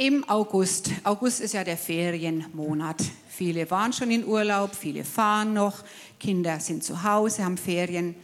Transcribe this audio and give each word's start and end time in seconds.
im 0.00 0.26
August. 0.30 0.92
August 1.04 1.42
ist 1.42 1.52
ja 1.52 1.62
der 1.62 1.76
Ferienmonat. 1.76 3.02
Viele 3.28 3.70
waren 3.70 3.92
schon 3.92 4.10
in 4.10 4.24
Urlaub, 4.24 4.74
viele 4.74 5.04
fahren 5.04 5.52
noch, 5.52 5.84
Kinder 6.18 6.58
sind 6.58 6.82
zu 6.82 7.02
Hause, 7.02 7.44
haben 7.44 7.58
Ferien. 7.58 8.14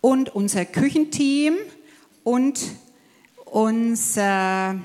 Und 0.00 0.32
unser 0.32 0.64
Küchenteam 0.64 1.54
und 2.22 2.60
unser, 3.46 4.76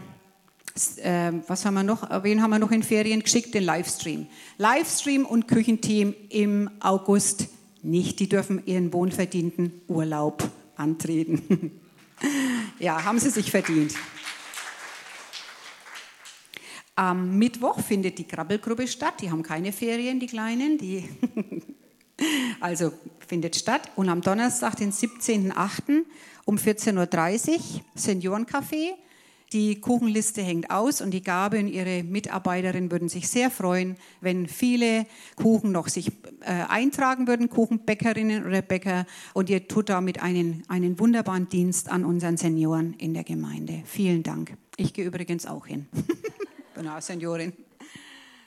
äh, 0.95 1.31
was 1.47 1.65
haben 1.65 1.75
wir 1.75 1.83
noch, 1.83 2.23
wen 2.23 2.41
haben 2.41 2.49
wir 2.49 2.57
noch 2.57 2.71
in 2.71 2.81
Ferien 2.81 3.21
geschickt? 3.21 3.53
Den 3.53 3.63
Livestream. 3.63 4.25
Livestream 4.57 5.27
und 5.27 5.47
Küchenteam 5.47 6.15
im 6.29 6.71
August 6.79 7.49
nicht. 7.83 8.19
Die 8.19 8.27
dürfen 8.27 8.65
ihren 8.65 8.91
wohlverdienten 8.91 9.81
Urlaub 9.87 10.49
antreten. 10.75 11.79
ja, 12.79 13.05
haben 13.05 13.19
sie 13.19 13.29
sich 13.29 13.51
verdient. 13.51 13.93
Am 16.99 17.37
Mittwoch 17.37 17.79
findet 17.79 18.17
die 18.17 18.25
Krabbelgruppe 18.25 18.85
statt. 18.85 19.21
Die 19.21 19.31
haben 19.31 19.41
keine 19.41 19.71
Ferien, 19.71 20.19
die 20.19 20.27
Kleinen. 20.27 20.77
Die 20.77 21.07
also 22.59 22.91
findet 23.25 23.55
statt. 23.55 23.89
Und 23.95 24.09
am 24.09 24.19
Donnerstag, 24.19 24.75
den 24.75 24.91
17.08. 24.91 26.03
um 26.43 26.57
14.30 26.57 27.51
Uhr, 27.51 27.59
Seniorencafé. 27.95 28.89
Die 29.53 29.79
Kuchenliste 29.79 30.41
hängt 30.41 30.71
aus 30.71 30.99
und 30.99 31.11
die 31.11 31.23
Gabe 31.23 31.59
und 31.59 31.69
ihre 31.69 32.03
Mitarbeiterin 32.03 32.91
würden 32.91 33.07
sich 33.07 33.29
sehr 33.29 33.49
freuen, 33.49 33.95
wenn 34.19 34.49
viele 34.49 35.05
Kuchen 35.37 35.71
noch 35.71 35.87
sich 35.87 36.11
äh, 36.41 36.65
eintragen 36.67 37.27
würden, 37.29 37.49
Kuchenbäckerinnen 37.49 38.45
oder 38.45 38.61
Bäcker. 38.61 39.05
Und 39.33 39.49
ihr 39.49 39.69
tut 39.69 39.87
damit 39.87 40.21
einen, 40.21 40.63
einen 40.67 40.99
wunderbaren 40.99 41.47
Dienst 41.47 41.89
an 41.89 42.03
unseren 42.03 42.35
Senioren 42.35 42.93
in 42.95 43.13
der 43.13 43.23
Gemeinde. 43.23 43.83
Vielen 43.85 44.21
Dank. 44.21 44.57
Ich 44.75 44.91
gehe 44.91 45.05
übrigens 45.05 45.45
auch 45.45 45.65
hin. 45.65 45.87
Genau, 46.79 46.97
Seniorin. 47.01 47.51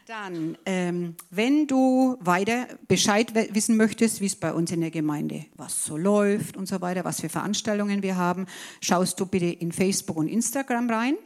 Dann, 0.07 0.57
ähm, 0.65 1.17
wenn 1.29 1.67
du 1.67 2.17
weiter 2.21 2.67
Bescheid 2.89 3.35
wissen 3.35 3.77
möchtest, 3.77 4.23
wie 4.23 4.27
es 4.27 4.37
bei 4.37 4.55
uns 4.55 4.73
in 4.73 4.81
der 4.81 4.91
Gemeinde, 4.91 5.45
was 5.55 5.85
so 5.85 5.99
läuft 5.99 6.57
und 6.57 6.67
so 6.67 6.81
weiter, 6.81 7.05
was 7.05 7.21
für 7.21 7.29
Veranstaltungen 7.29 8.03
wir 8.03 8.17
haben, 8.17 8.47
schaust 8.81 9.21
du 9.21 9.27
bitte 9.27 9.45
in 9.45 9.71
Facebook 9.71 10.17
und 10.17 10.29
Instagram 10.29 10.89
rein. 10.89 11.17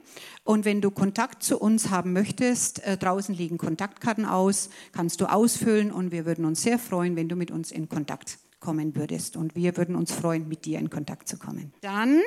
Und 0.43 0.65
wenn 0.65 0.81
du 0.81 0.91
Kontakt 0.91 1.45
zu 1.45 1.61
uns 1.61 1.91
haben 1.91 2.13
möchtest, 2.13 2.83
äh, 2.83 2.97
draußen 2.97 3.37
liegen 3.37 3.57
Kontaktkarten 3.57 4.25
aus, 4.25 4.69
kannst 4.91 5.20
du 5.20 5.27
ausfüllen 5.27 5.93
und 5.93 6.11
wir 6.11 6.27
würden 6.27 6.45
uns 6.45 6.63
sehr 6.63 6.81
freuen, 6.81 7.15
wenn 7.15 7.29
du 7.29 7.37
mit 7.37 7.53
uns 7.53 7.70
in 7.70 7.89
Kontakt 7.89 8.41
kommen 8.59 8.97
würdest. 8.97 9.37
Und 9.37 9.55
wir 9.55 9.77
würden 9.77 9.95
uns 9.95 10.11
freuen, 10.11 10.48
mit 10.48 10.65
dir 10.65 10.81
in 10.81 10.91
Kontakt 10.91 11.29
zu 11.29 11.39
kommen. 11.39 11.73
Dann, 11.83 12.20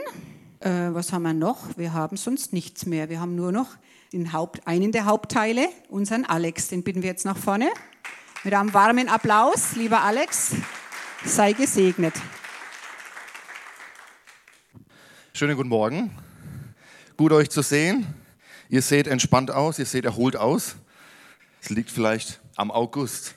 äh, 0.62 0.94
was 0.94 1.12
haben 1.12 1.24
wir 1.24 1.34
noch? 1.34 1.78
Wir 1.78 1.92
haben 1.92 2.16
sonst 2.16 2.54
nichts 2.54 2.86
mehr. 2.86 3.10
Wir 3.10 3.20
haben 3.20 3.36
nur 3.36 3.52
noch 3.52 3.76
den 4.14 4.34
Haupt, 4.34 4.66
einen 4.66 4.92
der 4.92 5.06
Hauptteile, 5.06 5.70
unseren 5.88 6.26
Alex. 6.26 6.68
Den 6.70 6.84
bitten 6.84 7.02
wir 7.02 7.10
jetzt 7.10 7.26
nach 7.26 7.38
vorne. 7.38 7.70
Mit 8.44 8.54
einem 8.54 8.74
warmen 8.74 9.10
Applaus, 9.10 9.76
lieber 9.76 10.02
Alex, 10.02 10.54
sei 11.26 11.54
gesegnet. 11.54 12.16
Schönen 15.34 15.56
guten 15.56 15.70
Morgen. 15.70 16.12
Gut 17.18 17.32
euch 17.32 17.50
zu 17.50 17.62
sehen. 17.62 18.08
Ihr 18.70 18.82
seht 18.82 19.08
entspannt 19.08 19.52
aus, 19.52 19.78
ihr 19.80 19.86
seht 19.86 20.06
erholt 20.06 20.36
aus. 20.36 20.76
Es 21.62 21.70
liegt 21.70 21.92
vielleicht 21.92 22.40
am 22.56 22.72
August. 22.72 23.36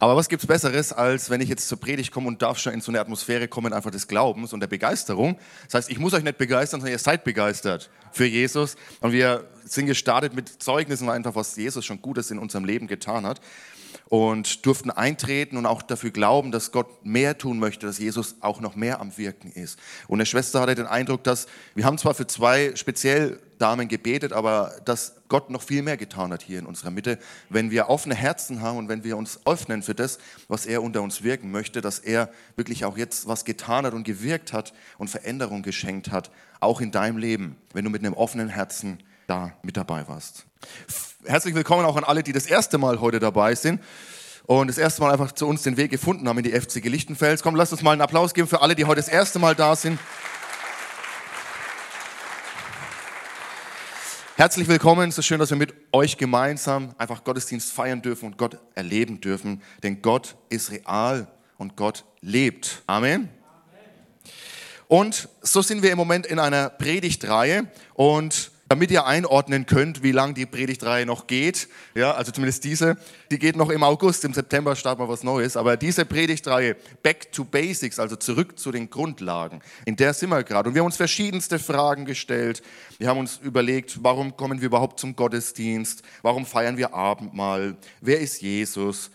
Aber 0.00 0.16
was 0.16 0.28
gibt 0.28 0.42
es 0.42 0.46
Besseres, 0.46 0.92
als 0.92 1.30
wenn 1.30 1.40
ich 1.40 1.48
jetzt 1.48 1.68
zur 1.68 1.78
Predigt 1.78 2.12
komme 2.12 2.28
und 2.28 2.42
darf 2.42 2.58
schon 2.58 2.72
in 2.72 2.80
so 2.80 2.90
eine 2.90 3.00
Atmosphäre 3.00 3.48
kommen, 3.48 3.72
einfach 3.72 3.90
des 3.90 4.08
Glaubens 4.08 4.52
und 4.52 4.60
der 4.60 4.66
Begeisterung. 4.66 5.38
Das 5.66 5.74
heißt, 5.74 5.90
ich 5.90 5.98
muss 5.98 6.12
euch 6.14 6.24
nicht 6.24 6.38
begeistern, 6.38 6.80
sondern 6.80 6.92
ihr 6.92 6.98
seid 6.98 7.24
begeistert 7.24 7.90
für 8.12 8.26
Jesus. 8.26 8.76
Und 9.00 9.12
wir 9.12 9.48
sind 9.64 9.86
gestartet 9.86 10.34
mit 10.34 10.48
Zeugnissen 10.48 11.08
einfach, 11.08 11.34
was 11.34 11.56
Jesus 11.56 11.84
schon 11.84 12.02
Gutes 12.02 12.30
in 12.30 12.38
unserem 12.38 12.64
Leben 12.64 12.86
getan 12.86 13.24
hat 13.26 13.40
und 14.08 14.66
durften 14.66 14.90
eintreten 14.90 15.56
und 15.56 15.66
auch 15.66 15.82
dafür 15.82 16.10
glauben, 16.10 16.52
dass 16.52 16.72
Gott 16.72 17.04
mehr 17.04 17.38
tun 17.38 17.58
möchte, 17.58 17.86
dass 17.86 17.98
Jesus 17.98 18.36
auch 18.40 18.60
noch 18.60 18.76
mehr 18.76 19.00
am 19.00 19.16
Wirken 19.16 19.50
ist. 19.50 19.78
Und 20.08 20.18
eine 20.18 20.26
Schwester 20.26 20.60
hatte 20.60 20.74
den 20.74 20.86
Eindruck, 20.86 21.24
dass 21.24 21.46
wir 21.74 21.84
haben 21.84 21.98
zwar 21.98 22.14
für 22.14 22.26
zwei 22.26 22.76
speziell 22.76 23.40
Damen 23.64 23.88
gebetet, 23.88 24.34
aber 24.34 24.74
dass 24.84 25.14
Gott 25.28 25.48
noch 25.48 25.62
viel 25.62 25.80
mehr 25.80 25.96
getan 25.96 26.34
hat 26.34 26.42
hier 26.42 26.58
in 26.58 26.66
unserer 26.66 26.90
Mitte, 26.90 27.18
wenn 27.48 27.70
wir 27.70 27.88
offene 27.88 28.14
Herzen 28.14 28.60
haben 28.60 28.76
und 28.76 28.90
wenn 28.90 29.04
wir 29.04 29.16
uns 29.16 29.40
öffnen 29.46 29.82
für 29.82 29.94
das, 29.94 30.18
was 30.48 30.66
er 30.66 30.82
unter 30.82 31.00
uns 31.00 31.22
wirken 31.22 31.50
möchte, 31.50 31.80
dass 31.80 31.98
er 31.98 32.28
wirklich 32.56 32.84
auch 32.84 32.98
jetzt 32.98 33.26
was 33.26 33.46
getan 33.46 33.86
hat 33.86 33.94
und 33.94 34.04
gewirkt 34.04 34.52
hat 34.52 34.74
und 34.98 35.08
Veränderung 35.08 35.62
geschenkt 35.62 36.12
hat, 36.12 36.30
auch 36.60 36.82
in 36.82 36.90
deinem 36.90 37.16
Leben, 37.16 37.56
wenn 37.72 37.86
du 37.86 37.90
mit 37.90 38.04
einem 38.04 38.12
offenen 38.12 38.50
Herzen 38.50 38.98
da 39.28 39.54
mit 39.62 39.78
dabei 39.78 40.06
warst. 40.08 40.44
Herzlich 41.24 41.54
willkommen 41.54 41.86
auch 41.86 41.96
an 41.96 42.04
alle, 42.04 42.22
die 42.22 42.34
das 42.34 42.44
erste 42.44 42.76
Mal 42.76 43.00
heute 43.00 43.18
dabei 43.18 43.54
sind 43.54 43.80
und 44.44 44.66
das 44.66 44.76
erste 44.76 45.00
Mal 45.00 45.10
einfach 45.10 45.32
zu 45.32 45.46
uns 45.46 45.62
den 45.62 45.78
Weg 45.78 45.90
gefunden 45.90 46.28
haben 46.28 46.36
in 46.36 46.44
die 46.44 46.52
FCG 46.52 46.86
Lichtenfels. 46.90 47.42
Komm, 47.42 47.54
lasst 47.54 47.72
uns 47.72 47.80
mal 47.80 47.92
einen 47.92 48.02
Applaus 48.02 48.34
geben 48.34 48.46
für 48.46 48.60
alle, 48.60 48.74
die 48.74 48.84
heute 48.84 49.00
das 49.00 49.08
erste 49.08 49.38
Mal 49.38 49.54
da 49.54 49.74
sind. 49.74 49.98
Herzlich 54.36 54.66
willkommen, 54.66 55.10
es 55.10 55.16
ist 55.16 55.26
schön, 55.26 55.38
dass 55.38 55.50
wir 55.50 55.56
mit 55.56 55.72
euch 55.92 56.18
gemeinsam 56.18 56.92
einfach 56.98 57.22
Gottesdienst 57.22 57.70
feiern 57.70 58.02
dürfen 58.02 58.26
und 58.26 58.36
Gott 58.36 58.58
erleben 58.74 59.20
dürfen, 59.20 59.62
denn 59.84 60.02
Gott 60.02 60.34
ist 60.48 60.72
real 60.72 61.28
und 61.56 61.76
Gott 61.76 62.04
lebt. 62.20 62.82
Amen. 62.88 63.28
Und 64.88 65.28
so 65.40 65.62
sind 65.62 65.84
wir 65.84 65.92
im 65.92 65.98
Moment 65.98 66.26
in 66.26 66.40
einer 66.40 66.68
Predigtreihe 66.68 67.68
und 67.94 68.50
damit 68.68 68.90
ihr 68.90 69.06
einordnen 69.06 69.66
könnt, 69.66 70.02
wie 70.02 70.12
lang 70.12 70.34
die 70.34 70.46
Predigtreihe 70.46 71.06
noch 71.06 71.26
geht, 71.26 71.68
ja, 71.94 72.12
also 72.12 72.32
zumindest 72.32 72.64
diese, 72.64 72.96
die 73.30 73.38
geht 73.38 73.56
noch 73.56 73.70
im 73.70 73.82
August, 73.82 74.24
im 74.24 74.32
September 74.32 74.74
starten 74.74 75.02
wir 75.02 75.08
was 75.08 75.22
Neues, 75.22 75.56
aber 75.56 75.76
diese 75.76 76.04
Predigtreihe 76.04 76.76
Back 77.02 77.30
to 77.32 77.44
Basics, 77.44 77.98
also 77.98 78.16
zurück 78.16 78.58
zu 78.58 78.72
den 78.72 78.88
Grundlagen, 78.90 79.60
in 79.84 79.96
der 79.96 80.14
sind 80.14 80.30
wir 80.30 80.42
gerade. 80.42 80.68
Und 80.68 80.74
wir 80.74 80.80
haben 80.80 80.86
uns 80.86 80.96
verschiedenste 80.96 81.58
Fragen 81.58 82.04
gestellt. 82.04 82.62
Wir 82.98 83.08
haben 83.08 83.18
uns 83.18 83.38
überlegt, 83.42 84.02
warum 84.02 84.36
kommen 84.36 84.60
wir 84.60 84.66
überhaupt 84.66 84.98
zum 84.98 85.14
Gottesdienst? 85.14 86.02
Warum 86.22 86.46
feiern 86.46 86.76
wir 86.76 86.94
Abendmahl? 86.94 87.76
Wer 88.00 88.20
ist 88.20 88.40
Jesus? 88.40 89.10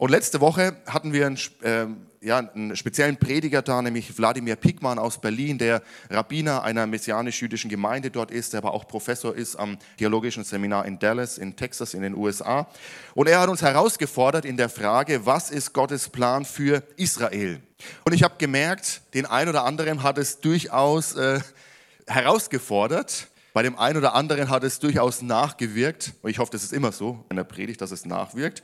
Und 0.00 0.08
letzte 0.10 0.40
Woche 0.40 0.76
hatten 0.86 1.12
wir 1.12 1.26
ein, 1.26 1.38
äh, 1.62 1.84
ja, 2.22 2.38
einen 2.38 2.74
speziellen 2.74 3.18
Prediger 3.18 3.60
da, 3.60 3.82
nämlich 3.82 4.16
Wladimir 4.16 4.56
Pickmann 4.56 4.98
aus 4.98 5.20
Berlin, 5.20 5.58
der 5.58 5.82
Rabbiner 6.08 6.62
einer 6.62 6.86
messianisch-jüdischen 6.86 7.68
Gemeinde 7.68 8.10
dort 8.10 8.30
ist, 8.30 8.54
der 8.54 8.58
aber 8.62 8.72
auch 8.72 8.88
Professor 8.88 9.36
ist 9.36 9.56
am 9.56 9.76
Theologischen 9.98 10.42
Seminar 10.42 10.86
in 10.86 10.98
Dallas 10.98 11.36
in 11.36 11.54
Texas 11.54 11.92
in 11.92 12.00
den 12.00 12.16
USA. 12.16 12.66
Und 13.14 13.28
er 13.28 13.40
hat 13.40 13.50
uns 13.50 13.60
herausgefordert 13.60 14.46
in 14.46 14.56
der 14.56 14.70
Frage, 14.70 15.26
was 15.26 15.50
ist 15.50 15.74
Gottes 15.74 16.08
Plan 16.08 16.46
für 16.46 16.82
Israel? 16.96 17.60
Und 18.06 18.14
ich 18.14 18.22
habe 18.22 18.36
gemerkt, 18.38 19.02
den 19.12 19.26
einen 19.26 19.50
oder 19.50 19.66
anderen 19.66 20.02
hat 20.02 20.16
es 20.16 20.40
durchaus 20.40 21.14
äh, 21.14 21.40
herausgefordert. 22.06 23.26
Bei 23.52 23.62
dem 23.62 23.78
einen 23.78 23.98
oder 23.98 24.14
anderen 24.14 24.48
hat 24.48 24.64
es 24.64 24.78
durchaus 24.78 25.20
nachgewirkt. 25.20 26.14
Und 26.22 26.30
ich 26.30 26.38
hoffe, 26.38 26.52
das 26.52 26.62
ist 26.62 26.72
immer 26.72 26.90
so 26.90 27.22
in 27.28 27.36
der 27.36 27.44
Predigt, 27.44 27.82
dass 27.82 27.90
es 27.90 28.06
nachwirkt. 28.06 28.62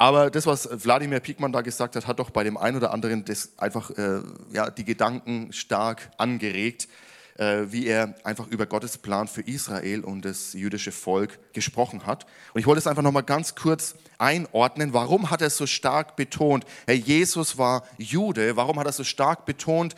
Aber 0.00 0.30
das, 0.30 0.46
was 0.46 0.66
Wladimir 0.82 1.20
Piekmann 1.20 1.52
da 1.52 1.60
gesagt 1.60 1.94
hat, 1.94 2.06
hat 2.06 2.20
doch 2.20 2.30
bei 2.30 2.42
dem 2.42 2.56
einen 2.56 2.78
oder 2.78 2.90
anderen 2.90 3.22
das 3.26 3.50
einfach 3.58 3.90
äh, 3.90 4.22
ja, 4.50 4.70
die 4.70 4.86
Gedanken 4.86 5.52
stark 5.52 6.10
angeregt, 6.16 6.88
äh, 7.36 7.64
wie 7.66 7.86
er 7.86 8.14
einfach 8.24 8.46
über 8.46 8.64
Gottes 8.64 8.96
Plan 8.96 9.28
für 9.28 9.42
Israel 9.42 10.00
und 10.00 10.24
das 10.24 10.54
jüdische 10.54 10.90
Volk 10.90 11.38
gesprochen 11.52 12.06
hat. 12.06 12.24
Und 12.54 12.60
ich 12.60 12.66
wollte 12.66 12.78
es 12.78 12.86
einfach 12.86 13.02
nochmal 13.02 13.24
ganz 13.24 13.54
kurz 13.54 13.94
einordnen. 14.16 14.94
Warum 14.94 15.28
hat 15.28 15.42
er 15.42 15.50
so 15.50 15.66
stark 15.66 16.16
betont, 16.16 16.64
Herr 16.86 16.94
Jesus 16.94 17.58
war 17.58 17.86
Jude? 17.98 18.56
Warum 18.56 18.78
hat 18.78 18.86
er 18.86 18.92
so 18.92 19.04
stark 19.04 19.44
betont, 19.44 19.94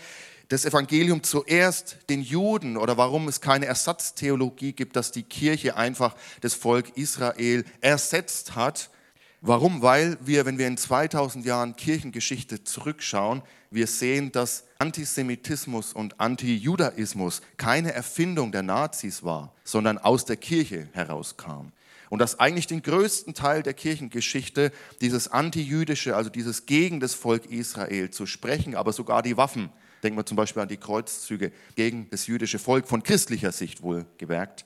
das 0.49 0.65
Evangelium 0.65 1.23
zuerst 1.23 1.99
den 2.11 2.23
Juden 2.23 2.77
oder 2.77 2.97
warum 2.97 3.29
es 3.29 3.41
keine 3.41 3.67
Ersatztheologie 3.67 4.73
gibt, 4.73 4.97
dass 4.97 5.13
die 5.13 5.23
Kirche 5.23 5.77
einfach 5.77 6.17
das 6.41 6.55
Volk 6.55 6.97
Israel 6.97 7.65
ersetzt 7.81 8.57
hat 8.57 8.91
Warum? 9.45 9.83
Weil 9.83 10.19
wir, 10.21 10.47
wenn 10.47 10.57
wir 10.57 10.69
in 10.69 10.77
2000 10.77 11.45
Jahren 11.45 11.75
Kirchengeschichte 11.75 12.63
zurückschauen, 12.63 13.43
wir 13.73 13.89
sehen, 13.89 14.31
dass 14.31 14.69
Antisemitismus 14.79 15.93
und 15.93 16.21
Antijudaismus 16.21 17.43
keine 17.57 17.93
Erfindung 17.93 18.53
der 18.53 18.63
Nazis 18.63 19.25
war, 19.25 19.53
sondern 19.65 19.99
aus 19.99 20.25
der 20.25 20.37
Kirche 20.37 20.89
herauskam. 20.93 21.73
Und 22.09 22.21
dass 22.21 22.39
eigentlich 22.39 22.69
den 22.69 22.83
größten 22.83 23.35
Teil 23.35 23.65
der 23.65 23.75
Kirchengeschichte 23.75 24.71
dieses 25.01 25.27
Antijüdische, 25.27 26.15
also 26.15 26.31
dieses 26.31 26.67
gegen 26.67 27.01
das 27.01 27.15
Volk 27.15 27.47
Israel 27.47 28.11
zu 28.11 28.27
sprechen, 28.27 28.77
aber 28.77 28.93
sogar 28.93 29.23
die 29.23 29.37
Waffen, 29.37 29.71
denken 30.05 30.19
wir 30.19 30.27
zum 30.27 30.37
Beispiel 30.37 30.63
an 30.63 30.69
die 30.69 30.77
Kreuzzüge 30.77 31.51
gegen 31.75 32.09
das 32.11 32.29
jüdische 32.29 32.61
Volk 32.61 32.87
von 32.87 33.03
christlicher 33.03 33.51
Sicht 33.51 33.83
wohl 33.83 34.07
gewerkt, 34.19 34.65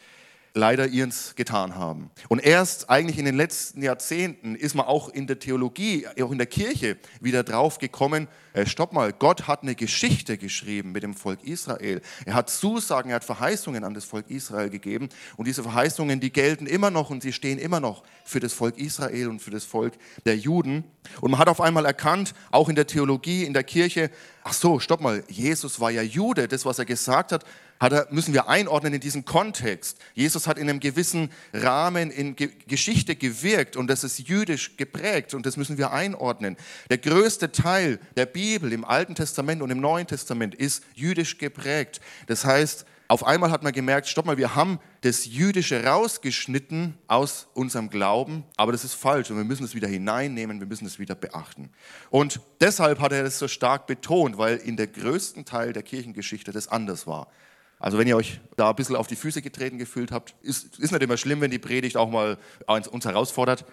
leider 0.57 0.89
ihrs 0.89 1.35
getan 1.37 1.77
haben. 1.77 2.11
Und 2.29 2.45
erst 2.45 2.89
eigentlich 2.89 3.19
in 3.19 3.27
den 3.27 3.37
letzten 3.37 3.83
Jahrzehnten 3.83 4.57
ist 4.57 4.75
man 4.75 4.87
auch 4.87 5.11
in 5.11 5.27
der 5.27 5.39
Theologie, 5.39 6.07
auch 6.21 6.33
in 6.33 6.39
der 6.39 6.47
Kirche 6.47 6.97
wieder 7.21 7.45
drauf 7.45 7.79
gekommen, 7.79 8.27
äh, 8.55 8.65
stopp 8.65 8.95
mal, 8.95 9.13
Gott 9.13 9.49
hat 9.49 9.63
eine 9.63 9.75
Geschichte 9.75 10.39
geschrieben 10.39 10.93
mit 10.93 11.03
dem 11.03 11.13
Volk 11.13 11.45
Israel. 11.45 12.01
Er 12.25 12.33
hat 12.33 12.49
Zusagen, 12.49 13.11
er 13.11 13.17
hat 13.17 13.25
Verheißungen 13.25 13.85
an 13.85 13.93
das 13.93 14.07
Volk 14.07 14.31
Israel 14.31 14.71
gegeben 14.71 15.11
und 15.37 15.47
diese 15.47 15.63
Verheißungen, 15.63 16.21
die 16.21 16.33
gelten 16.33 16.67
immer 16.67 16.91
noch 16.91 17.11
und 17.11 17.23
sie 17.23 17.35
stehen 17.35 17.59
immer 17.59 17.81
noch 17.81 18.03
für 18.25 18.41
das 18.41 18.55
Volk 18.55 18.79
Israel 18.79 19.29
und 19.29 19.43
für 19.43 19.51
das 19.51 19.65
Volk 19.65 19.93
der 20.25 20.39
Juden. 20.39 20.85
Und 21.21 21.33
man 21.33 21.39
hat 21.39 21.49
auf 21.49 21.61
einmal 21.61 21.85
erkannt, 21.85 22.33
auch 22.51 22.71
in 22.71 22.77
der 22.77 22.87
Theologie, 22.87 23.45
in 23.45 23.53
der 23.53 23.63
Kirche, 23.63 24.11
ach 24.43 24.55
so, 24.55 24.81
stopp 24.81 25.03
mal, 25.03 25.23
Jesus 25.29 25.79
war 25.79 25.91
ja 25.91 26.01
Jude, 26.01 26.49
das, 26.49 26.65
was 26.65 26.79
er 26.79 26.87
gesagt 26.87 27.33
hat 27.33 27.45
er, 27.81 28.09
müssen 28.11 28.33
wir 28.35 28.49
einordnen 28.49 28.95
in 28.95 29.01
diesen 29.01 29.25
Kontext. 29.25 29.99
Jesus 30.15 30.47
hat 30.47 30.59
in 30.59 30.69
einem 30.69 30.81
gewissen 30.81 31.31
Rahmen 31.53 32.11
in 32.11 32.37
Ge 32.37 32.51
Geschichte 32.67 33.17
gewirkt 33.17 33.77
und 33.77 33.89
das 33.89 34.05
ist 34.05 34.19
jüdisch 34.29 34.77
geprägt 34.77 35.35
und 35.35 35.47
das 35.47 35.57
müssen 35.57 35.79
wir 35.79 35.93
einordnen. 35.93 36.57
Der 36.91 36.99
größte 36.99 37.53
Teil 37.53 37.99
der 38.17 38.27
Bibel 38.27 38.73
im 38.73 38.85
Alten 38.85 39.15
Testament 39.15 39.63
und 39.63 39.71
im 39.71 39.81
Neuen 39.81 40.07
Testament 40.07 40.55
ist 40.55 40.83
jüdisch 40.95 41.39
geprägt. 41.39 42.01
Das 42.27 42.45
heißt, 42.45 42.87
auf 43.09 43.25
einmal 43.25 43.53
hat 43.53 43.63
man 43.63 43.73
gemerkt, 43.73 44.09
stopp 44.09 44.27
mal, 44.27 44.37
wir 44.37 44.57
haben 44.57 44.81
das 45.03 45.27
Jüdische 45.27 45.85
rausgeschnitten 45.85 46.99
aus 47.07 47.47
unserem 47.55 47.89
Glauben, 47.89 48.43
aber 48.57 48.73
das 48.73 48.83
ist 48.83 48.95
falsch 48.95 49.31
und 49.31 49.37
wir 49.37 49.45
müssen 49.45 49.65
es 49.65 49.77
wieder 49.77 49.87
hineinnehmen, 49.87 50.59
wir 50.59 50.67
müssen 50.67 50.87
es 50.87 50.99
wieder 50.99 51.15
beachten. 51.15 51.71
Und 52.11 52.41
deshalb 52.61 52.99
hat 52.99 53.13
er 53.13 53.23
das 53.23 53.39
so 53.39 53.47
stark 53.47 53.87
betont, 53.87 54.39
weil 54.39 54.57
in 54.57 54.77
der 54.77 54.89
größten 54.89 55.45
Teil 55.45 55.73
der 55.73 55.85
Kirchengeschichte 55.85 56.51
das 56.51 56.67
anders 56.67 57.07
war. 57.07 57.29
Also 57.79 57.99
wenn 57.99 58.09
ihr 58.09 58.17
euch 58.17 58.41
da 58.57 58.71
ein 58.71 58.77
bisschen 58.77 58.97
auf 58.97 59.07
die 59.07 59.17
Füße 59.17 59.43
getreten 59.43 59.79
gefühlt 59.79 60.13
habt, 60.13 60.35
ist, 60.43 60.79
ist 60.79 60.93
nicht 60.93 61.03
immer 61.03 61.17
schlimm, 61.17 61.41
wenn 61.41 61.51
die 61.51 61.59
Predigt 61.59 61.97
auch 61.97 62.09
mal 62.09 62.39
uns 62.67 63.05
herausfordert. 63.05 63.65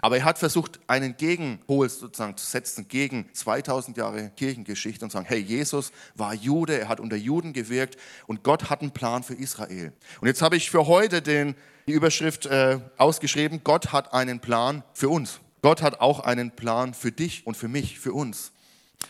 Aber 0.00 0.16
er 0.16 0.24
hat 0.24 0.38
versucht, 0.38 0.80
einen 0.86 1.16
Gegenpol 1.16 1.88
sozusagen 1.88 2.36
zu 2.36 2.46
setzen 2.46 2.88
gegen 2.88 3.28
2000 3.34 3.96
Jahre 3.96 4.30
Kirchengeschichte 4.36 5.04
und 5.04 5.10
sagen, 5.10 5.26
hey, 5.28 5.38
Jesus 5.38 5.92
war 6.14 6.32
Jude, 6.32 6.80
er 6.80 6.88
hat 6.88 7.00
unter 7.00 7.16
Juden 7.16 7.52
gewirkt 7.52 7.96
und 8.26 8.42
Gott 8.42 8.70
hat 8.70 8.80
einen 8.80 8.92
Plan 8.92 9.22
für 9.22 9.34
Israel. 9.34 9.92
Und 10.20 10.28
jetzt 10.28 10.40
habe 10.40 10.56
ich 10.56 10.70
für 10.70 10.86
heute 10.86 11.20
den, 11.20 11.54
die 11.86 11.92
Überschrift 11.92 12.46
äh, 12.46 12.78
ausgeschrieben, 12.96 13.60
Gott 13.64 13.92
hat 13.92 14.14
einen 14.14 14.40
Plan 14.40 14.82
für 14.94 15.10
uns. 15.10 15.40
Gott 15.60 15.82
hat 15.82 16.00
auch 16.00 16.20
einen 16.20 16.52
Plan 16.52 16.94
für 16.94 17.12
dich 17.12 17.46
und 17.46 17.56
für 17.56 17.68
mich, 17.68 18.00
für 18.00 18.12
uns. 18.12 18.52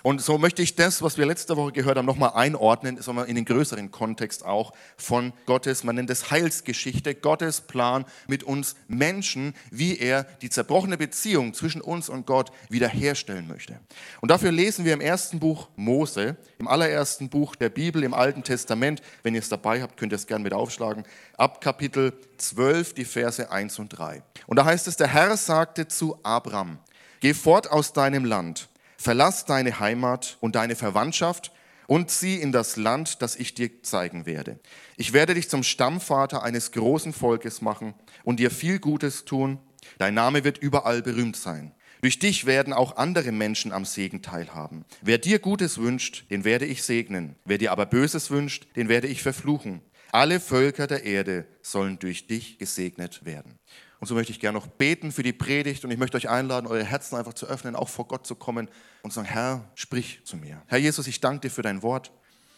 Und 0.03 0.21
so 0.21 0.39
möchte 0.39 0.63
ich 0.63 0.75
das, 0.75 1.03
was 1.03 1.17
wir 1.17 1.27
letzte 1.27 1.57
Woche 1.57 1.73
gehört 1.73 1.97
haben, 1.97 2.07
nochmal 2.07 2.33
einordnen, 2.35 3.01
sondern 3.01 3.27
in 3.27 3.37
den 3.37 3.45
größeren 3.45 3.91
Kontext 3.91 4.45
auch 4.45 4.73
von 4.97 5.33
Gottes, 5.47 5.85
man 5.85 5.95
nennt 5.95 6.11
es 6.11 6.31
Heilsgeschichte, 6.31 7.15
Gottes 7.15 7.61
Plan 7.61 8.05
mit 8.27 8.43
uns 8.43 8.75
Menschen, 8.89 9.55
wie 9.71 9.99
er 9.99 10.25
die 10.43 10.51
zerbrochene 10.51 10.97
Beziehung 10.97 11.55
zwischen 11.55 11.81
uns 11.81 12.09
und 12.09 12.27
Gott 12.27 12.51
wiederherstellen 12.69 13.47
möchte. 13.47 13.79
Und 14.21 14.31
dafür 14.31 14.51
lesen 14.51 14.85
wir 14.85 14.93
im 14.93 15.01
ersten 15.01 15.39
Buch 15.39 15.69
Mose, 15.77 16.37
im 16.59 16.69
allerersten 16.69 17.29
Buch 17.29 17.55
der 17.55 17.69
Bibel, 17.69 18.03
im 18.03 18.15
Alten 18.15 18.43
Testament. 18.43 19.03
Wenn 19.23 19.35
ihr 19.35 19.41
es 19.41 19.49
dabei 19.49 19.83
habt, 19.83 19.97
könnt 19.97 20.13
ihr 20.13 20.17
es 20.17 20.27
gerne 20.27 20.43
mit 20.43 20.53
aufschlagen. 20.53 21.05
Ab 21.37 21.61
Kapitel 21.61 22.13
12, 22.39 22.95
die 22.95 23.05
Verse 23.05 23.51
1 23.51 23.79
und 23.79 23.91
3. 23.91 24.23
Und 24.47 24.57
da 24.57 24.65
heißt 24.65 24.89
es, 24.89 24.97
der 24.97 25.09
Herr 25.09 25.37
sagte 25.37 25.87
zu 25.87 26.19
Abram, 26.23 26.79
geh 27.21 27.35
fort 27.35 27.71
aus 27.71 27.93
deinem 27.93 28.25
Land 28.25 28.69
Verlass 29.03 29.47
deine 29.47 29.81
Heimat 29.81 30.39
und 30.41 30.55
deine 30.55 30.77
Verwandtschaft 30.77 31.51
und 31.89 32.09
zieh 32.09 32.37
in 32.37 32.53
das 32.53 32.77
Land, 32.77 33.21
das 33.21 33.35
ich 33.35 33.53
dir 33.53 33.83
zeigen 33.83 34.27
werde. 34.27 34.61
Ich 34.97 35.13
werde 35.13 35.35
dich 35.35 35.51
zum 35.51 35.65
Stammvater 35.65 36.45
eines 36.45 36.71
großen 36.71 37.13
Volkes 37.13 37.63
machen 37.63 37.95
und 38.23 38.39
dir 38.39 38.53
viel 38.53 38.79
Gutes 38.79 39.25
tun. 39.25 39.59
Dein 39.99 40.15
Name 40.15 40.45
wird 40.45 40.59
überall 40.59 41.03
berühmt 41.03 41.35
sein. 41.35 41.75
Durch 42.01 42.21
dich 42.21 42.47
werden 42.47 42.73
auch 42.73 42.97
andere 42.97 43.33
Menschen 43.33 43.73
am 43.73 43.85
Segen 43.85 44.23
teilhaben. 44.23 44.85
Wer 45.01 45.19
dir 45.19 45.41
Gutes 45.41 45.79
wünscht, 45.79 46.31
den 46.31 46.45
werde 46.45 46.67
ich 46.67 46.85
segnen. 46.85 47.35
Wer 47.45 47.59
dir 47.59 47.73
aber 47.73 47.87
Böses 47.87 48.31
wünscht, 48.31 48.69
den 48.77 48.89
werde 48.89 49.09
ich 49.09 49.21
verfluchen. 49.21 49.83
Alle 50.13 50.39
Völker 50.39 50.87
der 50.87 51.03
Erde 51.03 51.49
sollen 51.61 51.99
durch 51.99 52.29
dich 52.29 52.59
gesegnet 52.59 53.25
werden. 53.25 53.59
Und 54.03 54.09
so 54.09 54.17
möchte 54.17 54.33
ich 54.33 54.41
gerne 54.41 54.59
noch 54.59 54.67
beten 54.67 55.13
für 55.13 55.23
die 55.23 55.33
Predigt 55.33 55.85
und 55.85 55.93
ich 55.93 55.97
möchte 55.97 56.17
euch 56.17 56.29
einladen, 56.29 56.67
eure 56.67 56.83
Herzen 56.83 57.15
einfach 57.15 57.35
zu 57.35 57.47
öffnen, 57.47 57.77
auch 57.77 57.89
vor 57.89 58.09
Gott 58.09 58.27
zu 58.27 58.35
kommen 58.35 58.69
und 59.03 59.13
zu 59.13 59.15
sagen, 59.15 59.29
Herr, 59.29 59.71
sprich 59.77 60.19
zu 60.25 60.37
mir. 60.37 60.61
Herr 60.67 60.79
Jesus, 60.79 61.07
ich 61.07 61.21
danke 61.21 61.43
dir 61.43 61.51
für 61.51 61.63
dein 61.63 61.85
Wort. 61.85 62.11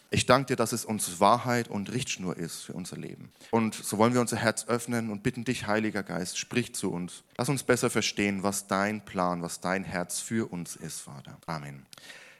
Ich 0.08 0.24
danke 0.24 0.46
dir, 0.46 0.56
dass 0.56 0.72
es 0.72 0.86
uns 0.86 1.20
Wahrheit 1.20 1.68
und 1.68 1.92
Richtschnur 1.92 2.34
ist 2.34 2.62
für 2.62 2.72
unser 2.72 2.96
Leben. 2.96 3.30
Und 3.50 3.74
so 3.74 3.98
wollen 3.98 4.14
wir 4.14 4.22
unser 4.22 4.38
Herz 4.38 4.68
öffnen 4.68 5.10
und 5.10 5.22
bitten 5.22 5.44
dich, 5.44 5.66
Heiliger 5.66 6.02
Geist, 6.02 6.38
sprich 6.38 6.74
zu 6.74 6.90
uns. 6.90 7.24
Lass 7.36 7.50
uns 7.50 7.62
besser 7.62 7.90
verstehen, 7.90 8.42
was 8.42 8.66
dein 8.66 9.04
Plan, 9.04 9.42
was 9.42 9.60
dein 9.60 9.84
Herz 9.84 10.20
für 10.20 10.50
uns 10.50 10.76
ist, 10.76 11.00
Vater. 11.02 11.36
Amen. 11.44 11.84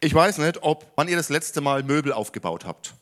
Ich 0.00 0.15
weiß 0.15 0.39
nicht, 0.39 0.62
ob 0.62 0.91
wann 0.97 1.09
ihr 1.09 1.17
das 1.17 1.29
letzte 1.29 1.61
Mal 1.61 1.83
Möbel 1.83 2.15
aufgebaut 2.15 2.65
habt. 2.65 2.95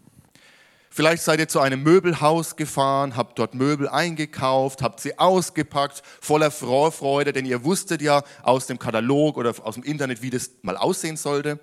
Vielleicht 0.94 1.22
seid 1.22 1.40
ihr 1.40 1.48
zu 1.48 1.58
einem 1.60 1.82
Möbelhaus 1.82 2.54
gefahren, 2.54 3.16
habt 3.16 3.38
dort 3.38 3.54
Möbel 3.54 3.88
eingekauft, 3.88 4.82
habt 4.82 5.00
sie 5.00 5.18
ausgepackt, 5.18 6.02
voller 6.20 6.50
Vorfreude, 6.50 7.32
denn 7.32 7.46
ihr 7.46 7.64
wusstet 7.64 8.02
ja 8.02 8.22
aus 8.42 8.66
dem 8.66 8.78
Katalog 8.78 9.38
oder 9.38 9.54
aus 9.64 9.76
dem 9.76 9.84
Internet, 9.84 10.20
wie 10.20 10.28
das 10.28 10.50
mal 10.60 10.76
aussehen 10.76 11.16
sollte. 11.16 11.58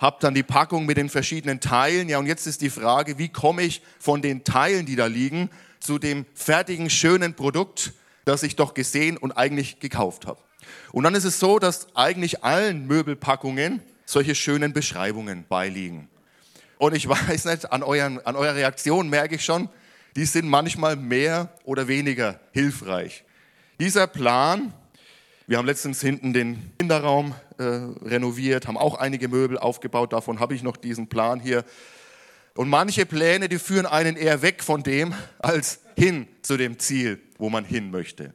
Habt 0.00 0.24
dann 0.24 0.34
die 0.34 0.42
Packung 0.42 0.84
mit 0.84 0.96
den 0.96 1.08
verschiedenen 1.08 1.60
Teilen. 1.60 2.08
Ja, 2.08 2.18
und 2.18 2.26
jetzt 2.26 2.48
ist 2.48 2.60
die 2.60 2.70
Frage, 2.70 3.18
wie 3.18 3.28
komme 3.28 3.62
ich 3.62 3.82
von 4.00 4.20
den 4.20 4.42
Teilen, 4.42 4.84
die 4.84 4.96
da 4.96 5.06
liegen, 5.06 5.48
zu 5.78 6.00
dem 6.00 6.26
fertigen, 6.34 6.90
schönen 6.90 7.34
Produkt, 7.34 7.92
das 8.24 8.42
ich 8.42 8.56
doch 8.56 8.74
gesehen 8.74 9.16
und 9.16 9.30
eigentlich 9.30 9.78
gekauft 9.78 10.26
habe. 10.26 10.40
Und 10.90 11.04
dann 11.04 11.14
ist 11.14 11.24
es 11.24 11.38
so, 11.38 11.60
dass 11.60 11.94
eigentlich 11.94 12.42
allen 12.42 12.88
Möbelpackungen 12.88 13.80
solche 14.06 14.34
schönen 14.34 14.72
Beschreibungen 14.72 15.44
beiliegen. 15.48 16.08
Und 16.80 16.96
ich 16.96 17.06
weiß 17.28 17.44
nicht, 17.44 17.70
an, 17.72 17.82
euren, 17.82 18.24
an 18.24 18.36
eurer 18.36 18.54
Reaktion 18.54 19.08
merke 19.08 19.36
ich 19.36 19.44
schon, 19.44 19.68
die 20.16 20.24
sind 20.24 20.48
manchmal 20.48 20.96
mehr 20.96 21.50
oder 21.64 21.86
weniger 21.86 22.40
hilfreich. 22.52 23.24
Dieser 23.78 24.06
Plan, 24.06 24.72
wir 25.46 25.58
haben 25.58 25.66
letztens 25.66 26.00
hinten 26.00 26.32
den 26.32 26.72
Kinderraum 26.78 27.34
äh, 27.58 27.64
renoviert, 27.64 28.66
haben 28.66 28.78
auch 28.78 28.94
einige 28.94 29.28
Möbel 29.28 29.58
aufgebaut, 29.58 30.12
davon 30.12 30.40
habe 30.40 30.54
ich 30.54 30.62
noch 30.62 30.76
diesen 30.76 31.08
Plan 31.08 31.38
hier. 31.38 31.64
Und 32.56 32.68
manche 32.68 33.06
Pläne, 33.06 33.48
die 33.48 33.58
führen 33.58 33.86
einen 33.86 34.16
eher 34.16 34.42
weg 34.42 34.62
von 34.64 34.82
dem, 34.82 35.14
als 35.38 35.80
hin 35.96 36.26
zu 36.42 36.56
dem 36.56 36.78
Ziel, 36.78 37.20
wo 37.38 37.50
man 37.50 37.64
hin 37.64 37.90
möchte. 37.90 38.34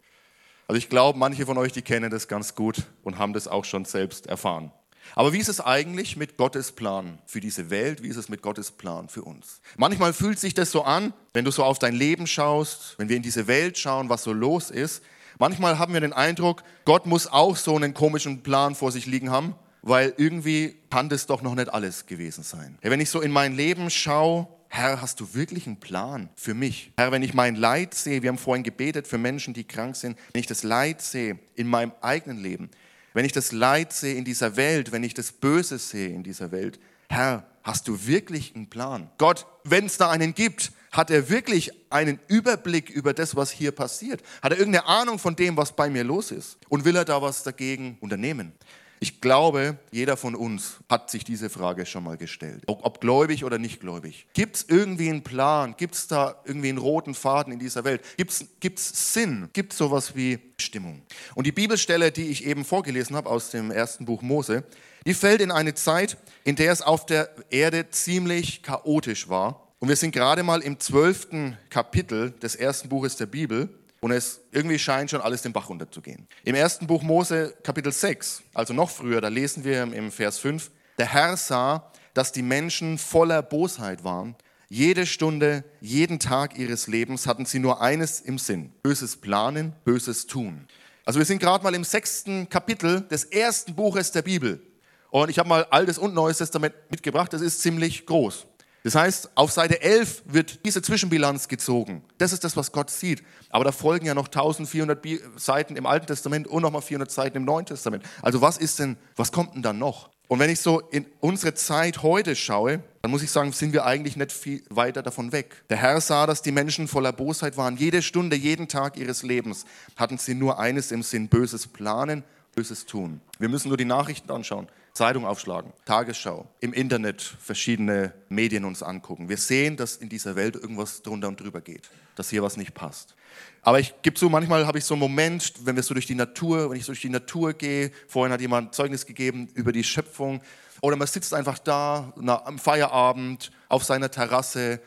Also 0.68 0.77
ich 0.77 0.89
glaube, 0.89 1.18
manche 1.18 1.45
von 1.45 1.57
euch, 1.57 1.71
die 1.71 1.81
kennen 1.81 2.12
das 2.12 2.27
ganz 2.27 2.53
gut 2.53 2.83
und 3.03 3.18
haben 3.18 3.33
das 3.33 3.47
auch 3.47 3.65
schon 3.65 3.86
selbst 3.86 4.27
erfahren. 4.27 4.71
Aber 5.13 5.34
wie 5.34 5.38
ist 5.38 5.50
es 5.50 5.62
eigentlich 5.62 6.18
mit 6.18 6.38
Gottes 6.38 6.72
Plan 6.72 7.19
für 7.25 7.40
diese 7.40 7.69
Welt? 7.69 8.02
Wie 8.02 8.07
ist 8.07 8.18
es 8.18 8.30
mit 8.30 8.42
Gottes 8.42 8.72
Plan 8.72 9.07
für 9.07 9.22
uns? 9.22 9.62
Manchmal 9.78 10.13
fühlt 10.13 10.40
sich 10.40 10.54
das 10.54 10.72
so 10.72 10.84
an, 10.84 11.13
wenn 11.34 11.46
du 11.46 11.52
so 11.52 11.63
auf 11.63 11.80
dein 11.80 11.94
Leben 11.94 12.28
schaust, 12.28 12.95
wenn 12.97 13.09
wir 13.09 13.18
in 13.18 13.24
diese 13.24 13.47
Welt 13.47 13.78
schauen, 13.78 14.09
was 14.09 14.24
so 14.24 14.33
los 14.33 14.71
ist. 14.71 15.04
Manchmal 15.38 15.78
haben 15.78 15.94
wir 15.94 16.02
den 16.02 16.14
Eindruck, 16.14 16.64
Gott 16.85 17.06
muss 17.06 17.28
auch 17.28 17.56
so 17.57 17.76
einen 17.76 17.94
komischen 17.94 18.42
Plan 18.42 18.74
vor 18.74 18.92
sich 18.92 19.06
liegen 19.06 19.30
haben, 19.30 19.56
weil 19.81 20.14
irgendwie 20.18 20.78
kann 20.90 21.09
das 21.09 21.28
doch 21.28 21.42
noch 21.42 21.56
nicht 21.56 21.74
alles 21.74 22.06
gewesen 22.06 22.44
sein. 22.44 22.78
wenn 22.81 23.02
ich 23.02 23.09
so 23.09 23.21
in 23.21 23.31
mein 23.31 23.56
Leben 23.56 23.90
schaue, 23.90 24.47
Herr, 24.69 25.02
hast 25.02 25.19
du 25.21 25.33
wirklich 25.33 25.68
einen 25.68 25.80
Plan 25.80 26.30
für 26.35 26.54
mich? 26.54 26.92
Herr, 26.97 27.12
wenn 27.12 27.24
ich 27.24 27.33
mein 27.33 27.56
Leid 27.56 27.94
sehe, 27.94 28.21
wir 28.21 28.30
haben 28.30 28.38
vorhin 28.38 28.64
gebetet 28.64 29.07
für 29.07 29.18
Menschen, 29.18 29.54
die 29.54 29.64
krank 29.64 29.95
sind, 29.95 30.18
wenn 30.33 30.40
ich 30.42 30.47
das 30.47 30.64
Leid 30.64 31.02
sehe 31.02 31.40
in 31.56 31.68
meinem 31.68 31.94
eigenen 32.02 32.40
Leben, 32.40 32.69
wenn 33.16 33.26
ich 33.26 33.31
das 33.31 33.54
Leid 33.54 33.94
sehe 33.94 34.16
in 34.16 34.26
dieser 34.26 34.57
Welt, 34.57 34.92
wenn 34.92 35.04
ich 35.04 35.14
das 35.14 35.31
Böse 35.31 35.80
sehe 35.80 36.10
in 36.10 36.22
dieser 36.22 36.52
Welt, 36.52 36.80
Herr, 37.10 37.48
hast 37.64 37.88
du 37.88 38.06
wirklich 38.06 38.54
einen 38.56 38.69
Plan? 38.69 39.10
Gott, 39.18 39.48
wenn 39.64 39.86
es 39.86 39.98
da 39.98 40.12
einen 40.12 40.36
gibt, 40.36 40.74
hat 40.92 41.10
er 41.10 41.30
wirklich 41.30 41.72
einen 41.90 42.19
Überblick 42.28 42.90
über 42.90 43.14
das, 43.14 43.36
was 43.38 43.52
hier 43.52 43.72
passiert? 43.72 44.22
Hat 44.42 44.52
er 44.52 44.60
irgendeine 44.60 44.86
Ahnung 44.88 45.18
von 45.18 45.36
dem, 45.36 45.56
was 45.56 45.74
bei 45.74 45.90
mir 45.90 46.04
los 46.04 46.31
ist? 46.31 46.57
Und 46.68 46.84
will 46.84 46.98
er 46.98 47.06
da 47.06 47.22
was 47.22 47.44
dagegen 47.44 47.98
unternehmen? 48.02 48.52
Ich 48.99 49.21
glaube, 49.21 49.78
jeder 49.92 50.18
von 50.18 50.35
uns 50.35 50.78
hat 50.90 51.11
sich 51.11 51.23
diese 51.23 51.49
Frage 51.49 51.85
schon 51.85 52.04
mal 52.04 52.18
gestellt. 52.18 52.64
Ob, 52.68 52.85
ob 52.85 53.02
gläubig 53.02 53.44
oder 53.44 53.57
nicht 53.57 53.80
gläubig. 53.80 54.25
Gibt 54.33 54.56
es 54.56 54.66
irgendwie 54.68 55.09
einen 55.09 55.23
Plan? 55.23 55.75
Gibt 55.78 55.95
es 55.95 56.07
da 56.07 56.42
irgendwie 56.45 56.69
einen 56.69 56.78
roten 56.78 57.14
Faden 57.14 57.52
in 57.52 57.59
dieser 57.59 57.83
Welt? 57.83 58.02
Gibt 58.18 58.31
es 58.80 59.14
Sinn? 59.14 59.49
Gibt 59.54 59.73
es 59.73 59.78
sowas 59.78 60.16
wie 60.16 60.40
Stimmung? 60.57 61.02
Und 61.35 61.45
die 61.45 61.52
Bibelstelle, 61.52 62.11
die 62.11 62.28
ich 62.28 62.45
eben 62.45 62.64
vorgelesen 62.64 63.16
habe 63.16 63.30
aus 63.30 63.52
dem 63.52 63.69
ersten 63.69 64.06
Buch 64.06 64.21
Mose, 64.21 64.64
die 65.06 65.14
fällt 65.14 65.42
in 65.42 65.52
eine 65.52 65.73
Zeit, 65.75 66.18
in 66.44 66.56
der 66.56 66.71
es 66.71 66.81
auf 66.81 67.06
der 67.06 67.30
Erde 67.49 67.90
ziemlich 67.90 68.64
chaotisch 68.64 69.30
war. 69.30 69.68
Und 69.80 69.90
wir 69.90 69.95
sind 69.95 70.11
gerade 70.11 70.42
mal 70.42 70.61
im 70.61 70.80
zwölften 70.80 71.57
Kapitel 71.69 72.31
des 72.31 72.56
ersten 72.56 72.90
Buches 72.90 73.18
der 73.18 73.28
Bibel. 73.28 73.69
Und 74.06 74.12
es 74.12 74.42
irgendwie 74.52 74.78
scheint 74.78 75.09
schon 75.09 75.21
alles 75.21 75.42
den 75.42 75.52
Bach 75.52 75.68
runterzugehen. 75.68 76.28
Im 76.44 76.54
ersten 76.54 76.85
Buch 76.85 77.02
Mose, 77.02 77.56
Kapitel 77.64 77.92
6, 77.92 78.44
also 78.54 78.71
noch 78.71 78.92
früher, 78.92 79.19
da 79.19 79.30
lesen 79.30 79.64
wir 79.64 79.81
im 79.81 80.12
Vers 80.12 80.38
5, 80.38 80.69
der 81.00 81.07
Herr 81.07 81.35
sah, 81.35 81.92
dass 82.14 82.31
die 82.31 82.44
Menschen 82.44 83.00
voller 83.00 83.42
Bosheit 83.42 84.04
waren. 84.04 84.35
Jede 84.69 85.07
Stunde, 85.07 85.64
jeden 85.81 86.19
Tag 86.19 86.56
ihres 86.56 86.85
Lebens 86.85 87.26
hatten 87.26 87.47
sie 87.47 87.57
nur 87.57 87.81
eines 87.81 88.19
im 88.21 88.38
Sinn. 88.38 88.71
Böses 88.83 89.18
planen, 89.18 89.74
Böses 89.85 90.28
tun. 90.28 90.68
Also 91.04 91.18
wir 91.18 91.26
sind 91.26 91.40
gerade 91.40 91.64
mal 91.64 91.74
im 91.74 91.83
sechsten 91.83 92.47
Kapitel 92.47 93.02
des 93.02 93.24
ersten 93.24 93.74
Buches 93.74 94.12
der 94.12 94.21
Bibel. 94.21 94.62
Und 95.09 95.31
ich 95.31 95.40
habe 95.40 95.50
mal 95.50 95.66
Altes 95.71 95.97
und 95.97 96.14
Neues 96.14 96.38
Testament 96.38 96.76
mitgebracht. 96.92 97.33
Das 97.33 97.42
ist 97.42 97.59
ziemlich 97.59 98.06
groß. 98.06 98.45
Das 98.85 98.94
heißt, 98.94 99.31
auf 99.33 99.51
Seite 99.51 99.81
11 99.81 100.21
wird 100.27 100.63
diese 100.63 100.80
Zwischenbilanz 100.80 101.47
gezogen. 101.47 102.04
Das 102.19 102.31
ist 102.31 102.44
das, 102.44 102.56
was 102.56 102.71
Gott 102.71 102.92
sieht. 102.92 103.23
Aber 103.49 103.63
da 103.63 103.71
folgen 103.71 104.06
ja 104.06 104.13
noch 104.13 104.27
1400 104.27 105.04
Seiten 105.37 105.75
im 105.75 105.87
Alten 105.87 106.06
Testament 106.06 106.45
und 106.45 106.61
nochmal 106.61 106.83
400 106.83 107.09
Seiten 107.09 107.37
im 107.37 107.45
Neuen 107.45 107.65
Testament. 107.65 108.04
Also 108.21 108.44
was 108.44 108.59
ist 108.59 108.77
denn, 108.77 108.97
was 109.15 109.31
kommt 109.31 109.56
denn 109.56 109.63
dann 109.63 109.80
noch? 109.80 110.11
Und 110.27 110.37
wenn 110.37 110.51
ich 110.51 110.59
so 110.59 110.81
in 110.81 111.07
unsere 111.19 111.56
Zeit 111.56 112.04
heute 112.04 112.35
schaue, 112.35 112.83
dann 113.01 113.09
muss 113.09 113.23
ich 113.23 113.31
sagen, 113.31 113.54
sind 113.54 113.73
wir 113.73 113.87
eigentlich 113.87 114.18
nicht 114.18 114.31
viel 114.31 114.61
weiter 114.69 115.01
davon 115.01 115.31
weg. 115.31 115.63
Der 115.71 115.77
Herr 115.77 115.99
sah, 115.99 116.27
dass 116.27 116.44
die 116.44 116.51
Menschen 116.51 116.87
voller 116.87 117.11
Bosheit 117.11 117.57
waren. 117.57 117.77
Jede 117.77 118.04
Stunde, 118.04 118.35
jeden 118.35 118.68
Tag 118.68 118.97
ihres 118.97 119.23
Lebens 119.23 119.65
hatten 119.95 120.19
sie 120.19 120.35
nur 120.35 120.59
eines 120.59 120.92
im 120.92 121.01
Sinn, 121.01 121.27
Böses 121.27 121.65
planen, 121.65 122.23
Böses 122.54 122.85
tun. 122.85 123.19
Wir 123.39 123.49
müssen 123.49 123.69
nur 123.69 123.77
die 123.77 123.85
Nachrichten 123.85 124.30
anschauen, 124.30 124.68
Zeitung 124.95 125.25
aufschlagen, 125.25 125.73
Tagesschau, 125.83 126.47
im 126.61 126.71
Internet 126.71 127.21
verschiedene 127.21 128.14
Medien 128.30 128.64
uns 128.64 128.81
angucken. 128.81 129.28
Wir 129.28 129.35
sehen, 129.35 129.75
dass 129.75 129.97
in 129.97 130.07
dieser 130.07 130.37
Welt 130.37 130.56
irgendwas 130.56 131.02
drunter 131.02 131.28
und 131.28 131.37
drüber 131.37 131.59
geht, 131.59 131.90
dass 132.16 132.30
hier 132.30 132.42
was 132.42 132.56
nicht 132.56 132.73
passt. 132.73 133.14
Aber 133.61 133.78
ich 133.78 133.94
gebe 134.04 134.18
so, 134.18 134.30
manchmal 134.30 134.66
habe 134.66 134.78
ich 134.78 134.85
so 134.85 134.94
einen 134.94 135.02
Moment, 135.02 135.54
wenn 135.66 135.75
wir 135.75 135.83
so 135.83 135.94
durch 135.94 136.06
die 136.06 136.16
Natur, 136.16 136.69
wenn 136.69 136.78
ich 136.78 136.85
so 136.85 136.94
durch 136.94 137.02
die 137.02 137.09
Natur 137.09 137.52
gehe, 137.52 137.92
vorhin 138.07 138.31
hat 138.31 138.40
jemand 138.40 138.73
Zeugnis 138.73 139.06
gegeben 139.06 139.49
über 139.54 139.73
die 139.73 139.83
Schöpfung, 139.83 140.42
oder 140.80 140.95
man 140.95 141.07
sitzt 141.07 141.33
einfach 141.33 141.59
da 141.59 142.14
na, 142.16 142.45
am 142.45 142.57
Feierabend 142.57 143.52
auf 143.68 143.83
seiner 143.83 144.09
Terrasse, 144.09 144.80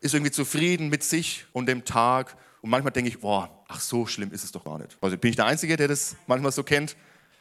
ist 0.00 0.14
irgendwie 0.14 0.30
zufrieden 0.30 0.88
mit 0.88 1.02
sich 1.02 1.46
und 1.52 1.66
dem 1.66 1.84
Tag. 1.84 2.36
Und 2.60 2.70
manchmal 2.70 2.92
denke 2.92 3.08
ich, 3.10 3.18
boah, 3.18 3.64
ach 3.66 3.80
so 3.80 4.06
schlimm 4.06 4.30
ist 4.32 4.44
es 4.44 4.52
doch 4.52 4.64
gar 4.64 4.78
nicht. 4.78 4.96
Also 5.00 5.16
bin 5.16 5.30
ich 5.30 5.36
der 5.36 5.46
Einzige, 5.46 5.76
der 5.76 5.88
das 5.88 6.16
manchmal 6.28 6.52
so 6.52 6.62
kennt. 6.62 6.96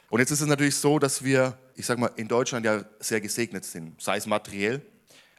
Und 0.10 0.20
jetzt 0.20 0.32
ist 0.32 0.42
es 0.42 0.48
natürlich 0.48 0.76
so, 0.76 1.00
dass 1.00 1.24
wir, 1.24 1.58
ich 1.76 1.86
sage 1.86 2.00
mal, 2.00 2.12
in 2.16 2.28
Deutschland 2.28 2.66
ja 2.66 2.84
sehr 3.00 3.20
gesegnet 3.22 3.66
sind, 3.66 4.02
sei 4.02 4.18
es 4.18 4.26
materiell, 4.26 4.82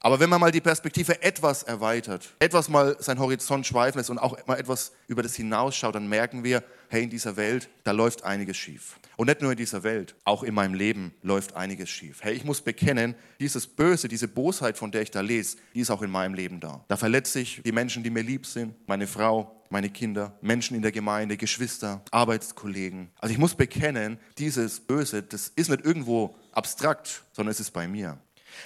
aber 0.00 0.21
wenn 0.21 0.31
man 0.31 0.40
mal 0.40 0.52
die 0.52 0.61
Perspektive 0.61 1.23
etwas 1.23 1.62
erweitert, 1.62 2.35
etwas 2.38 2.69
mal 2.69 2.97
sein 3.00 3.19
Horizont 3.19 3.67
schweifen 3.67 3.99
lässt 3.99 4.11
und 4.11 4.19
auch 4.19 4.47
mal 4.47 4.59
etwas 4.59 4.93
über 5.07 5.23
das 5.23 5.35
hinausschaut, 5.35 5.95
dann 5.95 6.09
merken 6.09 6.45
wir, 6.45 6.62
hey, 6.88 7.02
in 7.02 7.11
dieser 7.11 7.37
Welt, 7.37 7.69
da 7.85 7.90
läuft 7.90 8.25
einiges 8.25 8.57
schief. 8.57 8.99
Und 9.17 9.26
nicht 9.26 9.43
nur 9.43 9.50
in 9.50 9.59
dieser 9.59 9.83
Welt, 9.83 10.14
auch 10.25 10.43
in 10.43 10.55
meinem 10.55 10.75
Leben 10.75 11.12
läuft 11.23 11.55
einiges 11.55 11.90
schief. 11.90 12.19
Hey, 12.23 12.35
ich 12.35 12.45
muss 12.45 12.61
bekennen, 12.61 13.14
dieses 13.40 13.67
Böse, 13.67 14.09
diese 14.09 14.28
Bosheit, 14.28 14.78
von 14.78 14.90
der 14.90 15.02
ich 15.02 15.11
da 15.11 15.21
lese, 15.21 15.57
die 15.75 15.81
ist 15.81 15.90
auch 15.90 16.02
in 16.02 16.11
meinem 16.11 16.35
Leben 16.35 16.61
da. 16.61 16.85
Da 16.88 16.97
verletze 16.97 17.40
ich 17.40 17.62
die 17.64 17.73
Menschen, 17.73 18.02
die 18.02 18.11
mir 18.11 18.23
lieb 18.23 18.47
sind, 18.47 18.75
meine 18.87 19.07
Frau, 19.07 19.59
meine 19.71 19.90
Kinder, 19.90 20.38
Menschen 20.40 20.76
in 20.76 20.83
der 20.83 20.93
Gemeinde, 20.93 21.37
Geschwister, 21.37 22.02
Arbeitskollegen. 22.11 23.11
Also 23.19 23.33
ich 23.33 23.38
muss 23.38 23.55
bekennen, 23.55 24.19
dieses 24.38 24.81
Böse, 24.81 25.23
das 25.23 25.49
ist 25.57 25.69
nicht 25.69 25.85
irgendwo 25.85 26.37
abstrakt, 26.52 27.25
sondern 27.33 27.50
es 27.50 27.61
ist 27.61 27.73
bei 27.73 27.87
mir. 27.87 28.19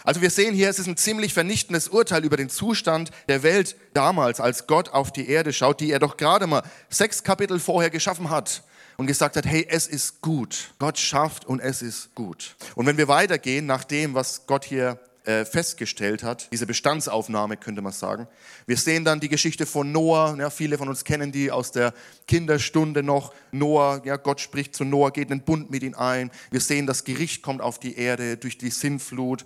Also 0.05 0.21
wir 0.21 0.31
sehen 0.31 0.55
hier, 0.55 0.69
es 0.69 0.79
ist 0.79 0.87
ein 0.87 0.97
ziemlich 0.97 1.33
vernichtendes 1.35 1.89
Urteil 1.89 2.25
über 2.25 2.37
den 2.37 2.51
Zustand 2.51 3.11
der 3.29 3.43
Welt 3.43 3.77
damals, 3.95 4.41
als 4.41 4.67
Gott 4.67 4.89
auf 4.91 5.13
die 5.13 5.29
Erde 5.29 5.53
schaut, 5.53 5.81
die 5.81 5.91
er 5.91 5.99
doch 5.99 6.17
gerade 6.17 6.47
mal 6.47 6.63
sechs 6.89 7.23
Kapitel 7.23 7.61
vorher 7.61 7.91
geschaffen 7.91 8.31
hat 8.31 8.63
und 8.97 9.07
gesagt 9.07 9.37
hat, 9.37 9.47
hey, 9.47 9.67
es 9.69 9.87
ist 9.87 10.21
gut. 10.21 10.73
Gott 10.79 10.99
schafft 10.99 11.45
und 11.45 11.61
es 11.61 11.83
ist 11.83 12.15
gut. 12.15 12.57
Und 12.75 12.87
wenn 12.87 12.97
wir 12.97 13.09
weitergehen 13.09 13.67
nach 13.67 13.85
dem, 13.85 14.15
was 14.15 14.47
Gott 14.47 14.65
hier 14.65 14.99
äh, 15.25 15.45
festgestellt 15.45 16.23
hat, 16.23 16.49
diese 16.53 16.67
Bestandsaufnahme 16.67 17.57
könnte 17.57 17.83
man 17.83 17.93
sagen. 17.93 18.27
Wir 18.67 18.77
sehen 18.77 19.05
dann 19.05 19.21
die 19.21 19.29
Geschichte 19.29 19.67
von 19.67 19.93
Noah, 19.93 20.37
ja, 20.39 20.51
viele 20.51 20.79
von 20.79 20.89
uns 20.89 21.05
kennen 21.05 21.33
die 21.33 21.51
aus 21.51 21.73
der 21.73 21.95
Kinderstunde 22.27 23.03
noch. 23.03 23.33
Noah, 23.53 24.03
ja, 24.05 24.17
Gott 24.17 24.41
spricht 24.41 24.75
zu 24.75 24.85
Noah, 24.85 25.13
geht 25.13 25.31
einen 25.31 25.43
Bund 25.43 25.71
mit 25.71 25.83
ihm 25.83 25.95
ein. 25.95 26.31
Wir 26.51 26.61
sehen, 26.61 26.87
das 26.87 27.05
Gericht 27.05 27.43
kommt 27.43 27.61
auf 27.61 27.79
die 27.79 27.97
Erde 27.97 28.37
durch 28.37 28.59
die 28.59 28.71
Sintflut 28.71 29.45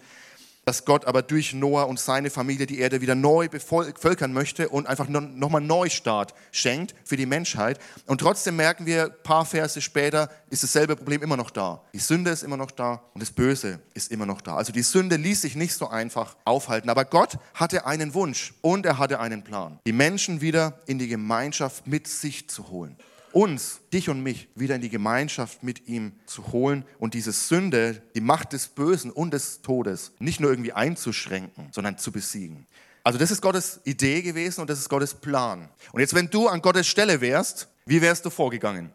dass 0.69 0.85
Gott 0.85 1.05
aber 1.05 1.23
durch 1.23 1.55
Noah 1.55 1.87
und 1.87 2.01
seine 2.01 2.29
Familie 2.29 2.67
die 2.67 2.81
Erde 2.81 3.01
wieder 3.01 3.15
neu 3.15 3.49
bevölkern 3.49 4.33
möchte 4.33 4.69
und 4.69 4.89
einfach 4.89 5.09
nochmal 5.09 5.61
Neustart 5.61 6.35
schenkt 6.51 6.93
für 7.05 7.17
die 7.17 7.25
Menschheit. 7.25 7.79
Und 8.07 8.21
trotzdem 8.21 8.57
merken 8.57 8.85
wir, 8.85 9.05
ein 9.05 9.23
paar 9.23 9.47
Verse 9.47 9.81
später 9.81 10.29
ist 10.51 10.65
dasselbe 10.65 10.97
Problem 10.97 11.23
immer 11.23 11.37
noch 11.37 11.51
da. 11.51 11.85
Die 11.93 12.01
Sünde 12.01 12.33
ist 12.33 12.43
immer 12.43 12.57
noch 12.57 12.73
da 12.73 13.01
und 13.15 13.21
das 13.21 13.31
Böse 13.31 13.79
ist 13.95 14.11
immer 14.11 14.27
noch 14.27 14.41
da. 14.41 14.57
Also 14.57 14.73
die 14.73 14.83
Sünde 14.83 15.15
ließ 15.15 15.43
sich 15.43 15.55
nicht 15.55 15.73
so 15.73 15.87
einfach 15.89 16.35
aufhalten. 16.45 16.91
Aber 16.91 17.05
Gott 17.05 17.39
hatte 17.55 17.87
einen 17.87 18.13
Wunsch 18.15 18.53
und 18.61 18.87
er 18.87 18.99
hatte 18.99 19.21
einen 19.21 19.45
Plan. 19.45 19.79
Die 19.87 19.93
Menschen 19.93 20.41
wieder 20.41 20.81
in 20.87 20.99
die 20.99 21.07
Gemeinschaft 21.07 21.87
mit 21.87 22.09
sich 22.09 22.51
zu 22.51 22.71
holen 22.71 22.97
uns, 23.37 23.81
dich 23.93 24.09
und 24.09 24.23
mich, 24.23 24.49
wieder 24.55 24.77
in 24.77 24.81
die 24.81 24.89
Gemeinschaft 24.89 25.63
mit 25.63 25.89
ihm 25.89 26.13
zu 26.25 26.53
holen 26.53 26.87
und 26.99 27.13
diese 27.13 27.33
Sünde, 27.33 28.03
die 28.15 28.23
Macht 28.23 28.55
des 28.55 28.69
Bösen 28.69 29.11
und 29.11 29.35
des 29.35 29.61
Todes 29.61 30.13
nicht 30.19 30.41
nur 30.41 30.49
irgendwie 30.49 30.73
einzuschränken, 30.73 31.69
sondern 31.71 31.99
zu 31.99 32.13
besiegen. 32.13 32.67
Also 33.05 33.19
das 33.19 33.31
ist 33.31 33.43
Gottes 33.43 33.81
Idee 33.85 34.23
gewesen 34.23 34.63
und 34.63 34.71
das 34.71 34.79
ist 34.79 34.89
Gottes 34.89 35.13
Plan. 35.13 35.69
Und 35.93 36.01
jetzt, 36.01 36.15
wenn 36.15 36.31
du 36.31 36.49
an 36.49 36.63
Gottes 36.63 36.87
Stelle 36.87 37.21
wärst, 37.21 37.69
wie 37.85 38.01
wärst 38.01 38.25
du 38.25 38.31
vorgegangen? 38.31 38.91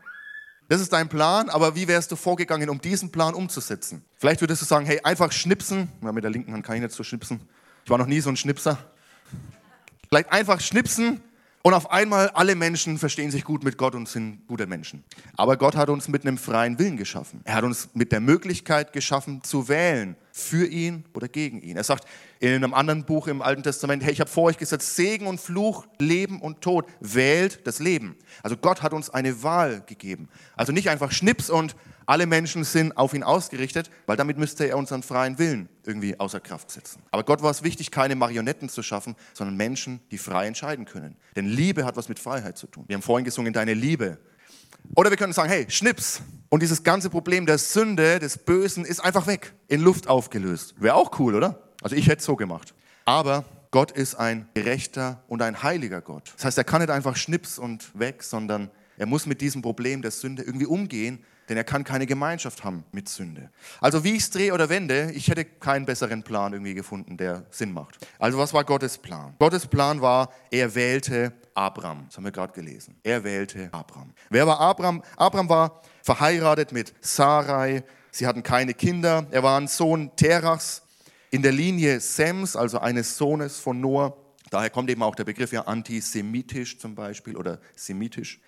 Das 0.68 0.82
ist 0.82 0.92
dein 0.92 1.08
Plan, 1.08 1.52
aber 1.52 1.76
wie 1.76 1.88
wärst 1.88 2.12
du 2.12 2.16
vorgegangen, 2.16 2.68
um 2.70 2.82
diesen 2.82 3.12
Plan 3.12 3.36
umzusetzen? 3.36 4.04
Vielleicht 4.18 4.42
würdest 4.42 4.64
du 4.64 4.66
sagen, 4.66 4.88
hey, 4.88 5.02
einfach 5.04 5.32
schnipsen. 5.32 5.88
Ja, 6.02 6.12
mit 6.12 6.24
der 6.24 6.32
linken 6.32 6.52
Hand 6.52 6.66
kann 6.66 6.78
ich 6.78 6.82
nicht 6.82 6.96
so 6.96 7.04
schnipsen. 7.04 7.42
Ich 7.86 7.92
war 7.92 8.00
noch 8.00 8.08
nie 8.08 8.22
so 8.22 8.30
ein 8.30 8.38
Schnipser. 8.38 8.80
Vielleicht 10.10 10.32
einfach 10.32 10.60
schnipsen 10.60 11.22
und 11.63 11.74
auf 11.74 11.91
einmal 11.91 12.30
alle 12.30 12.56
Menschen 12.56 12.98
verstehen 12.98 13.30
sich 13.30 13.44
gut 13.44 13.63
mit 13.63 13.77
Gott 13.77 13.94
und 13.94 14.08
sind 14.08 14.48
gute 14.48 14.65
Menschen. 14.65 15.03
Aber 15.38 15.58
Gott 15.58 15.75
hat 15.75 15.89
uns 15.89 16.08
mit 16.08 16.25
einem 16.25 16.38
freien 16.38 16.80
Willen 16.80 16.98
geschaffen. 16.98 17.41
Er 17.44 17.56
hat 17.56 17.63
uns 17.63 17.89
mit 17.94 18.12
der 18.12 18.20
Möglichkeit 18.20 18.94
geschaffen 18.94 19.44
zu 19.44 19.68
wählen, 19.68 20.15
für 20.32 20.65
ihn 20.65 21.06
oder 21.13 21.27
gegen 21.27 21.62
ihn. 21.62 21.77
Er 21.77 21.84
sagt 21.84 22.06
in 22.39 22.53
einem 22.53 22.74
anderen 22.74 23.03
Buch 23.06 23.27
im 23.27 23.41
Alten 23.41 23.63
Testament, 23.63 24.03
hey, 24.03 24.12
ich 24.12 24.20
habe 24.20 24.30
vor 24.30 24.46
euch 24.46 24.58
gesetzt, 24.58 24.96
Segen 24.96 25.27
und 25.27 25.39
Fluch, 25.39 25.86
Leben 26.00 26.41
und 26.41 26.62
Tod, 26.62 26.88
wählt 27.00 27.65
das 27.68 27.80
Leben. 27.80 28.15
Also 28.41 28.58
Gott 28.58 28.82
hat 28.82 28.94
uns 28.94 29.10
eine 29.10 29.44
Wahl 29.44 29.84
gegeben. 29.86 30.30
Also 30.56 30.72
nicht 30.72 30.89
einfach 30.89 31.12
Schnips 31.12 31.50
und 31.50 31.75
alle 32.12 32.25
Menschen 32.25 32.65
sind 32.65 32.98
auf 32.98 33.13
ihn 33.13 33.24
ausgerichtet, 33.24 33.89
weil 34.06 34.18
damit 34.18 34.38
müsste 34.38 34.65
er 34.65 34.77
unseren 34.77 35.01
freien 35.01 35.39
Willen 35.39 35.70
irgendwie 35.86 36.20
außer 36.20 36.41
Kraft 36.41 36.70
setzen. 36.70 37.01
Aber 37.10 37.24
Gott 37.24 37.41
war 37.41 37.51
es 37.51 37.63
wichtig, 37.63 37.89
keine 37.89 38.18
Marionetten 38.18 38.68
zu 38.68 38.84
schaffen, 38.84 39.15
sondern 39.34 39.56
Menschen, 39.56 40.01
die 40.12 40.18
frei 40.18 40.46
entscheiden 40.46 40.84
können. 40.84 41.15
Denn 41.38 41.46
Liebe 41.46 41.86
hat 41.86 41.96
was 41.96 42.10
mit 42.10 42.20
Freiheit 42.20 42.58
zu 42.58 42.68
tun. 42.68 42.84
Wir 42.88 42.96
haben 42.96 43.01
vorhin 43.01 43.24
gesungen, 43.24 43.53
deine 43.53 43.74
Liebe. 43.74 44.18
Oder 44.94 45.10
wir 45.10 45.15
können 45.15 45.32
sagen, 45.32 45.50
hey, 45.50 45.65
Schnips. 45.70 46.22
Und 46.50 46.62
dieses 46.62 46.84
ganze 46.84 47.10
Problem 47.10 47.46
der 47.46 47.58
Sünde, 47.58 48.20
des 48.20 48.38
Bösen 48.38 48.84
ist 48.84 49.00
einfach 49.00 49.25
weg, 49.25 49.53
in 49.70 49.80
Luft 49.80 50.10
aufgelöst. 50.10 50.75
Wäre 50.80 50.96
auch 50.96 51.18
cool, 51.18 51.34
oder? 51.34 51.63
Also 51.82 51.96
ich 51.96 52.08
hätte 52.08 52.20
es 52.20 52.25
so 52.25 52.36
gemacht. 52.36 52.74
Aber 53.06 53.46
Gott 53.72 53.91
ist 53.91 54.15
ein 54.15 54.50
gerechter 54.53 55.24
und 55.30 55.41
ein 55.41 55.63
heiliger 55.63 56.01
Gott. 56.01 56.34
Das 56.36 56.44
heißt, 56.44 56.58
er 56.58 56.65
kann 56.65 56.82
nicht 56.82 56.91
einfach 56.91 57.15
Schnips 57.15 57.58
und 57.58 57.98
weg, 57.98 58.22
sondern 58.22 58.70
er 58.98 59.06
muss 59.06 59.25
mit 59.25 59.39
diesem 59.39 59.62
Problem 59.62 60.01
der 60.01 60.12
Sünde 60.12 60.44
irgendwie 60.44 60.65
umgehen, 60.65 61.24
denn 61.51 61.58
er 61.58 61.65
kann 61.65 61.84
keine 61.84 62.08
Gemeinschaft 62.08 62.63
haben 62.63 62.86
mit 62.93 63.10
Sünde. 63.10 63.50
Also 63.81 64.05
wie 64.05 64.12
ich 64.12 64.24
es 64.24 64.29
drehe 64.29 64.53
oder 64.53 64.70
wende, 64.70 65.12
ich 65.12 65.27
hätte 65.27 65.43
keinen 65.43 65.86
besseren 65.86 66.24
Plan 66.24 66.53
irgendwie 66.53 66.74
gefunden, 66.74 67.17
der 67.17 67.43
Sinn 67.51 67.74
macht. 67.74 67.98
Also 68.20 68.38
was 68.38 68.53
war 68.53 68.63
Gottes 68.63 68.98
Plan? 68.98 69.36
Gottes 69.38 69.67
Plan 69.67 70.00
war, 70.00 70.31
er 70.50 70.74
wählte 70.75 71.34
Abraham. 71.53 72.05
Das 72.08 72.15
haben 72.15 72.24
wir 72.24 72.31
gerade 72.31 72.53
gelesen. 72.53 72.96
Er 73.03 73.25
wählte 73.25 73.67
Abraham. 73.74 74.13
Wer 74.29 74.48
war 74.48 74.62
Abraham? 74.62 75.03
Abraham 75.17 75.50
war 75.50 75.81
verheiratet 76.01 76.72
mit 76.72 76.93
Sarai. 77.01 77.84
Sie 78.12 78.25
hatten 78.25 78.43
keine 78.43 78.74
Kinder. 78.74 79.27
Er 79.31 79.43
war 79.43 79.60
ein 79.60 79.67
Sohn 79.67 80.10
Terachs 80.15 80.84
in 81.31 81.41
der 81.41 81.51
Linie 81.51 82.00
Sems, 82.00 82.55
also 82.55 82.79
eines 82.79 83.17
Sohnes 83.17 83.60
von 83.60 83.81
Noah. 83.81 84.15
Daher 84.51 84.70
kommt 84.70 84.89
eben 84.89 85.03
auch 85.03 85.15
der 85.15 85.25
Begriff 85.25 85.51
ja 85.51 85.63
antisemitisch 85.63 86.79
zum 86.79 86.96
Beispiel 86.96 87.36
oder 87.36 87.60
semitisch. 87.75 88.39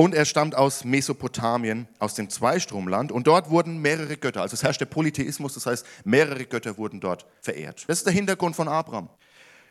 Und 0.00 0.14
er 0.14 0.24
stammt 0.24 0.54
aus 0.54 0.84
Mesopotamien, 0.84 1.86
aus 1.98 2.14
dem 2.14 2.30
Zweistromland. 2.30 3.12
Und 3.12 3.26
dort 3.26 3.50
wurden 3.50 3.82
mehrere 3.82 4.16
Götter, 4.16 4.40
also 4.40 4.54
es 4.54 4.62
herrschte 4.62 4.86
Polytheismus, 4.86 5.52
das 5.52 5.66
heißt, 5.66 5.84
mehrere 6.04 6.46
Götter 6.46 6.78
wurden 6.78 7.00
dort 7.00 7.26
verehrt. 7.42 7.84
Das 7.86 7.98
ist 7.98 8.06
der 8.06 8.14
Hintergrund 8.14 8.56
von 8.56 8.66
Abraham. 8.66 9.10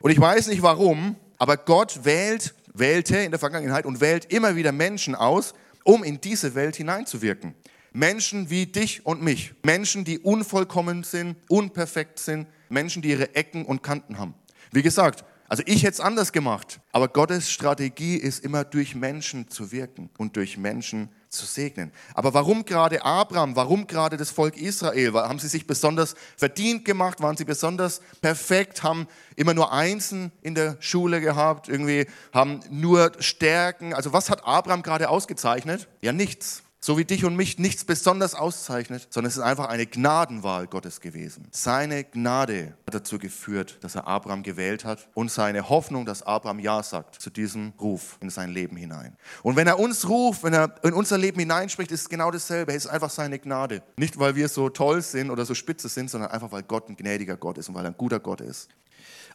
Und 0.01 0.11
ich 0.11 0.21
weiß 0.21 0.49
nicht 0.49 0.61
warum, 0.61 1.15
aber 1.39 1.57
Gott 1.57 2.01
wählt, 2.03 2.53
wählte 2.75 3.17
in 3.17 3.31
der 3.31 3.39
Vergangenheit 3.39 3.87
und 3.87 4.01
wählt 4.01 4.25
immer 4.31 4.55
wieder 4.55 4.71
Menschen 4.71 5.15
aus, 5.15 5.55
um 5.83 6.03
in 6.03 6.21
diese 6.21 6.53
Welt 6.53 6.75
hineinzuwirken. 6.75 7.55
Menschen 7.91 8.51
wie 8.51 8.67
dich 8.67 9.07
und 9.07 9.23
mich. 9.23 9.55
Menschen, 9.63 10.05
die 10.05 10.19
unvollkommen 10.19 11.03
sind, 11.03 11.37
unperfekt 11.47 12.19
sind. 12.19 12.45
Menschen, 12.69 13.01
die 13.01 13.09
ihre 13.09 13.33
Ecken 13.33 13.65
und 13.65 13.81
Kanten 13.81 14.19
haben. 14.19 14.35
Wie 14.71 14.83
gesagt, 14.83 15.25
Also 15.49 15.63
ich 15.65 15.81
hätte 15.81 15.93
es 15.93 15.99
anders 15.99 16.31
gemacht. 16.31 16.79
Aber 16.91 17.07
Gottes 17.07 17.51
Strategie 17.51 18.15
ist 18.15 18.43
immer 18.45 18.63
durch 18.63 18.93
Menschen 18.93 19.49
zu 19.49 19.71
wirken 19.71 20.11
und 20.19 20.35
durch 20.35 20.57
Menschen 20.57 21.09
zu 21.27 21.45
segnen. 21.47 21.91
Aber 22.13 22.35
warum 22.35 22.65
gerade 22.65 23.03
Abraham? 23.03 23.55
Warum 23.55 23.87
gerade 23.87 24.15
das 24.15 24.29
Volk 24.29 24.57
Israel? 24.57 25.13
Haben 25.13 25.39
sie 25.39 25.47
sich 25.47 25.65
besonders 25.65 26.13
verdient 26.37 26.85
gemacht? 26.85 27.19
Waren 27.21 27.35
sie 27.35 27.45
besonders 27.45 28.01
perfekt? 28.21 28.83
Haben 28.83 29.07
immer 29.35 29.55
nur 29.55 29.73
Einsen 29.73 30.31
in 30.43 30.53
der 30.53 30.77
Schule 30.79 31.19
gehabt? 31.19 31.67
Irgendwie 31.67 32.05
haben 32.31 32.59
nur 32.69 33.11
Stärken? 33.19 33.95
Also 33.95 34.13
was 34.13 34.29
hat 34.29 34.45
Abraham 34.45 34.83
gerade 34.83 35.09
ausgezeichnet? 35.09 35.87
Ja, 36.01 36.13
nichts 36.13 36.63
so 36.81 36.97
wie 36.97 37.05
dich 37.05 37.25
und 37.25 37.35
mich 37.35 37.59
nichts 37.59 37.83
besonders 37.83 38.35
auszeichnet, 38.35 39.07
sondern 39.09 39.29
es 39.29 39.37
ist 39.37 39.43
einfach 39.43 39.67
eine 39.67 39.85
Gnadenwahl 39.85 40.67
Gottes 40.67 41.01
gewesen. 41.01 41.47
Seine 41.51 42.05
Gnade 42.05 42.77
hat 42.87 42.95
dazu 42.95 43.19
geführt, 43.19 43.77
dass 43.81 43.95
er 43.95 44.07
Abraham 44.07 44.43
gewählt 44.43 44.85
hat 44.85 45.09
und 45.13 45.29
seine 45.29 45.69
Hoffnung, 45.69 46.05
dass 46.05 46.23
Abraham 46.23 46.59
Ja 46.59 46.81
sagt 46.81 47.21
zu 47.21 47.29
diesem 47.29 47.73
Ruf 47.81 48.17
in 48.21 48.29
sein 48.29 48.49
Leben 48.49 48.77
hinein. 48.77 49.17
Und 49.43 49.57
wenn 49.57 49.67
er 49.67 49.77
uns 49.77 50.07
ruft, 50.07 50.43
wenn 50.43 50.53
er 50.53 50.73
in 50.83 50.93
unser 50.93 51.17
Leben 51.17 51.39
hineinspricht, 51.39 51.91
ist 51.91 52.01
es 52.01 52.09
genau 52.09 52.31
dasselbe. 52.31 52.73
Es 52.73 52.85
ist 52.85 52.91
einfach 52.91 53.09
seine 53.09 53.39
Gnade. 53.39 53.83
Nicht, 53.97 54.17
weil 54.17 54.35
wir 54.35 54.47
so 54.47 54.69
toll 54.69 55.01
sind 55.01 55.31
oder 55.31 55.45
so 55.45 55.53
spitze 55.53 55.89
sind, 55.89 56.09
sondern 56.09 56.31
einfach, 56.31 56.51
weil 56.51 56.63
Gott 56.63 56.89
ein 56.89 56.95
gnädiger 56.95 57.35
Gott 57.35 57.57
ist 57.57 57.67
und 57.67 57.75
weil 57.75 57.85
er 57.85 57.91
ein 57.91 57.97
guter 57.97 58.19
Gott 58.19 58.41
ist. 58.41 58.69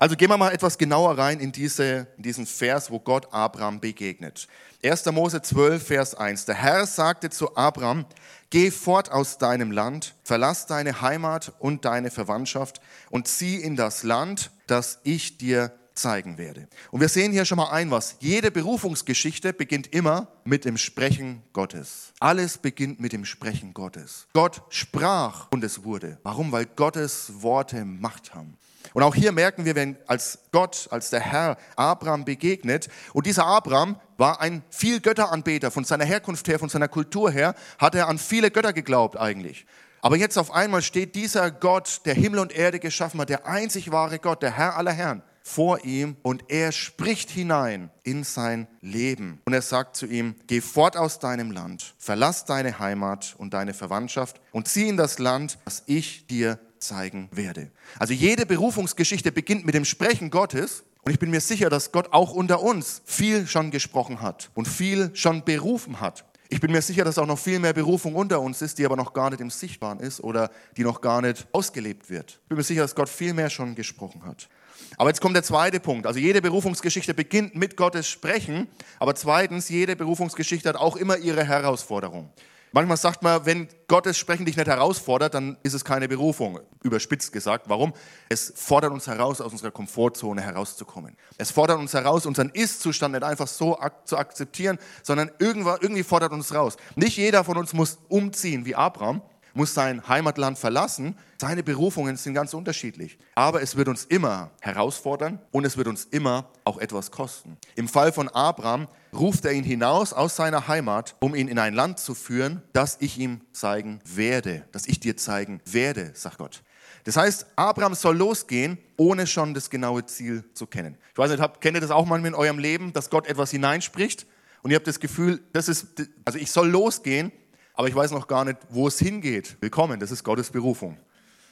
Also 0.04 0.16
gehen 0.16 0.28
wir 0.28 0.36
mal 0.36 0.52
etwas 0.52 0.76
genauer 0.76 1.16
rein 1.16 1.40
in, 1.40 1.50
diese, 1.50 2.08
in 2.18 2.24
diesen 2.24 2.44
Vers, 2.44 2.90
wo 2.90 3.00
Gott 3.00 3.32
Abraham 3.32 3.80
begegnet. 3.80 4.48
1. 4.84 5.06
Mose 5.06 5.40
12, 5.40 5.82
Vers 5.82 6.14
1. 6.14 6.44
Der 6.44 6.56
Herr 6.56 6.84
sagte 6.84 7.30
zu 7.30 7.56
Abraham, 7.56 8.04
geh 8.50 8.70
fort 8.70 9.10
aus 9.10 9.38
deinem 9.38 9.70
Land, 9.70 10.14
verlass 10.22 10.66
deine 10.66 11.00
Heimat 11.00 11.54
und 11.58 11.86
deine 11.86 12.10
Verwandtschaft 12.10 12.82
und 13.08 13.28
zieh 13.28 13.56
in 13.56 13.76
das 13.76 14.02
Land, 14.02 14.50
das 14.66 14.98
ich 15.04 15.38
dir 15.38 15.72
zeigen 15.94 16.36
werde. 16.36 16.68
Und 16.90 17.00
wir 17.00 17.08
sehen 17.08 17.32
hier 17.32 17.46
schon 17.46 17.56
mal 17.56 17.70
ein 17.70 17.90
was. 17.90 18.16
Jede 18.20 18.50
Berufungsgeschichte 18.50 19.54
beginnt 19.54 19.86
immer 19.94 20.28
mit 20.44 20.66
dem 20.66 20.76
Sprechen 20.76 21.42
Gottes. 21.54 22.12
Alles 22.20 22.58
beginnt 22.58 23.00
mit 23.00 23.14
dem 23.14 23.24
Sprechen 23.24 23.72
Gottes. 23.72 24.26
Gott 24.34 24.60
sprach 24.68 25.48
und 25.50 25.64
es 25.64 25.82
wurde. 25.82 26.18
Warum? 26.24 26.52
Weil 26.52 26.66
Gottes 26.66 27.40
Worte 27.40 27.86
Macht 27.86 28.34
haben. 28.34 28.58
Und 28.94 29.02
auch 29.02 29.14
hier 29.14 29.32
merken 29.32 29.64
wir, 29.64 29.74
wenn 29.74 29.96
als 30.06 30.38
Gott, 30.52 30.86
als 30.90 31.10
der 31.10 31.20
Herr 31.20 31.58
Abraham 31.74 32.24
begegnet, 32.24 32.88
und 33.12 33.26
dieser 33.26 33.44
Abraham 33.44 34.00
war 34.16 34.40
ein 34.40 34.62
viel 34.70 35.00
Götteranbeter 35.00 35.72
von 35.72 35.84
seiner 35.84 36.04
Herkunft 36.04 36.46
her, 36.46 36.60
von 36.60 36.68
seiner 36.68 36.88
Kultur 36.88 37.30
her, 37.30 37.54
hat 37.78 37.96
er 37.96 38.08
an 38.08 38.18
viele 38.18 38.52
Götter 38.52 38.72
geglaubt 38.72 39.16
eigentlich. 39.16 39.66
Aber 40.00 40.16
jetzt 40.16 40.38
auf 40.38 40.52
einmal 40.52 40.80
steht 40.82 41.16
dieser 41.16 41.50
Gott, 41.50 42.02
der 42.04 42.14
Himmel 42.14 42.38
und 42.38 42.52
Erde 42.52 42.78
geschaffen 42.78 43.20
hat, 43.20 43.30
der 43.30 43.46
einzig 43.46 43.90
wahre 43.90 44.20
Gott, 44.20 44.42
der 44.42 44.56
Herr 44.56 44.76
aller 44.76 44.92
Herren, 44.92 45.22
vor 45.42 45.84
ihm 45.84 46.16
und 46.22 46.44
er 46.48 46.70
spricht 46.70 47.30
hinein 47.30 47.90
in 48.04 48.22
sein 48.22 48.68
Leben. 48.80 49.40
Und 49.44 49.54
er 49.54 49.62
sagt 49.62 49.96
zu 49.96 50.06
ihm, 50.06 50.36
geh 50.46 50.60
fort 50.60 50.96
aus 50.96 51.18
deinem 51.18 51.50
Land, 51.50 51.94
verlass 51.98 52.44
deine 52.44 52.78
Heimat 52.78 53.34
und 53.38 53.54
deine 53.54 53.74
Verwandtschaft 53.74 54.40
und 54.52 54.68
zieh 54.68 54.88
in 54.88 54.96
das 54.96 55.18
Land, 55.18 55.58
das 55.64 55.82
ich 55.86 56.26
dir 56.28 56.60
zeigen 56.86 57.28
werde. 57.32 57.70
Also 57.98 58.12
jede 58.12 58.46
Berufungsgeschichte 58.46 59.32
beginnt 59.32 59.64
mit 59.64 59.74
dem 59.74 59.84
Sprechen 59.84 60.30
Gottes. 60.30 60.84
Und 61.02 61.12
ich 61.12 61.18
bin 61.18 61.30
mir 61.30 61.40
sicher, 61.40 61.68
dass 61.68 61.92
Gott 61.92 62.12
auch 62.12 62.32
unter 62.32 62.62
uns 62.62 63.02
viel 63.04 63.46
schon 63.46 63.70
gesprochen 63.70 64.22
hat 64.22 64.50
und 64.54 64.66
viel 64.66 65.10
schon 65.14 65.44
berufen 65.44 66.00
hat. 66.00 66.24
Ich 66.48 66.60
bin 66.60 66.70
mir 66.70 66.82
sicher, 66.82 67.04
dass 67.04 67.18
auch 67.18 67.26
noch 67.26 67.38
viel 67.38 67.58
mehr 67.58 67.72
Berufung 67.72 68.14
unter 68.14 68.40
uns 68.40 68.62
ist, 68.62 68.78
die 68.78 68.86
aber 68.86 68.96
noch 68.96 69.12
gar 69.12 69.30
nicht 69.30 69.40
im 69.40 69.50
Sichtbaren 69.50 69.98
ist 69.98 70.20
oder 70.20 70.50
die 70.76 70.84
noch 70.84 71.00
gar 71.00 71.20
nicht 71.20 71.46
ausgelebt 71.52 72.10
wird. 72.10 72.38
Ich 72.42 72.48
bin 72.48 72.56
mir 72.56 72.64
sicher, 72.64 72.82
dass 72.82 72.94
Gott 72.94 73.08
viel 73.08 73.34
mehr 73.34 73.50
schon 73.50 73.74
gesprochen 73.74 74.24
hat. 74.24 74.48
Aber 74.96 75.10
jetzt 75.10 75.20
kommt 75.20 75.34
der 75.34 75.42
zweite 75.42 75.80
Punkt. 75.80 76.06
Also 76.06 76.20
jede 76.20 76.40
Berufungsgeschichte 76.40 77.14
beginnt 77.14 77.54
mit 77.54 77.76
Gottes 77.76 78.08
Sprechen, 78.08 78.68
aber 78.98 79.14
zweitens, 79.14 79.68
jede 79.68 79.96
Berufungsgeschichte 79.96 80.68
hat 80.68 80.76
auch 80.76 80.96
immer 80.96 81.16
ihre 81.16 81.44
Herausforderung. 81.44 82.30
Manchmal 82.74 82.96
sagt 82.96 83.22
man, 83.22 83.46
wenn 83.46 83.68
Gottes 83.86 84.18
Sprechen 84.18 84.46
dich 84.46 84.56
nicht 84.56 84.66
herausfordert, 84.66 85.34
dann 85.34 85.56
ist 85.62 85.74
es 85.74 85.84
keine 85.84 86.08
Berufung, 86.08 86.58
überspitzt 86.82 87.32
gesagt. 87.32 87.68
Warum? 87.68 87.92
Es 88.28 88.52
fordert 88.56 88.90
uns 88.90 89.06
heraus, 89.06 89.40
aus 89.40 89.52
unserer 89.52 89.70
Komfortzone 89.70 90.42
herauszukommen. 90.42 91.16
Es 91.38 91.52
fordert 91.52 91.78
uns 91.78 91.94
heraus, 91.94 92.26
unseren 92.26 92.48
Ist-Zustand 92.48 93.14
nicht 93.14 93.22
einfach 93.22 93.46
so 93.46 93.78
ak 93.78 94.08
zu 94.08 94.18
akzeptieren, 94.18 94.80
sondern 95.04 95.30
irgendwie 95.38 96.02
fordert 96.02 96.32
uns 96.32 96.52
raus. 96.52 96.76
Nicht 96.96 97.16
jeder 97.16 97.44
von 97.44 97.56
uns 97.58 97.74
muss 97.74 97.98
umziehen 98.08 98.66
wie 98.66 98.74
Abraham, 98.74 99.22
muss 99.54 99.72
sein 99.72 100.06
Heimatland 100.06 100.58
verlassen. 100.58 101.16
Seine 101.40 101.62
Berufungen 101.62 102.16
sind 102.16 102.34
ganz 102.34 102.52
unterschiedlich. 102.54 103.18
Aber 103.34 103.62
es 103.62 103.76
wird 103.76 103.88
uns 103.88 104.04
immer 104.04 104.50
herausfordern 104.60 105.38
und 105.52 105.64
es 105.64 105.76
wird 105.76 105.88
uns 105.88 106.04
immer 106.04 106.50
auch 106.64 106.78
etwas 106.78 107.10
kosten. 107.10 107.56
Im 107.76 107.88
Fall 107.88 108.12
von 108.12 108.28
Abraham 108.28 108.88
ruft 109.12 109.44
er 109.44 109.52
ihn 109.52 109.64
hinaus 109.64 110.12
aus 110.12 110.36
seiner 110.36 110.68
Heimat, 110.68 111.16
um 111.20 111.34
ihn 111.34 111.48
in 111.48 111.58
ein 111.58 111.74
Land 111.74 111.98
zu 111.98 112.14
führen, 112.14 112.62
das 112.72 112.98
ich 113.00 113.18
ihm 113.18 113.40
zeigen 113.52 114.00
werde, 114.04 114.64
das 114.72 114.86
ich 114.86 115.00
dir 115.00 115.16
zeigen 115.16 115.60
werde, 115.64 116.10
sagt 116.14 116.38
Gott. 116.38 116.62
Das 117.04 117.16
heißt, 117.16 117.46
Abraham 117.56 117.94
soll 117.94 118.16
losgehen, 118.16 118.78
ohne 118.96 119.26
schon 119.26 119.54
das 119.54 119.70
genaue 119.70 120.06
Ziel 120.06 120.44
zu 120.54 120.66
kennen. 120.66 120.96
Ich 121.12 121.18
weiß 121.18 121.30
nicht, 121.30 121.60
kennt 121.60 121.76
ihr 121.76 121.80
das 121.80 121.90
auch 121.90 122.06
manchmal 122.06 122.30
in 122.30 122.34
eurem 122.34 122.58
Leben, 122.58 122.92
dass 122.92 123.10
Gott 123.10 123.26
etwas 123.26 123.50
hineinspricht 123.50 124.26
und 124.64 124.70
ihr 124.70 124.76
habt 124.76 124.86
das 124.86 124.98
Gefühl, 124.98 125.42
das 125.52 125.68
ist, 125.68 125.88
also 126.24 126.38
ich 126.38 126.50
soll 126.50 126.70
losgehen, 126.70 127.30
aber 127.74 127.88
ich 127.88 127.94
weiß 127.94 128.12
noch 128.12 128.26
gar 128.26 128.44
nicht, 128.44 128.58
wo 128.70 128.88
es 128.88 128.98
hingeht. 128.98 129.56
Willkommen, 129.60 130.00
das 130.00 130.10
ist 130.10 130.24
Gottes 130.24 130.50
Berufung. 130.50 130.96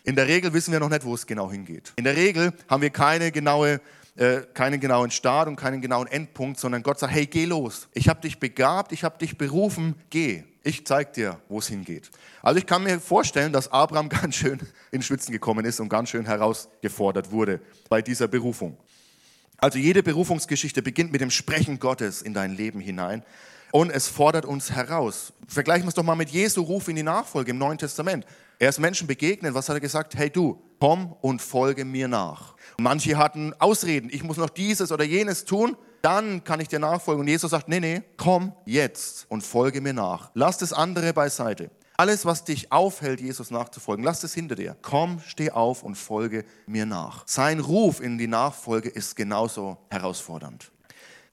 In 0.04 0.16
der 0.16 0.26
Regel 0.26 0.52
wissen 0.52 0.72
wir 0.72 0.80
noch 0.80 0.88
nicht, 0.88 1.04
wo 1.04 1.14
es 1.14 1.26
genau 1.26 1.50
hingeht. 1.50 1.92
In 1.96 2.04
der 2.04 2.16
Regel 2.16 2.52
haben 2.68 2.82
wir 2.82 2.90
keine 2.90 3.30
genaue, 3.30 3.80
äh, 4.16 4.40
keinen 4.54 4.80
genauen 4.80 5.10
Start 5.10 5.48
und 5.48 5.56
keinen 5.56 5.80
genauen 5.80 6.06
Endpunkt, 6.06 6.58
sondern 6.58 6.82
Gott 6.82 6.98
sagt, 6.98 7.12
hey, 7.12 7.26
geh 7.26 7.44
los. 7.44 7.88
Ich 7.92 8.08
habe 8.08 8.20
dich 8.20 8.38
begabt, 8.38 8.92
ich 8.92 9.04
habe 9.04 9.18
dich 9.18 9.36
berufen, 9.36 9.94
geh. 10.10 10.44
Ich 10.64 10.86
zeig 10.86 11.12
dir, 11.12 11.40
wo 11.48 11.58
es 11.58 11.66
hingeht. 11.66 12.10
Also 12.40 12.58
ich 12.58 12.66
kann 12.66 12.84
mir 12.84 13.00
vorstellen, 13.00 13.52
dass 13.52 13.70
Abraham 13.70 14.08
ganz 14.08 14.36
schön 14.36 14.60
in 14.92 15.02
Schwitzen 15.02 15.32
gekommen 15.32 15.64
ist 15.64 15.80
und 15.80 15.88
ganz 15.88 16.08
schön 16.08 16.24
herausgefordert 16.24 17.32
wurde 17.32 17.60
bei 17.88 18.00
dieser 18.00 18.28
Berufung. 18.28 18.76
Also 19.56 19.78
jede 19.78 20.02
Berufungsgeschichte 20.02 20.82
beginnt 20.82 21.12
mit 21.12 21.20
dem 21.20 21.30
Sprechen 21.30 21.78
Gottes 21.78 22.22
in 22.22 22.34
dein 22.34 22.56
Leben 22.56 22.80
hinein 22.80 23.24
und 23.72 23.90
es 23.90 24.06
fordert 24.06 24.44
uns 24.44 24.70
heraus. 24.70 25.32
Vergleichen 25.48 25.84
wir 25.84 25.88
es 25.88 25.94
doch 25.94 26.04
mal 26.04 26.14
mit 26.14 26.28
Jesu 26.28 26.62
Ruf 26.62 26.86
in 26.86 26.94
die 26.94 27.02
Nachfolge 27.02 27.50
im 27.50 27.58
Neuen 27.58 27.78
Testament. 27.78 28.24
Er 28.60 28.68
ist 28.68 28.78
Menschen 28.78 29.08
begegnet, 29.08 29.54
was 29.54 29.68
hat 29.68 29.76
er 29.76 29.80
gesagt? 29.80 30.14
Hey 30.14 30.30
du, 30.30 30.62
komm 30.78 31.16
und 31.20 31.42
folge 31.42 31.84
mir 31.84 32.06
nach. 32.06 32.54
Manche 32.78 33.16
hatten 33.16 33.52
Ausreden, 33.58 34.08
ich 34.12 34.22
muss 34.22 34.36
noch 34.36 34.50
dieses 34.50 34.92
oder 34.92 35.04
jenes 35.04 35.44
tun, 35.44 35.76
dann 36.02 36.44
kann 36.44 36.60
ich 36.60 36.68
dir 36.68 36.78
nachfolgen. 36.78 37.22
Und 37.22 37.28
Jesus 37.28 37.50
sagt, 37.50 37.68
nee, 37.68 37.80
nee, 37.80 38.02
komm 38.16 38.52
jetzt 38.66 39.26
und 39.28 39.42
folge 39.42 39.80
mir 39.80 39.92
nach. 39.92 40.30
Lass 40.34 40.58
das 40.58 40.72
andere 40.72 41.12
beiseite. 41.12 41.70
Alles, 41.96 42.24
was 42.24 42.44
dich 42.44 42.72
aufhält, 42.72 43.20
Jesus 43.20 43.50
nachzufolgen, 43.50 44.04
lass 44.04 44.22
es 44.24 44.34
hinter 44.34 44.54
dir. 44.54 44.76
Komm, 44.82 45.20
steh 45.24 45.50
auf 45.50 45.82
und 45.82 45.94
folge 45.94 46.44
mir 46.66 46.86
nach. 46.86 47.24
Sein 47.26 47.60
Ruf 47.60 48.00
in 48.00 48.18
die 48.18 48.26
Nachfolge 48.26 48.88
ist 48.88 49.14
genauso 49.14 49.78
herausfordernd. 49.90 50.72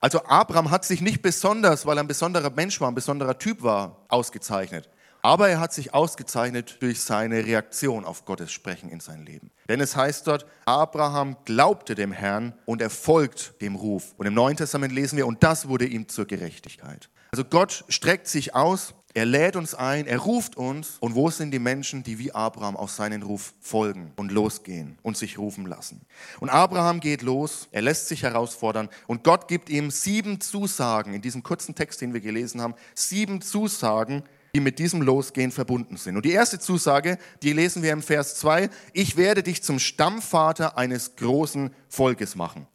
Also 0.01 0.23
Abraham 0.25 0.71
hat 0.71 0.85
sich 0.85 1.01
nicht 1.01 1.21
besonders, 1.21 1.85
weil 1.85 1.97
er 1.97 2.03
ein 2.03 2.07
besonderer 2.07 2.49
Mensch 2.51 2.79
war, 2.79 2.89
ein 2.89 2.95
besonderer 2.95 3.37
Typ 3.37 3.63
war, 3.63 4.05
ausgezeichnet. 4.07 4.89
Aber 5.21 5.49
er 5.49 5.59
hat 5.59 5.73
sich 5.73 5.93
ausgezeichnet 5.93 6.77
durch 6.79 7.01
seine 7.01 7.45
Reaktion 7.45 8.05
auf 8.05 8.23
Gottes 8.23 8.53
Sprechen 8.53 8.89
in 8.89 9.01
sein 9.01 9.25
Leben. 9.25 9.51
Denn 9.67 9.81
es 9.81 9.97
heißt 9.97 10.25
dort, 10.27 10.45
Abraham 10.63 11.35
glaubte 11.43 11.95
dem 11.95 12.13
Herrn 12.13 12.53
und 12.65 12.81
er 12.81 12.89
folgt 12.89 13.61
dem 13.61 13.75
Ruf. 13.75 14.13
Und 14.17 14.27
im 14.27 14.33
Neuen 14.33 14.55
Testament 14.55 14.93
lesen 14.93 15.17
wir, 15.17 15.27
und 15.27 15.43
das 15.43 15.67
wurde 15.67 15.85
ihm 15.85 16.07
zur 16.07 16.25
Gerechtigkeit. 16.25 17.09
Also 17.31 17.43
Gott 17.43 17.83
streckt 17.89 18.27
sich 18.27 18.55
aus 18.55 18.93
er 19.13 19.25
lädt 19.25 19.55
uns 19.55 19.73
ein, 19.73 20.05
er 20.05 20.19
ruft 20.19 20.55
uns. 20.55 20.97
Und 20.99 21.15
wo 21.15 21.29
sind 21.29 21.51
die 21.51 21.59
Menschen, 21.59 22.03
die 22.03 22.19
wie 22.19 22.31
Abraham 22.31 22.77
auf 22.77 22.91
seinen 22.91 23.23
Ruf 23.23 23.53
folgen 23.59 24.11
und 24.15 24.31
losgehen 24.31 24.97
und 25.01 25.17
sich 25.17 25.37
rufen 25.37 25.65
lassen? 25.65 26.01
Und 26.39 26.49
Abraham 26.49 26.99
geht 26.99 27.21
los, 27.21 27.67
er 27.71 27.81
lässt 27.81 28.07
sich 28.07 28.23
herausfordern 28.23 28.89
und 29.07 29.23
Gott 29.23 29.47
gibt 29.47 29.69
ihm 29.69 29.89
sieben 29.89 30.41
Zusagen 30.41 31.13
in 31.13 31.21
diesem 31.21 31.41
kurzen 31.41 31.73
Text, 31.73 32.01
den 32.01 32.13
wir 32.13 32.21
gelesen 32.21 32.61
haben, 32.61 32.75
sieben 32.93 33.41
Zusagen, 33.41 34.23
die 34.53 34.59
mit 34.59 34.79
diesem 34.79 35.01
Losgehen 35.01 35.51
verbunden 35.51 35.97
sind. 35.97 36.15
Und 36.15 36.25
die 36.25 36.31
erste 36.31 36.59
Zusage, 36.59 37.17
die 37.41 37.53
lesen 37.53 37.83
wir 37.83 37.93
im 37.93 38.01
Vers 38.01 38.35
2, 38.35 38.69
ich 38.93 39.15
werde 39.17 39.43
dich 39.43 39.63
zum 39.63 39.79
Stammvater 39.79 40.77
eines 40.77 41.15
großen 41.15 41.71
Volkes 41.87 42.35
machen. 42.35 42.67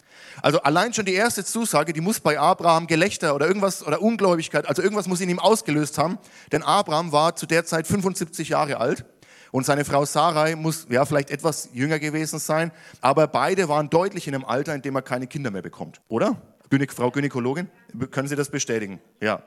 Also 0.43 0.61
allein 0.63 0.93
schon 0.93 1.05
die 1.05 1.15
erste 1.15 1.45
Zusage, 1.45 1.93
die 1.93 2.01
muss 2.01 2.21
bei 2.21 2.39
Abraham 2.39 2.87
Gelächter 2.87 3.35
oder 3.35 3.47
irgendwas 3.47 3.87
oder 3.87 4.03
Ungläubigkeit, 4.03 4.67
also 4.67 4.83
irgendwas 4.83 5.07
muss 5.07 5.21
in 5.21 5.29
ihm 5.29 5.39
ausgelöst 5.39 5.99
haben, 5.99 6.19
denn 6.53 6.63
Abraham 6.63 7.13
war 7.13 7.37
zu 7.37 7.47
der 7.47 7.65
Zeit 7.65 7.87
75 7.87 8.49
Jahre 8.49 8.79
alt 8.79 9.05
und 9.53 9.65
seine 9.65 9.85
Frau 9.85 10.05
Sarai 10.05 10.57
muss 10.57 10.87
ja 10.91 11.05
vielleicht 11.05 11.31
etwas 11.31 11.71
jünger 11.73 11.99
gewesen 11.99 12.39
sein, 12.39 12.73
aber 13.01 13.27
beide 13.27 13.69
waren 13.69 13.91
deutlich 13.91 14.27
in 14.27 14.35
einem 14.35 14.45
Alter, 14.45 14.75
in 14.75 14.83
dem 14.83 14.97
er 14.97 15.03
keine 15.03 15.27
Kinder 15.27 15.51
mehr 15.51 15.63
bekommt, 15.63 16.01
oder? 16.09 16.41
Frau 16.89 17.11
Gynäkologin, 17.13 17.69
können 18.11 18.27
Sie 18.27 18.35
das 18.35 18.49
bestätigen? 18.49 19.01
Ja. 19.21 19.45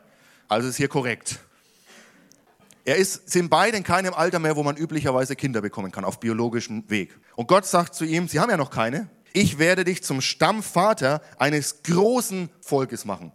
Also 0.47 0.69
ist 0.69 0.77
hier 0.77 0.87
korrekt. 0.87 1.39
Er 2.85 2.95
ist, 2.95 3.29
sind 3.29 3.49
beide 3.49 3.75
in 3.75 3.83
keinem 3.83 4.13
Alter 4.13 4.39
mehr, 4.39 4.55
wo 4.55 4.63
man 4.63 4.77
üblicherweise 4.77 5.35
Kinder 5.35 5.59
bekommen 5.59 5.91
kann, 5.91 6.05
auf 6.05 6.21
biologischem 6.21 6.89
Weg. 6.89 7.19
Und 7.35 7.49
Gott 7.49 7.65
sagt 7.65 7.95
zu 7.95 8.05
ihm, 8.05 8.29
Sie 8.29 8.39
haben 8.39 8.49
ja 8.49 8.55
noch 8.55 8.69
keine, 8.69 9.09
ich 9.37 9.59
werde 9.59 9.83
dich 9.83 10.03
zum 10.03 10.19
Stammvater 10.19 11.21
eines 11.37 11.83
großen 11.83 12.49
Volkes 12.59 13.05
machen. 13.05 13.31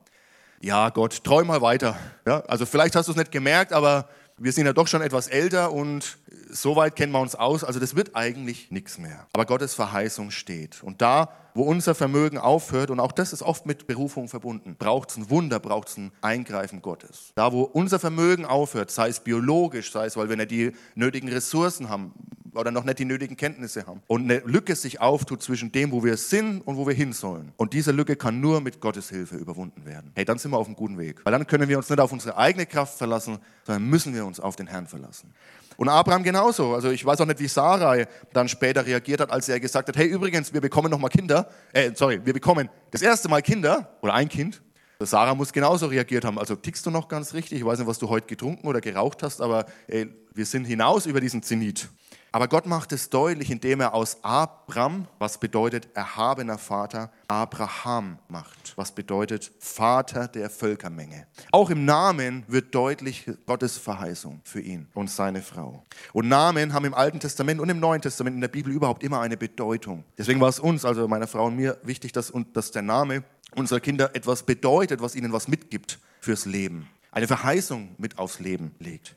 Ja, 0.61 0.91
Gott, 0.91 1.23
träum 1.23 1.47
mal 1.47 1.61
weiter. 1.61 1.97
Ja, 2.27 2.41
also 2.49 2.67
vielleicht 2.67 2.97
hast 2.97 3.07
du 3.07 3.13
es 3.13 3.17
nicht 3.17 3.31
gemerkt, 3.31 3.73
aber 3.73 4.09
wir 4.37 4.53
sind 4.53 4.67
ja 4.67 4.73
doch 4.73 4.89
schon 4.89 5.01
etwas 5.01 5.29
älter 5.29 5.73
und 5.73 6.19
so 6.51 6.75
weit 6.75 6.97
kennen 6.97 7.13
wir 7.13 7.21
uns 7.21 7.37
aus. 7.37 7.63
Also 7.63 7.79
das 7.79 7.95
wird 7.95 8.17
eigentlich 8.17 8.73
nichts 8.73 8.99
mehr. 8.99 9.29
Aber 9.33 9.47
Gottes 9.47 9.75
Verheißung 9.75 10.33
steht. 10.33 10.83
Und 10.83 11.01
da, 11.03 11.29
wo 11.55 11.63
unser 11.63 11.95
Vermögen 11.95 12.37
aufhört, 12.37 12.91
und 12.91 12.99
auch 12.99 13.13
das 13.13 13.33
ist 13.33 13.43
oft 13.43 13.65
mit 13.67 13.87
Berufung 13.87 14.29
verbunden, 14.29 14.75
braucht 14.77 15.11
es 15.11 15.17
ein 15.17 15.31
Wunder, 15.31 15.61
braucht 15.61 15.89
es 15.89 15.99
ein 15.99 16.11
Eingreifen 16.21 16.83
Gottes. 16.83 17.31
Da, 17.37 17.53
wo 17.53 17.63
unser 17.63 18.01
Vermögen 18.01 18.45
aufhört, 18.45 18.91
sei 18.91 19.09
es 19.09 19.21
biologisch, 19.21 19.93
sei 19.93 20.07
es, 20.07 20.17
weil 20.17 20.29
wir 20.29 20.37
nicht 20.37 20.51
die 20.51 20.73
nötigen 20.97 21.29
Ressourcen 21.29 21.89
haben, 21.89 22.13
oder 22.55 22.71
noch 22.71 22.85
nicht 22.85 22.99
die 22.99 23.05
nötigen 23.05 23.37
Kenntnisse 23.37 23.87
haben. 23.87 24.03
Und 24.07 24.25
eine 24.25 24.41
Lücke 24.41 24.75
sich 24.77 25.01
auftut 25.01 25.43
zwischen 25.43 25.73
dem, 25.73 25.93
wo 25.93 26.05
wir 26.05 26.17
sind 26.17 26.61
und 26.61 26.77
wo 26.77 26.87
wir 26.87 26.95
hin 26.95 27.13
sollen. 27.13 27.53
Und 27.57 27.73
diese 27.73 27.93
Lücke 27.93 28.17
kann 28.17 28.41
nur 28.41 28.61
mit 28.61 28.81
Gottes 28.81 29.09
Hilfe 29.09 29.37
überwunden 29.37 29.85
werden. 29.85 30.13
Hey, 30.15 30.25
dann 30.25 30.39
sind 30.39 30.51
wir 30.51 30.59
auf 30.59 30.67
einem 30.67 30.77
guten 30.77 30.99
Weg. 30.99 31.21
Weil 31.25 31.33
dann 31.33 31.47
können 31.47 31.69
wir 31.69 31.77
uns 31.79 31.89
nicht 31.89 32.01
auf 32.01 32.13
unsere 32.13 32.37
eigene 32.37 32.67
Kraft 32.67 32.99
verlassen, 32.99 33.39
sondern 33.65 33.89
müssen 33.89 34.15
wir 34.15 34.27
uns 34.27 34.41
auf 34.41 34.57
den 34.57 34.67
Herrn 34.67 34.87
verlassen. 34.87 35.33
Und 35.77 35.89
Abraham 35.89 36.23
genauso. 36.23 36.75
Also 36.75 36.91
ich 36.91 37.05
weiß 37.05 37.21
auch 37.21 37.27
nicht, 37.27 37.41
wie 37.41 37.49
Sarai 37.49 38.07
dann 38.33 38.49
später 38.49 38.85
reagiert 38.85 39.21
hat, 39.21 39.31
als 39.31 39.49
er 39.49 39.59
gesagt 39.59 39.89
hat, 39.89 39.97
hey 39.97 40.07
übrigens, 40.07 40.53
wir 40.53 40.61
bekommen 40.61 40.91
noch 40.91 40.99
mal 40.99 41.09
Kinder. 41.09 41.49
Äh, 41.73 41.93
sorry, 41.95 42.21
wir 42.25 42.33
bekommen 42.33 42.69
das 42.91 43.03
erste 43.03 43.29
Mal 43.29 43.43
Kinder 43.43 43.97
oder 44.03 44.15
ein 44.15 44.29
Kind. 44.29 44.63
Sarah 45.01 45.35
muss 45.35 45.53
genauso 45.53 45.87
reagiert 45.87 46.25
haben. 46.25 46.39
Also 46.39 46.55
tickst 46.55 46.87
du 46.87 46.91
noch 46.91 47.09
ganz 47.09 47.35
richtig? 47.35 47.59
Ich 47.59 47.65
weiß 47.65 47.79
nicht, 47.79 47.89
was 47.89 47.99
du 47.99 48.09
heute 48.09 48.27
getrunken 48.27 48.67
oder 48.69 48.81
geraucht 48.81 49.23
hast, 49.23 49.41
aber 49.41 49.67
ey, 49.89 50.09
wir 50.35 50.47
sind 50.47 50.65
hinaus 50.65 51.07
über 51.07 51.21
diesen 51.21 51.43
Zenit. 51.43 51.89
Aber 52.35 52.49
Gott 52.49 52.65
macht 52.65 52.93
es 52.93 53.11
deutlich, 53.11 53.51
indem 53.51 53.81
er 53.81 53.93
aus 53.93 54.17
Abram, 54.23 55.07
was 55.19 55.37
bedeutet 55.37 55.89
erhabener 55.93 56.57
Vater, 56.57 57.13
Abraham 57.29 58.19
macht, 58.29 58.73
was 58.77 58.93
bedeutet 58.93 59.53
Vater 59.59 60.29
der 60.29 60.49
Völkermenge. 60.49 61.27
Auch 61.51 61.69
im 61.69 61.85
Namen 61.85 62.45
wird 62.49 62.75
deutlich 62.75 63.31
Gottes 63.45 63.77
Verheißung 63.77 64.41
für 64.45 64.63
ihn 64.63 64.89
und 64.95 65.11
seine 65.11 65.43
Frau. 65.43 65.85
Und 66.15 66.29
Namen 66.29 66.73
haben 66.73 66.87
im 66.87 66.95
Alten 66.95 67.21
Testament 67.21 67.61
und 67.61 67.69
im 67.69 67.81
Neuen 67.81 68.01
Testament 68.01 68.35
in 68.35 68.41
der 68.41 68.49
Bibel 68.49 68.73
überhaupt 68.73 69.03
immer 69.03 69.21
eine 69.21 69.37
Bedeutung. 69.37 70.03
Deswegen 70.17 70.41
war 70.41 70.49
es 70.49 70.59
uns, 70.59 70.87
also 70.87 71.07
meiner 71.07 71.27
Frau 71.27 71.45
und 71.45 71.57
mir, 71.57 71.77
wichtig, 71.83 72.13
dass, 72.13 72.33
dass 72.55 72.71
der 72.71 72.83
Name 72.83 73.25
unserer 73.55 73.81
Kinder 73.81 74.17
etwas 74.17 74.45
bedeutet, 74.45 75.03
was 75.03 75.15
ihnen 75.15 75.35
was 75.35 75.49
mitgibt 75.49 75.99
fürs 76.21 76.47
Leben. 76.47 76.89
Eine 77.11 77.27
Verheißung 77.27 77.95
mit 77.99 78.19
aufs 78.19 78.41
Leben 78.41 78.75
legt. 78.79 79.15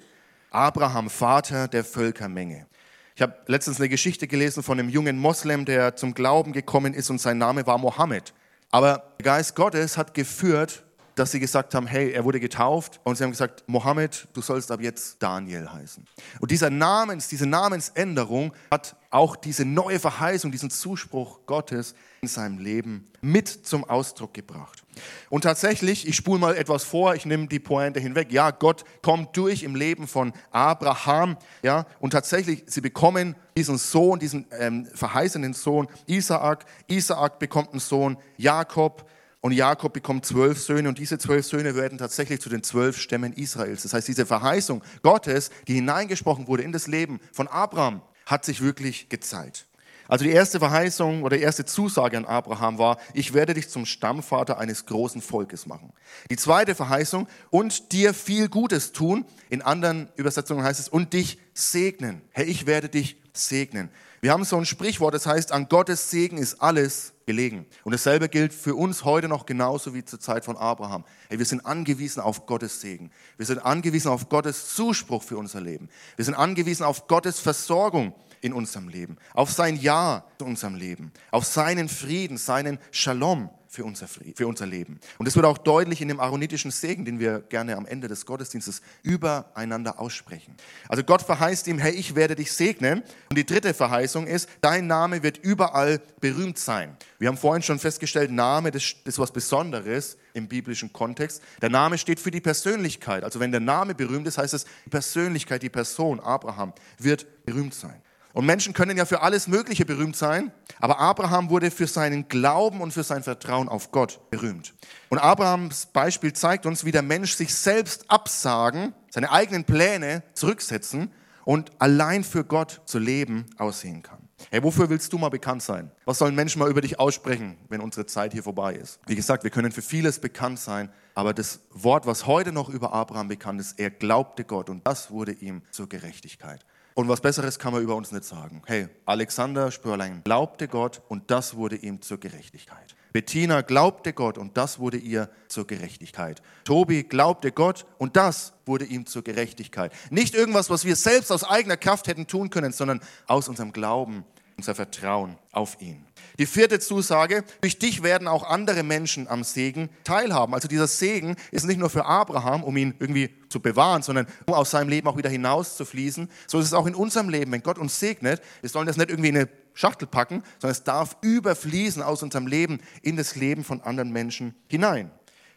Abraham, 0.51 1.09
Vater 1.09 1.69
der 1.69 1.85
Völkermenge. 1.85 2.67
Ich 3.15 3.21
habe 3.21 3.33
letztens 3.47 3.79
eine 3.79 3.87
Geschichte 3.87 4.27
gelesen 4.27 4.61
von 4.61 4.77
einem 4.77 4.89
jungen 4.89 5.17
Moslem, 5.17 5.63
der 5.63 5.95
zum 5.95 6.13
Glauben 6.13 6.51
gekommen 6.51 6.93
ist 6.93 7.09
und 7.09 7.21
sein 7.21 7.37
Name 7.37 7.65
war 7.65 7.77
Mohammed. 7.77 8.33
Aber 8.71 9.13
der 9.19 9.23
Geist 9.23 9.55
Gottes 9.55 9.97
hat 9.97 10.13
geführt, 10.13 10.84
dass 11.15 11.31
sie 11.31 11.39
gesagt 11.39 11.73
haben, 11.73 11.87
hey, 11.87 12.11
er 12.11 12.25
wurde 12.25 12.41
getauft 12.41 12.99
und 13.03 13.17
sie 13.17 13.23
haben 13.23 13.31
gesagt, 13.31 13.63
Mohammed, 13.67 14.27
du 14.33 14.41
sollst 14.41 14.69
ab 14.69 14.81
jetzt 14.81 15.23
Daniel 15.23 15.71
heißen. 15.71 16.05
Und 16.41 16.51
dieser 16.51 16.69
Namens, 16.69 17.29
diese 17.29 17.45
Namensänderung 17.45 18.53
hat 18.69 18.97
auch 19.11 19.37
diese 19.37 19.63
neue 19.63 19.97
Verheißung, 19.99 20.51
diesen 20.51 20.69
Zuspruch 20.69 21.39
Gottes 21.45 21.95
in 22.21 22.27
seinem 22.27 22.57
Leben 22.57 23.07
mit 23.21 23.47
zum 23.47 23.85
Ausdruck 23.85 24.33
gebracht. 24.33 24.83
Und 25.29 25.45
tatsächlich, 25.45 26.05
ich 26.05 26.17
spule 26.17 26.39
mal 26.39 26.55
etwas 26.57 26.83
vor, 26.83 27.15
ich 27.15 27.25
nehme 27.25 27.47
die 27.47 27.59
Pointe 27.59 28.01
hinweg. 28.01 28.33
Ja, 28.33 28.51
Gott 28.51 28.83
kommt 29.01 29.37
durch 29.37 29.63
im 29.63 29.75
Leben 29.75 30.07
von 30.07 30.33
Abraham, 30.51 31.37
ja, 31.63 31.85
und 31.99 32.11
tatsächlich, 32.11 32.63
sie 32.67 32.81
bekommen 32.81 33.35
diesen 33.57 33.77
Sohn, 33.77 34.19
diesen 34.19 34.47
ähm, 34.51 34.85
verheißenen 34.93 35.53
Sohn 35.53 35.87
Isaak. 36.07 36.65
Isaak 36.87 37.39
bekommt 37.39 37.71
einen 37.71 37.79
Sohn 37.79 38.17
Jakob. 38.35 39.09
Und 39.45 39.51
Jakob 39.51 39.93
bekommt 39.93 40.25
zwölf 40.25 40.59
Söhne 40.59 40.89
und 40.89 40.97
diese 40.97 41.19
zwölf 41.19 41.45
Söhne 41.45 41.75
werden 41.75 41.99
tatsächlich 41.99 42.41
zu 42.41 42.49
den 42.49 42.63
zwölf 42.63 42.97
Stämmen 42.97 43.31
Israels. 43.31 43.83
Das 43.83 43.93
heißt, 43.93 44.07
diese 44.07 44.25
Verheißung 44.25 44.81
Gottes, 45.03 45.51
die 45.67 45.75
hineingesprochen 45.75 46.47
wurde 46.47 46.63
in 46.63 46.71
das 46.71 46.87
Leben 46.87 47.19
von 47.31 47.47
Abraham, 47.47 48.01
hat 48.25 48.43
sich 48.43 48.61
wirklich 48.61 49.07
gezeigt. 49.07 49.67
Also 50.07 50.25
die 50.25 50.31
erste 50.31 50.57
Verheißung 50.57 51.21
oder 51.21 51.37
die 51.37 51.43
erste 51.43 51.63
Zusage 51.63 52.17
an 52.17 52.25
Abraham 52.25 52.79
war, 52.79 52.97
ich 53.13 53.35
werde 53.35 53.53
dich 53.53 53.69
zum 53.69 53.85
Stammvater 53.85 54.57
eines 54.57 54.87
großen 54.87 55.21
Volkes 55.21 55.67
machen. 55.67 55.93
Die 56.31 56.37
zweite 56.37 56.73
Verheißung, 56.73 57.27
und 57.51 57.91
dir 57.91 58.15
viel 58.15 58.49
Gutes 58.49 58.93
tun. 58.93 59.25
In 59.51 59.61
anderen 59.61 60.09
Übersetzungen 60.15 60.63
heißt 60.63 60.79
es, 60.79 60.89
und 60.89 61.13
dich 61.13 61.37
segnen. 61.53 62.23
Hey, 62.31 62.45
ich 62.45 62.65
werde 62.65 62.89
dich 62.89 63.21
segnen. 63.31 63.91
Wir 64.21 64.31
haben 64.31 64.43
so 64.43 64.57
ein 64.57 64.65
Sprichwort, 64.65 65.13
das 65.13 65.27
heißt, 65.27 65.51
an 65.51 65.69
Gottes 65.69 66.09
Segen 66.09 66.39
ist 66.39 66.63
alles 66.63 67.13
gelegen. 67.25 67.65
Und 67.83 67.91
dasselbe 67.91 68.29
gilt 68.29 68.53
für 68.53 68.75
uns 68.75 69.03
heute 69.03 69.27
noch 69.27 69.45
genauso 69.45 69.93
wie 69.93 70.05
zur 70.05 70.19
Zeit 70.19 70.45
von 70.45 70.57
Abraham. 70.57 71.03
Hey, 71.29 71.39
wir 71.39 71.45
sind 71.45 71.65
angewiesen 71.65 72.21
auf 72.21 72.45
Gottes 72.45 72.81
Segen. 72.81 73.11
Wir 73.37 73.45
sind 73.45 73.59
angewiesen 73.59 74.09
auf 74.09 74.29
Gottes 74.29 74.75
Zuspruch 74.75 75.23
für 75.23 75.37
unser 75.37 75.61
Leben. 75.61 75.89
Wir 76.15 76.25
sind 76.25 76.35
angewiesen 76.35 76.83
auf 76.83 77.07
Gottes 77.07 77.39
Versorgung 77.39 78.13
in 78.41 78.53
unserem 78.53 78.89
Leben, 78.89 79.17
auf 79.33 79.51
sein 79.51 79.75
Ja 79.75 80.25
zu 80.37 80.45
unserem 80.45 80.75
Leben, 80.75 81.11
auf 81.31 81.45
seinen 81.45 81.89
Frieden, 81.89 82.37
seinen 82.37 82.77
Shalom 82.91 83.49
für 83.75 83.83
unser, 83.83 84.07
für 84.07 84.47
unser 84.47 84.65
Leben. 84.65 84.99
Und 85.17 85.27
das 85.27 85.35
wird 85.35 85.45
auch 85.45 85.57
deutlich 85.57 86.01
in 86.01 86.07
dem 86.07 86.19
aaronitischen 86.19 86.71
Segen, 86.71 87.05
den 87.05 87.19
wir 87.19 87.41
gerne 87.41 87.75
am 87.75 87.85
Ende 87.85 88.07
des 88.07 88.25
Gottesdienstes 88.25 88.81
übereinander 89.03 89.99
aussprechen. 89.99 90.55
Also 90.87 91.03
Gott 91.03 91.21
verheißt 91.21 91.67
ihm, 91.67 91.77
hey, 91.77 91.93
ich 91.93 92.15
werde 92.15 92.35
dich 92.35 92.51
segnen. 92.51 93.03
Und 93.29 93.37
die 93.37 93.45
dritte 93.45 93.73
Verheißung 93.73 94.25
ist, 94.25 94.49
dein 94.61 94.87
Name 94.87 95.21
wird 95.21 95.37
überall 95.37 96.01
berühmt 96.21 96.57
sein. 96.57 96.97
Wir 97.19 97.27
haben 97.27 97.37
vorhin 97.37 97.61
schon 97.61 97.79
festgestellt, 97.79 98.31
Name, 98.31 98.71
das 98.71 98.95
ist 99.03 99.19
was 99.19 99.31
Besonderes 99.31 100.17
im 100.33 100.47
biblischen 100.47 100.91
Kontext. 100.93 101.41
Der 101.61 101.69
Name 101.69 101.97
steht 101.97 102.19
für 102.19 102.31
die 102.31 102.41
Persönlichkeit. 102.41 103.23
Also 103.23 103.39
wenn 103.39 103.51
der 103.51 103.61
Name 103.61 103.93
berühmt 103.93 104.27
ist, 104.27 104.37
heißt 104.37 104.53
es, 104.53 104.65
die 104.85 104.89
Persönlichkeit, 104.89 105.61
die 105.61 105.69
Person, 105.69 106.19
Abraham, 106.19 106.73
wird 106.97 107.45
berühmt 107.45 107.73
sein. 107.73 108.01
Und 108.35 108.45
Menschen 108.45 108.73
können 108.73 108.97
ja 108.97 109.05
für 109.05 109.21
alles 109.21 109.47
Mögliche 109.47 109.85
berühmt 109.85 110.17
sein, 110.17 110.51
aber 110.81 110.99
Abraham 110.99 111.49
wurde 111.49 111.71
für 111.71 111.87
seinen 111.87 112.27
Glauben 112.27 112.81
und 112.81 112.91
für 112.91 113.03
sein 113.03 113.23
Vertrauen 113.23 113.69
auf 113.69 113.91
Gott 113.91 114.29
berühmt. 114.29 114.73
Und 115.07 115.19
Abrahams 115.19 115.85
Beispiel 115.85 116.33
zeigt 116.33 116.65
uns, 116.65 116.83
wie 116.83 116.91
der 116.91 117.01
Mensch 117.01 117.35
sich 117.35 117.55
selbst 117.55 118.11
absagen, 118.11 118.93
seine 119.09 119.31
eigenen 119.31 119.63
Pläne 119.63 120.21
zurücksetzen 120.33 121.13
und 121.45 121.71
allein 121.79 122.25
für 122.25 122.43
Gott 122.43 122.81
zu 122.83 122.99
leben 122.99 123.45
aussehen 123.57 124.03
kann. 124.03 124.27
Hey, 124.51 124.61
wofür 124.61 124.89
willst 124.89 125.13
du 125.13 125.17
mal 125.17 125.29
bekannt 125.29 125.63
sein? 125.63 125.89
Was 126.03 126.17
sollen 126.17 126.35
Menschen 126.35 126.59
mal 126.59 126.69
über 126.69 126.81
dich 126.81 126.99
aussprechen, 126.99 127.55
wenn 127.69 127.79
unsere 127.79 128.05
Zeit 128.05 128.33
hier 128.33 128.43
vorbei 128.43 128.73
ist? 128.73 128.99
Wie 129.07 129.15
gesagt, 129.15 129.45
wir 129.45 129.49
können 129.49 129.71
für 129.71 129.81
vieles 129.81 130.19
bekannt 130.19 130.59
sein, 130.59 130.89
aber 131.13 131.33
das 131.33 131.61
Wort, 131.71 132.05
was 132.05 132.25
heute 132.25 132.51
noch 132.51 132.67
über 132.67 132.91
Abraham 132.91 133.29
bekannt 133.29 133.61
ist, 133.61 133.79
er 133.79 133.91
glaubte 133.91 134.43
Gott 134.43 134.69
und 134.69 134.85
das 134.85 135.09
wurde 135.09 135.31
ihm 135.31 135.61
zur 135.71 135.87
Gerechtigkeit. 135.87 136.65
Und 136.97 137.09
was 137.09 137.19
Besseres 137.19 137.59
kann 137.59 137.73
man 137.73 137.83
über 137.83 137.93
uns 137.93 138.13
nicht 138.13 138.23
sagen. 138.23 138.61
Hey, 138.65 138.87
Alexander 139.05 139.69
Spörlein 139.69 140.21
glaubte 140.23 140.69
Gott 140.69 141.01
und 141.09 141.29
das 141.29 141.57
wurde 141.57 141.75
ihm 141.75 142.01
zur 142.01 142.21
Gerechtigkeit. 142.21 142.95
Bettina 143.11 143.63
glaubte 143.63 144.13
Gott 144.13 144.37
und 144.37 144.55
das 144.55 144.79
wurde 144.79 144.95
ihr 144.95 145.29
zur 145.49 145.67
Gerechtigkeit. 145.67 146.41
Tobi 146.63 147.03
glaubte 147.03 147.51
Gott 147.51 147.85
und 147.97 148.15
das 148.15 148.53
wurde 148.65 148.85
ihm 148.85 149.05
zur 149.05 149.25
Gerechtigkeit. 149.25 149.91
Nicht 150.09 150.35
irgendwas, 150.35 150.69
was 150.69 150.85
wir 150.85 150.95
selbst 150.95 151.33
aus 151.33 151.43
eigener 151.43 151.75
Kraft 151.75 152.07
hätten 152.07 152.27
tun 152.27 152.49
können, 152.49 152.71
sondern 152.71 153.01
aus 153.27 153.49
unserem 153.49 153.73
Glauben, 153.73 154.23
unser 154.57 154.75
Vertrauen 154.75 155.37
auf 155.51 155.81
ihn. 155.81 156.05
Die 156.39 156.45
vierte 156.45 156.79
Zusage, 156.79 157.43
durch 157.61 157.79
dich 157.79 158.03
werden 158.03 158.27
auch 158.27 158.43
andere 158.43 158.83
Menschen 158.83 159.27
am 159.27 159.43
Segen 159.43 159.89
teilhaben. 160.03 160.53
Also 160.53 160.67
dieser 160.67 160.87
Segen 160.87 161.35
ist 161.51 161.65
nicht 161.65 161.79
nur 161.79 161.89
für 161.89 162.05
Abraham, 162.05 162.63
um 162.63 162.75
ihn 162.77 162.93
irgendwie 162.99 163.29
zu 163.49 163.59
bewahren, 163.59 164.01
sondern 164.01 164.27
um 164.45 164.53
aus 164.53 164.71
seinem 164.71 164.89
Leben 164.89 165.07
auch 165.07 165.17
wieder 165.17 165.29
hinaus 165.29 165.77
zu 165.77 165.85
fließen. 165.85 166.29
So 166.47 166.59
ist 166.59 166.65
es 166.65 166.73
auch 166.73 166.87
in 166.87 166.95
unserem 166.95 167.29
Leben. 167.29 167.51
Wenn 167.51 167.63
Gott 167.63 167.77
uns 167.77 167.99
segnet, 167.99 168.41
wir 168.61 168.69
sollen 168.69 168.87
das 168.87 168.97
nicht 168.97 169.09
irgendwie 169.09 169.29
in 169.29 169.37
eine 169.37 169.49
Schachtel 169.73 170.07
packen, 170.07 170.43
sondern 170.59 170.71
es 170.71 170.83
darf 170.83 171.17
überfließen 171.21 172.01
aus 172.01 172.23
unserem 172.23 172.47
Leben 172.47 172.79
in 173.01 173.17
das 173.17 173.35
Leben 173.35 173.63
von 173.63 173.81
anderen 173.81 174.11
Menschen 174.11 174.55
hinein. 174.67 175.11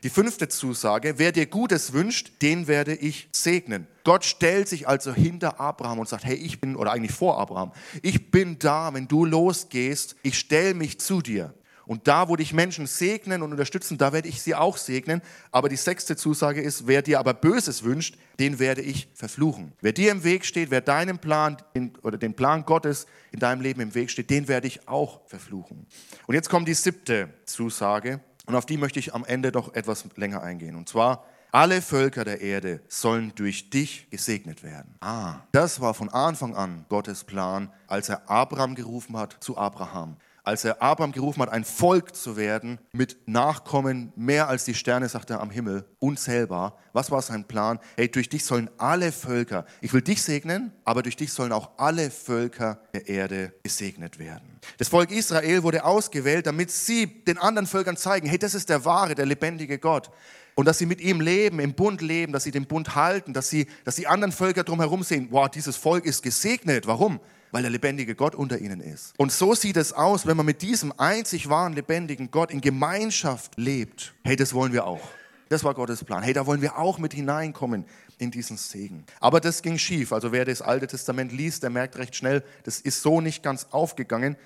Die 0.04 0.10
fünfte 0.10 0.48
Zusage, 0.48 1.14
wer 1.16 1.32
dir 1.32 1.46
Gutes 1.46 1.92
wünscht, 1.92 2.30
den 2.40 2.68
werde 2.68 2.94
ich 2.94 3.28
segnen. 3.32 3.88
Gott 4.04 4.24
stellt 4.24 4.68
sich 4.68 4.86
also 4.86 5.12
hinter 5.12 5.58
Abraham 5.58 5.98
und 5.98 6.08
sagt, 6.08 6.24
hey, 6.24 6.36
ich 6.36 6.60
bin, 6.60 6.76
oder 6.76 6.92
eigentlich 6.92 7.10
vor 7.10 7.40
Abraham, 7.40 7.72
ich 8.02 8.30
bin 8.30 8.60
da, 8.60 8.94
wenn 8.94 9.08
du 9.08 9.24
losgehst, 9.24 10.14
ich 10.22 10.38
stelle 10.38 10.74
mich 10.74 11.00
zu 11.00 11.20
dir. 11.20 11.52
Und 11.84 12.06
da, 12.06 12.28
wo 12.28 12.36
dich 12.36 12.52
Menschen 12.52 12.86
segnen 12.86 13.42
und 13.42 13.50
unterstützen, 13.50 13.98
da 13.98 14.12
werde 14.12 14.28
ich 14.28 14.40
sie 14.40 14.54
auch 14.54 14.76
segnen. 14.76 15.20
Aber 15.50 15.68
die 15.68 15.76
sechste 15.76 16.16
Zusage 16.16 16.60
ist, 16.60 16.86
wer 16.86 17.02
dir 17.02 17.18
aber 17.18 17.34
Böses 17.34 17.82
wünscht, 17.82 18.18
den 18.38 18.58
werde 18.58 18.82
ich 18.82 19.08
verfluchen. 19.14 19.72
Wer 19.80 19.92
dir 19.92 20.12
im 20.12 20.22
Weg 20.22 20.44
steht, 20.44 20.70
wer 20.70 20.82
deinem 20.82 21.18
Plan 21.18 21.56
oder 22.02 22.18
dem 22.18 22.34
Plan 22.34 22.64
Gottes 22.66 23.06
in 23.32 23.40
deinem 23.40 23.62
Leben 23.62 23.80
im 23.80 23.94
Weg 23.94 24.10
steht, 24.10 24.30
den 24.30 24.48
werde 24.48 24.68
ich 24.68 24.86
auch 24.86 25.26
verfluchen. 25.26 25.86
Und 26.26 26.34
jetzt 26.34 26.50
kommt 26.50 26.68
die 26.68 26.74
siebte 26.74 27.30
Zusage. 27.46 28.20
Und 28.48 28.54
auf 28.54 28.64
die 28.64 28.78
möchte 28.78 28.98
ich 28.98 29.14
am 29.14 29.26
Ende 29.26 29.52
doch 29.52 29.74
etwas 29.74 30.06
länger 30.16 30.42
eingehen. 30.42 30.74
Und 30.74 30.88
zwar, 30.88 31.26
alle 31.52 31.82
Völker 31.82 32.24
der 32.24 32.40
Erde 32.40 32.80
sollen 32.88 33.32
durch 33.34 33.68
dich 33.68 34.08
gesegnet 34.08 34.62
werden. 34.62 34.96
Ah, 35.00 35.40
das 35.52 35.82
war 35.82 35.92
von 35.92 36.08
Anfang 36.08 36.56
an 36.56 36.86
Gottes 36.88 37.24
Plan, 37.24 37.70
als 37.86 38.08
er 38.08 38.30
Abraham 38.30 38.74
gerufen 38.74 39.18
hat 39.18 39.36
zu 39.40 39.58
Abraham. 39.58 40.16
Als 40.48 40.64
er 40.64 40.80
Abraham 40.80 41.12
gerufen 41.12 41.42
hat, 41.42 41.50
ein 41.50 41.62
Volk 41.62 42.16
zu 42.16 42.38
werden, 42.38 42.78
mit 42.92 43.18
Nachkommen 43.28 44.14
mehr 44.16 44.48
als 44.48 44.64
die 44.64 44.72
Sterne, 44.72 45.06
sagt 45.06 45.28
er, 45.28 45.40
am 45.40 45.50
Himmel, 45.50 45.84
unzählbar. 45.98 46.78
Was 46.94 47.10
war 47.10 47.20
sein 47.20 47.44
Plan? 47.46 47.78
Hey, 47.96 48.10
durch 48.10 48.30
dich 48.30 48.46
sollen 48.46 48.70
alle 48.78 49.12
Völker, 49.12 49.66
ich 49.82 49.92
will 49.92 50.00
dich 50.00 50.22
segnen, 50.22 50.72
aber 50.86 51.02
durch 51.02 51.16
dich 51.16 51.34
sollen 51.34 51.52
auch 51.52 51.72
alle 51.76 52.10
Völker 52.10 52.80
der 52.94 53.10
Erde 53.10 53.52
gesegnet 53.62 54.18
werden. 54.18 54.58
Das 54.78 54.88
Volk 54.88 55.10
Israel 55.10 55.62
wurde 55.64 55.84
ausgewählt, 55.84 56.46
damit 56.46 56.70
sie 56.70 57.06
den 57.24 57.36
anderen 57.36 57.66
Völkern 57.66 57.98
zeigen, 57.98 58.26
hey, 58.26 58.38
das 58.38 58.54
ist 58.54 58.70
der 58.70 58.86
wahre, 58.86 59.14
der 59.14 59.26
lebendige 59.26 59.78
Gott 59.78 60.10
und 60.54 60.64
dass 60.64 60.78
sie 60.78 60.86
mit 60.86 61.02
ihm 61.02 61.20
leben, 61.20 61.60
im 61.60 61.74
Bund 61.74 62.00
leben, 62.00 62.32
dass 62.32 62.44
sie 62.44 62.52
den 62.52 62.66
Bund 62.66 62.94
halten, 62.94 63.34
dass 63.34 63.50
sie, 63.50 63.66
dass 63.84 63.96
die 63.96 64.06
anderen 64.06 64.32
Völker 64.32 64.64
drumherum 64.64 65.02
sehen, 65.02 65.28
wow, 65.30 65.46
dieses 65.46 65.76
Volk 65.76 66.06
ist 66.06 66.22
gesegnet. 66.22 66.86
Warum? 66.86 67.20
Weil 67.50 67.62
der 67.62 67.70
lebendige 67.70 68.14
Gott 68.14 68.34
unter 68.34 68.58
ihnen 68.58 68.80
ist. 68.80 69.14
Und 69.16 69.32
so 69.32 69.54
sieht 69.54 69.76
es 69.76 69.92
aus, 69.92 70.26
wenn 70.26 70.36
man 70.36 70.46
mit 70.46 70.62
diesem 70.62 70.92
einzig 70.98 71.48
wahren, 71.48 71.72
lebendigen 71.72 72.30
Gott 72.30 72.50
in 72.50 72.60
Gemeinschaft 72.60 73.52
lebt. 73.56 74.14
Hey, 74.24 74.36
das 74.36 74.52
wollen 74.52 74.72
wir 74.72 74.86
auch. 74.86 75.00
Das 75.48 75.64
war 75.64 75.72
Gottes 75.74 76.04
Plan. 76.04 76.22
Hey, 76.22 76.34
da 76.34 76.46
wollen 76.46 76.60
wir 76.60 76.78
auch 76.78 76.98
mit 76.98 77.14
hineinkommen 77.14 77.86
in 78.18 78.30
diesen 78.30 78.56
Segen. 78.56 79.04
Aber 79.20 79.40
das 79.40 79.62
ging 79.62 79.78
schief. 79.78 80.12
Also 80.12 80.32
wer 80.32 80.44
das 80.44 80.60
Alte 80.60 80.86
Testament 80.86 81.32
liest, 81.32 81.62
der 81.62 81.70
merkt 81.70 81.96
recht 81.96 82.16
schnell, 82.16 82.44
das 82.64 82.80
ist 82.80 83.02
so 83.02 83.20
nicht 83.20 83.42
ganz 83.42 83.68
aufgegangen. 83.70 84.36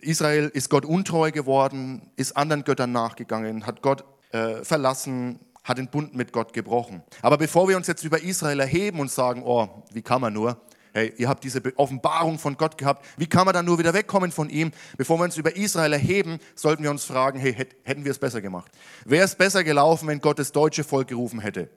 Israel 0.00 0.48
ist 0.54 0.70
Gott 0.70 0.84
untreu 0.84 1.32
geworden, 1.32 2.02
ist 2.14 2.36
anderen 2.36 2.62
Göttern 2.62 2.92
nachgegangen, 2.92 3.66
hat 3.66 3.82
Gott 3.82 4.04
äh, 4.30 4.62
verlassen, 4.62 5.40
hat 5.64 5.78
den 5.78 5.88
Bund 5.88 6.14
mit 6.14 6.32
Gott 6.32 6.52
gebrochen. 6.52 7.02
Aber 7.20 7.36
bevor 7.36 7.68
wir 7.68 7.76
uns 7.76 7.88
jetzt 7.88 8.04
über 8.04 8.22
Israel 8.22 8.60
erheben 8.60 9.00
und 9.00 9.10
sagen, 9.10 9.42
oh, 9.44 9.84
wie 9.92 10.02
kann 10.02 10.20
man 10.20 10.32
nur, 10.32 10.60
hey, 10.92 11.12
ihr 11.16 11.28
habt 11.28 11.44
diese 11.44 11.62
Offenbarung 11.76 12.38
von 12.38 12.56
Gott 12.56 12.78
gehabt, 12.78 13.04
wie 13.16 13.26
kann 13.26 13.44
man 13.44 13.54
dann 13.54 13.66
nur 13.66 13.78
wieder 13.78 13.94
wegkommen 13.94 14.32
von 14.32 14.50
ihm? 14.50 14.72
Bevor 14.96 15.18
wir 15.18 15.24
uns 15.24 15.36
über 15.36 15.56
Israel 15.56 15.92
erheben, 15.92 16.38
sollten 16.54 16.82
wir 16.82 16.90
uns 16.90 17.04
fragen, 17.04 17.38
hey, 17.38 17.54
hätten 17.82 18.04
wir 18.04 18.10
es 18.10 18.18
besser 18.18 18.40
gemacht? 18.40 18.70
Wäre 19.04 19.24
es 19.24 19.34
besser 19.34 19.64
gelaufen, 19.64 20.08
wenn 20.08 20.20
Gott 20.20 20.38
das 20.38 20.52
deutsche 20.52 20.84
Volk 20.84 21.08
gerufen 21.08 21.40
hätte? 21.40 21.68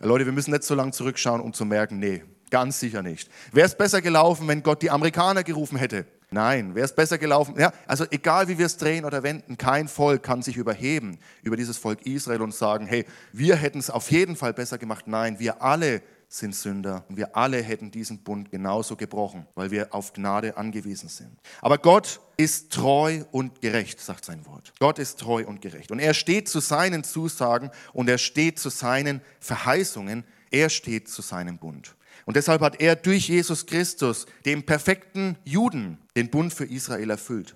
Leute, 0.00 0.26
wir 0.26 0.32
müssen 0.32 0.50
nicht 0.50 0.64
so 0.64 0.74
lange 0.74 0.92
zurückschauen, 0.92 1.40
um 1.40 1.52
zu 1.52 1.64
merken, 1.64 1.98
nee, 1.98 2.22
ganz 2.50 2.80
sicher 2.80 3.02
nicht. 3.02 3.30
Wäre 3.52 3.66
es 3.66 3.76
besser 3.76 4.02
gelaufen, 4.02 4.46
wenn 4.48 4.62
Gott 4.62 4.82
die 4.82 4.90
Amerikaner 4.90 5.42
gerufen 5.42 5.78
hätte? 5.78 6.06
Nein, 6.30 6.74
wäre 6.74 6.84
es 6.84 6.94
besser 6.94 7.16
gelaufen? 7.16 7.54
Ja, 7.58 7.72
also 7.86 8.04
egal 8.10 8.48
wie 8.48 8.58
wir 8.58 8.66
es 8.66 8.76
drehen 8.76 9.04
oder 9.04 9.22
wenden, 9.22 9.56
kein 9.56 9.86
Volk 9.86 10.24
kann 10.24 10.42
sich 10.42 10.56
überheben 10.56 11.18
über 11.42 11.56
dieses 11.56 11.78
Volk 11.78 12.04
Israel 12.06 12.42
und 12.42 12.52
sagen, 12.52 12.86
hey, 12.86 13.06
wir 13.32 13.54
hätten 13.54 13.78
es 13.78 13.88
auf 13.88 14.10
jeden 14.10 14.34
Fall 14.34 14.52
besser 14.52 14.76
gemacht. 14.76 15.06
Nein, 15.06 15.38
wir 15.38 15.62
alle 15.62 16.02
sind 16.28 16.54
Sünder 16.54 17.04
und 17.08 17.16
wir 17.16 17.36
alle 17.36 17.62
hätten 17.62 17.90
diesen 17.90 18.18
Bund 18.18 18.50
genauso 18.50 18.96
gebrochen, 18.96 19.46
weil 19.54 19.70
wir 19.70 19.94
auf 19.94 20.12
Gnade 20.12 20.56
angewiesen 20.56 21.08
sind. 21.08 21.38
Aber 21.60 21.78
Gott 21.78 22.20
ist 22.36 22.72
treu 22.72 23.24
und 23.30 23.60
gerecht, 23.60 24.00
sagt 24.00 24.24
sein 24.24 24.44
Wort. 24.46 24.72
Gott 24.80 24.98
ist 24.98 25.20
treu 25.20 25.44
und 25.46 25.60
gerecht. 25.60 25.90
Und 25.90 25.98
er 25.98 26.14
steht 26.14 26.48
zu 26.48 26.60
seinen 26.60 27.04
Zusagen 27.04 27.70
und 27.92 28.08
er 28.08 28.18
steht 28.18 28.58
zu 28.58 28.70
seinen 28.70 29.20
Verheißungen. 29.40 30.24
Er 30.50 30.70
steht 30.70 31.08
zu 31.08 31.22
seinem 31.22 31.58
Bund. 31.58 31.94
Und 32.26 32.36
deshalb 32.36 32.62
hat 32.62 32.80
er 32.80 32.96
durch 32.96 33.28
Jesus 33.28 33.66
Christus, 33.66 34.26
dem 34.44 34.64
perfekten 34.64 35.36
Juden, 35.44 35.98
den 36.16 36.30
Bund 36.30 36.54
für 36.54 36.64
Israel 36.64 37.10
erfüllt. 37.10 37.54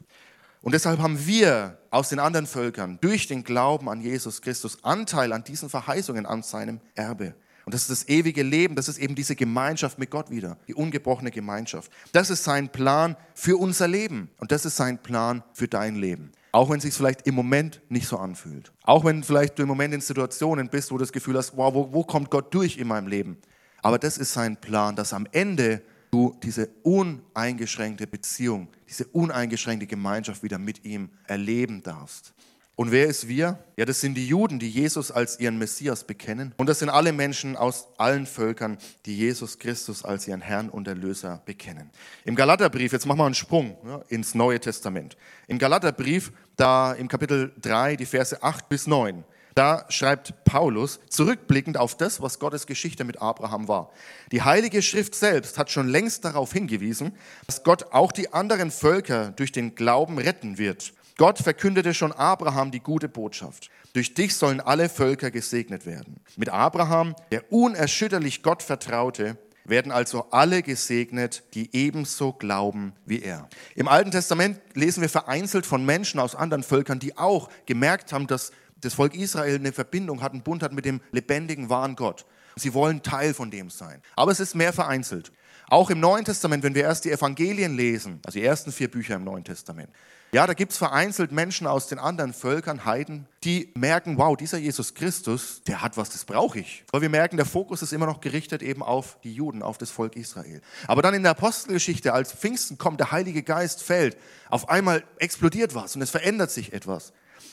Und 0.60 0.72
deshalb 0.72 0.98
haben 0.98 1.24
wir 1.26 1.78
aus 1.90 2.08
den 2.08 2.18
anderen 2.18 2.46
Völkern 2.46 2.98
durch 3.00 3.26
den 3.26 3.44
Glauben 3.44 3.88
an 3.88 4.00
Jesus 4.00 4.42
Christus 4.42 4.82
Anteil 4.82 5.32
an 5.32 5.44
diesen 5.44 5.70
Verheißungen, 5.70 6.26
an 6.26 6.42
seinem 6.42 6.80
Erbe. 6.94 7.34
Und 7.68 7.74
das 7.74 7.82
ist 7.82 7.90
das 7.90 8.08
ewige 8.08 8.42
Leben, 8.42 8.76
das 8.76 8.88
ist 8.88 8.96
eben 8.96 9.14
diese 9.14 9.36
Gemeinschaft 9.36 9.98
mit 9.98 10.08
Gott 10.08 10.30
wieder, 10.30 10.56
die 10.68 10.74
ungebrochene 10.74 11.30
Gemeinschaft. 11.30 11.92
Das 12.12 12.30
ist 12.30 12.42
sein 12.42 12.70
Plan 12.70 13.14
für 13.34 13.58
unser 13.58 13.86
Leben 13.86 14.30
und 14.38 14.52
das 14.52 14.64
ist 14.64 14.76
sein 14.76 14.96
Plan 15.02 15.42
für 15.52 15.68
dein 15.68 15.94
Leben. 15.94 16.32
Auch 16.50 16.70
wenn 16.70 16.78
es 16.78 16.84
sich 16.84 16.94
vielleicht 16.94 17.26
im 17.26 17.34
Moment 17.34 17.82
nicht 17.90 18.08
so 18.08 18.16
anfühlt. 18.16 18.72
Auch 18.84 19.04
wenn 19.04 19.22
vielleicht 19.22 19.58
du 19.58 19.64
im 19.64 19.68
Moment 19.68 19.92
in 19.92 20.00
Situationen 20.00 20.70
bist, 20.70 20.90
wo 20.90 20.96
du 20.96 21.02
das 21.02 21.12
Gefühl 21.12 21.36
hast, 21.36 21.58
wow, 21.58 21.74
wo, 21.74 21.92
wo 21.92 22.04
kommt 22.04 22.30
Gott 22.30 22.54
durch 22.54 22.78
in 22.78 22.88
meinem 22.88 23.06
Leben? 23.06 23.36
Aber 23.82 23.98
das 23.98 24.16
ist 24.16 24.32
sein 24.32 24.56
Plan, 24.56 24.96
dass 24.96 25.12
am 25.12 25.26
Ende 25.32 25.82
du 26.10 26.34
diese 26.42 26.70
uneingeschränkte 26.84 28.06
Beziehung, 28.06 28.68
diese 28.88 29.04
uneingeschränkte 29.08 29.86
Gemeinschaft 29.86 30.42
wieder 30.42 30.58
mit 30.58 30.86
ihm 30.86 31.10
erleben 31.26 31.82
darfst. 31.82 32.32
Und 32.78 32.92
wer 32.92 33.08
ist 33.08 33.26
wir? 33.26 33.58
Ja, 33.76 33.86
das 33.86 34.00
sind 34.00 34.14
die 34.14 34.28
Juden, 34.28 34.60
die 34.60 34.70
Jesus 34.70 35.10
als 35.10 35.40
ihren 35.40 35.58
Messias 35.58 36.04
bekennen. 36.04 36.54
Und 36.58 36.68
das 36.68 36.78
sind 36.78 36.90
alle 36.90 37.12
Menschen 37.12 37.56
aus 37.56 37.88
allen 37.96 38.24
Völkern, 38.24 38.78
die 39.04 39.16
Jesus 39.16 39.58
Christus 39.58 40.04
als 40.04 40.28
ihren 40.28 40.40
Herrn 40.40 40.68
und 40.68 40.86
Erlöser 40.86 41.42
bekennen. 41.44 41.90
Im 42.24 42.36
Galaterbrief, 42.36 42.92
jetzt 42.92 43.04
machen 43.04 43.18
wir 43.18 43.26
einen 43.26 43.34
Sprung 43.34 43.76
ja, 43.84 44.02
ins 44.06 44.36
Neue 44.36 44.60
Testament. 44.60 45.16
Im 45.48 45.58
Galaterbrief, 45.58 46.30
da 46.54 46.92
im 46.92 47.08
Kapitel 47.08 47.52
3, 47.62 47.96
die 47.96 48.06
Verse 48.06 48.40
8 48.44 48.68
bis 48.68 48.86
9, 48.86 49.24
da 49.56 49.84
schreibt 49.88 50.44
Paulus, 50.44 51.00
zurückblickend 51.08 51.78
auf 51.78 51.96
das, 51.96 52.22
was 52.22 52.38
Gottes 52.38 52.64
Geschichte 52.68 53.02
mit 53.02 53.20
Abraham 53.20 53.66
war. 53.66 53.90
Die 54.30 54.42
Heilige 54.42 54.82
Schrift 54.82 55.16
selbst 55.16 55.58
hat 55.58 55.72
schon 55.72 55.88
längst 55.88 56.24
darauf 56.24 56.52
hingewiesen, 56.52 57.10
dass 57.48 57.64
Gott 57.64 57.86
auch 57.90 58.12
die 58.12 58.32
anderen 58.32 58.70
Völker 58.70 59.32
durch 59.32 59.50
den 59.50 59.74
Glauben 59.74 60.18
retten 60.18 60.58
wird. 60.58 60.92
Gott 61.18 61.40
verkündete 61.40 61.94
schon 61.94 62.12
Abraham 62.12 62.70
die 62.70 62.78
gute 62.78 63.08
Botschaft. 63.08 63.70
Durch 63.92 64.14
dich 64.14 64.36
sollen 64.36 64.60
alle 64.60 64.88
Völker 64.88 65.32
gesegnet 65.32 65.84
werden. 65.84 66.20
Mit 66.36 66.48
Abraham, 66.48 67.16
der 67.32 67.52
unerschütterlich 67.52 68.44
Gott 68.44 68.62
vertraute, 68.62 69.36
werden 69.64 69.90
also 69.90 70.26
alle 70.30 70.62
gesegnet, 70.62 71.42
die 71.54 71.74
ebenso 71.74 72.32
glauben 72.32 72.92
wie 73.04 73.20
er. 73.20 73.48
Im 73.74 73.88
Alten 73.88 74.12
Testament 74.12 74.60
lesen 74.74 75.00
wir 75.00 75.08
vereinzelt 75.08 75.66
von 75.66 75.84
Menschen 75.84 76.20
aus 76.20 76.36
anderen 76.36 76.62
Völkern, 76.62 77.00
die 77.00 77.18
auch 77.18 77.50
gemerkt 77.66 78.12
haben, 78.12 78.28
dass 78.28 78.52
das 78.80 78.94
Volk 78.94 79.16
Israel 79.16 79.56
eine 79.56 79.72
Verbindung 79.72 80.22
hat, 80.22 80.32
einen 80.32 80.42
Bund 80.42 80.62
hat 80.62 80.72
mit 80.72 80.84
dem 80.84 81.00
lebendigen, 81.10 81.68
wahren 81.68 81.96
Gott. 81.96 82.26
Sie 82.54 82.74
wollen 82.74 83.02
Teil 83.02 83.34
von 83.34 83.50
dem 83.50 83.70
sein. 83.70 84.02
Aber 84.14 84.30
es 84.30 84.38
ist 84.38 84.54
mehr 84.54 84.72
vereinzelt. 84.72 85.32
Auch 85.68 85.90
im 85.90 85.98
Neuen 85.98 86.24
Testament, 86.24 86.62
wenn 86.62 86.76
wir 86.76 86.84
erst 86.84 87.04
die 87.04 87.10
Evangelien 87.10 87.76
lesen, 87.76 88.20
also 88.24 88.38
die 88.38 88.44
ersten 88.44 88.70
vier 88.70 88.88
Bücher 88.88 89.16
im 89.16 89.24
Neuen 89.24 89.44
Testament, 89.44 89.90
ja, 90.30 90.46
da 90.46 90.52
gibt 90.52 90.72
es 90.72 90.78
vereinzelt 90.78 91.32
Menschen 91.32 91.66
aus 91.66 91.86
den 91.86 91.98
anderen 91.98 92.34
Völkern, 92.34 92.84
Heiden, 92.84 93.26
die 93.44 93.72
merken, 93.74 94.18
wow, 94.18 94.36
dieser 94.36 94.58
Jesus 94.58 94.94
Christus, 94.94 95.62
der 95.66 95.80
hat 95.80 95.96
was, 95.96 96.10
das 96.10 96.24
brauche 96.26 96.58
ich. 96.58 96.84
Aber 96.92 97.00
wir 97.00 97.08
merken, 97.08 97.36
der 97.36 97.46
Fokus 97.46 97.80
ist 97.80 97.92
immer 97.92 98.06
noch 98.06 98.20
gerichtet 98.20 98.62
eben 98.62 98.82
auf 98.82 99.18
die 99.24 99.32
Juden, 99.32 99.62
auf 99.62 99.78
das 99.78 99.90
Volk 99.90 100.16
Israel. 100.16 100.60
Aber 100.86 101.00
dann 101.00 101.14
in 101.14 101.22
der 101.22 101.32
Apostelgeschichte, 101.32 102.12
als 102.12 102.32
Pfingsten 102.32 102.76
kommt, 102.76 103.00
der 103.00 103.10
Heilige 103.10 103.42
Geist 103.42 103.82
fällt, 103.82 104.18
auf 104.50 104.68
einmal 104.68 105.02
explodiert 105.18 105.74
was 105.74 105.96
und 105.96 106.02
es 106.02 106.10
verändert 106.10 106.50
sich 106.50 106.74
etwas. 106.74 107.12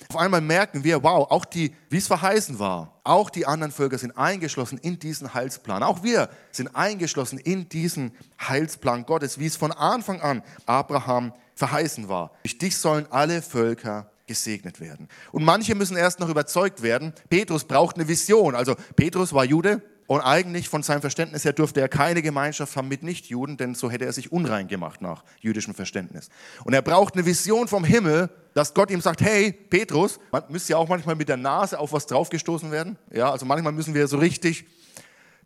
Auf 0.09 0.17
einmal 0.17 0.41
merken 0.41 0.83
wir, 0.83 1.03
wow, 1.03 1.29
auch 1.29 1.45
die, 1.45 1.75
wie 1.89 1.97
es 1.97 2.07
verheißen 2.07 2.59
war, 2.59 2.99
auch 3.03 3.29
die 3.29 3.45
anderen 3.45 3.71
Völker 3.71 3.97
sind 3.97 4.17
eingeschlossen 4.17 4.77
in 4.77 4.99
diesen 4.99 5.33
Heilsplan. 5.33 5.83
Auch 5.83 6.03
wir 6.03 6.29
sind 6.51 6.75
eingeschlossen 6.75 7.39
in 7.39 7.69
diesen 7.69 8.11
Heilsplan 8.41 9.05
Gottes, 9.05 9.39
wie 9.39 9.45
es 9.45 9.55
von 9.55 9.71
Anfang 9.71 10.21
an 10.21 10.43
Abraham 10.65 11.33
verheißen 11.55 12.09
war. 12.09 12.31
Durch 12.43 12.57
dich 12.57 12.77
sollen 12.77 13.07
alle 13.11 13.41
Völker 13.41 14.09
gesegnet 14.27 14.79
werden. 14.79 15.07
Und 15.31 15.43
manche 15.43 15.75
müssen 15.75 15.97
erst 15.97 16.19
noch 16.19 16.29
überzeugt 16.29 16.81
werden. 16.81 17.13
Petrus 17.29 17.63
braucht 17.63 17.95
eine 17.95 18.07
Vision. 18.07 18.55
Also 18.55 18.75
Petrus 18.95 19.33
war 19.33 19.45
Jude, 19.45 19.81
und 20.07 20.21
eigentlich 20.21 20.69
von 20.69 20.83
seinem 20.83 21.01
Verständnis 21.01 21.45
her 21.45 21.53
durfte 21.53 21.81
er 21.81 21.87
keine 21.87 22.21
Gemeinschaft 22.21 22.75
haben 22.75 22.87
mit 22.87 23.01
Nichtjuden, 23.01 23.57
denn 23.57 23.73
so 23.73 23.89
hätte 23.89 24.05
er 24.05 24.13
sich 24.13 24.31
unrein 24.31 24.67
gemacht 24.67 25.01
nach 25.01 25.23
jüdischem 25.41 25.73
Verständnis. 25.73 26.29
Und 26.63 26.73
er 26.73 26.83
braucht 26.83 27.15
eine 27.15 27.25
Vision 27.25 27.67
vom 27.67 27.83
Himmel, 27.83 28.29
dass 28.53 28.73
Gott 28.73 28.91
ihm 28.91 29.01
sagt, 29.01 29.21
hey, 29.21 29.51
Petrus, 29.51 30.19
man 30.31 30.43
müsste 30.49 30.73
ja 30.73 30.77
auch 30.77 30.87
manchmal 30.87 31.15
mit 31.15 31.27
der 31.27 31.37
Nase 31.37 31.79
auf 31.79 31.91
was 31.91 32.05
draufgestoßen 32.05 32.71
werden. 32.71 32.97
Ja, 33.11 33.31
also 33.31 33.45
manchmal 33.45 33.73
müssen 33.73 33.95
wir 33.95 34.07
so 34.07 34.17
richtig, 34.17 34.65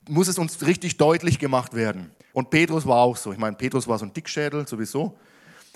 muss 0.09 0.27
es 0.27 0.37
uns 0.37 0.61
richtig 0.65 0.97
deutlich 0.97 1.39
gemacht 1.39 1.73
werden. 1.73 2.11
Und 2.33 2.49
Petrus 2.49 2.85
war 2.85 2.97
auch 2.97 3.15
so. 3.15 3.31
Ich 3.31 3.39
meine, 3.39 3.55
Petrus 3.55 3.87
war 3.87 3.97
so 3.97 4.05
ein 4.05 4.13
Dickschädel 4.13 4.67
sowieso. 4.67 5.17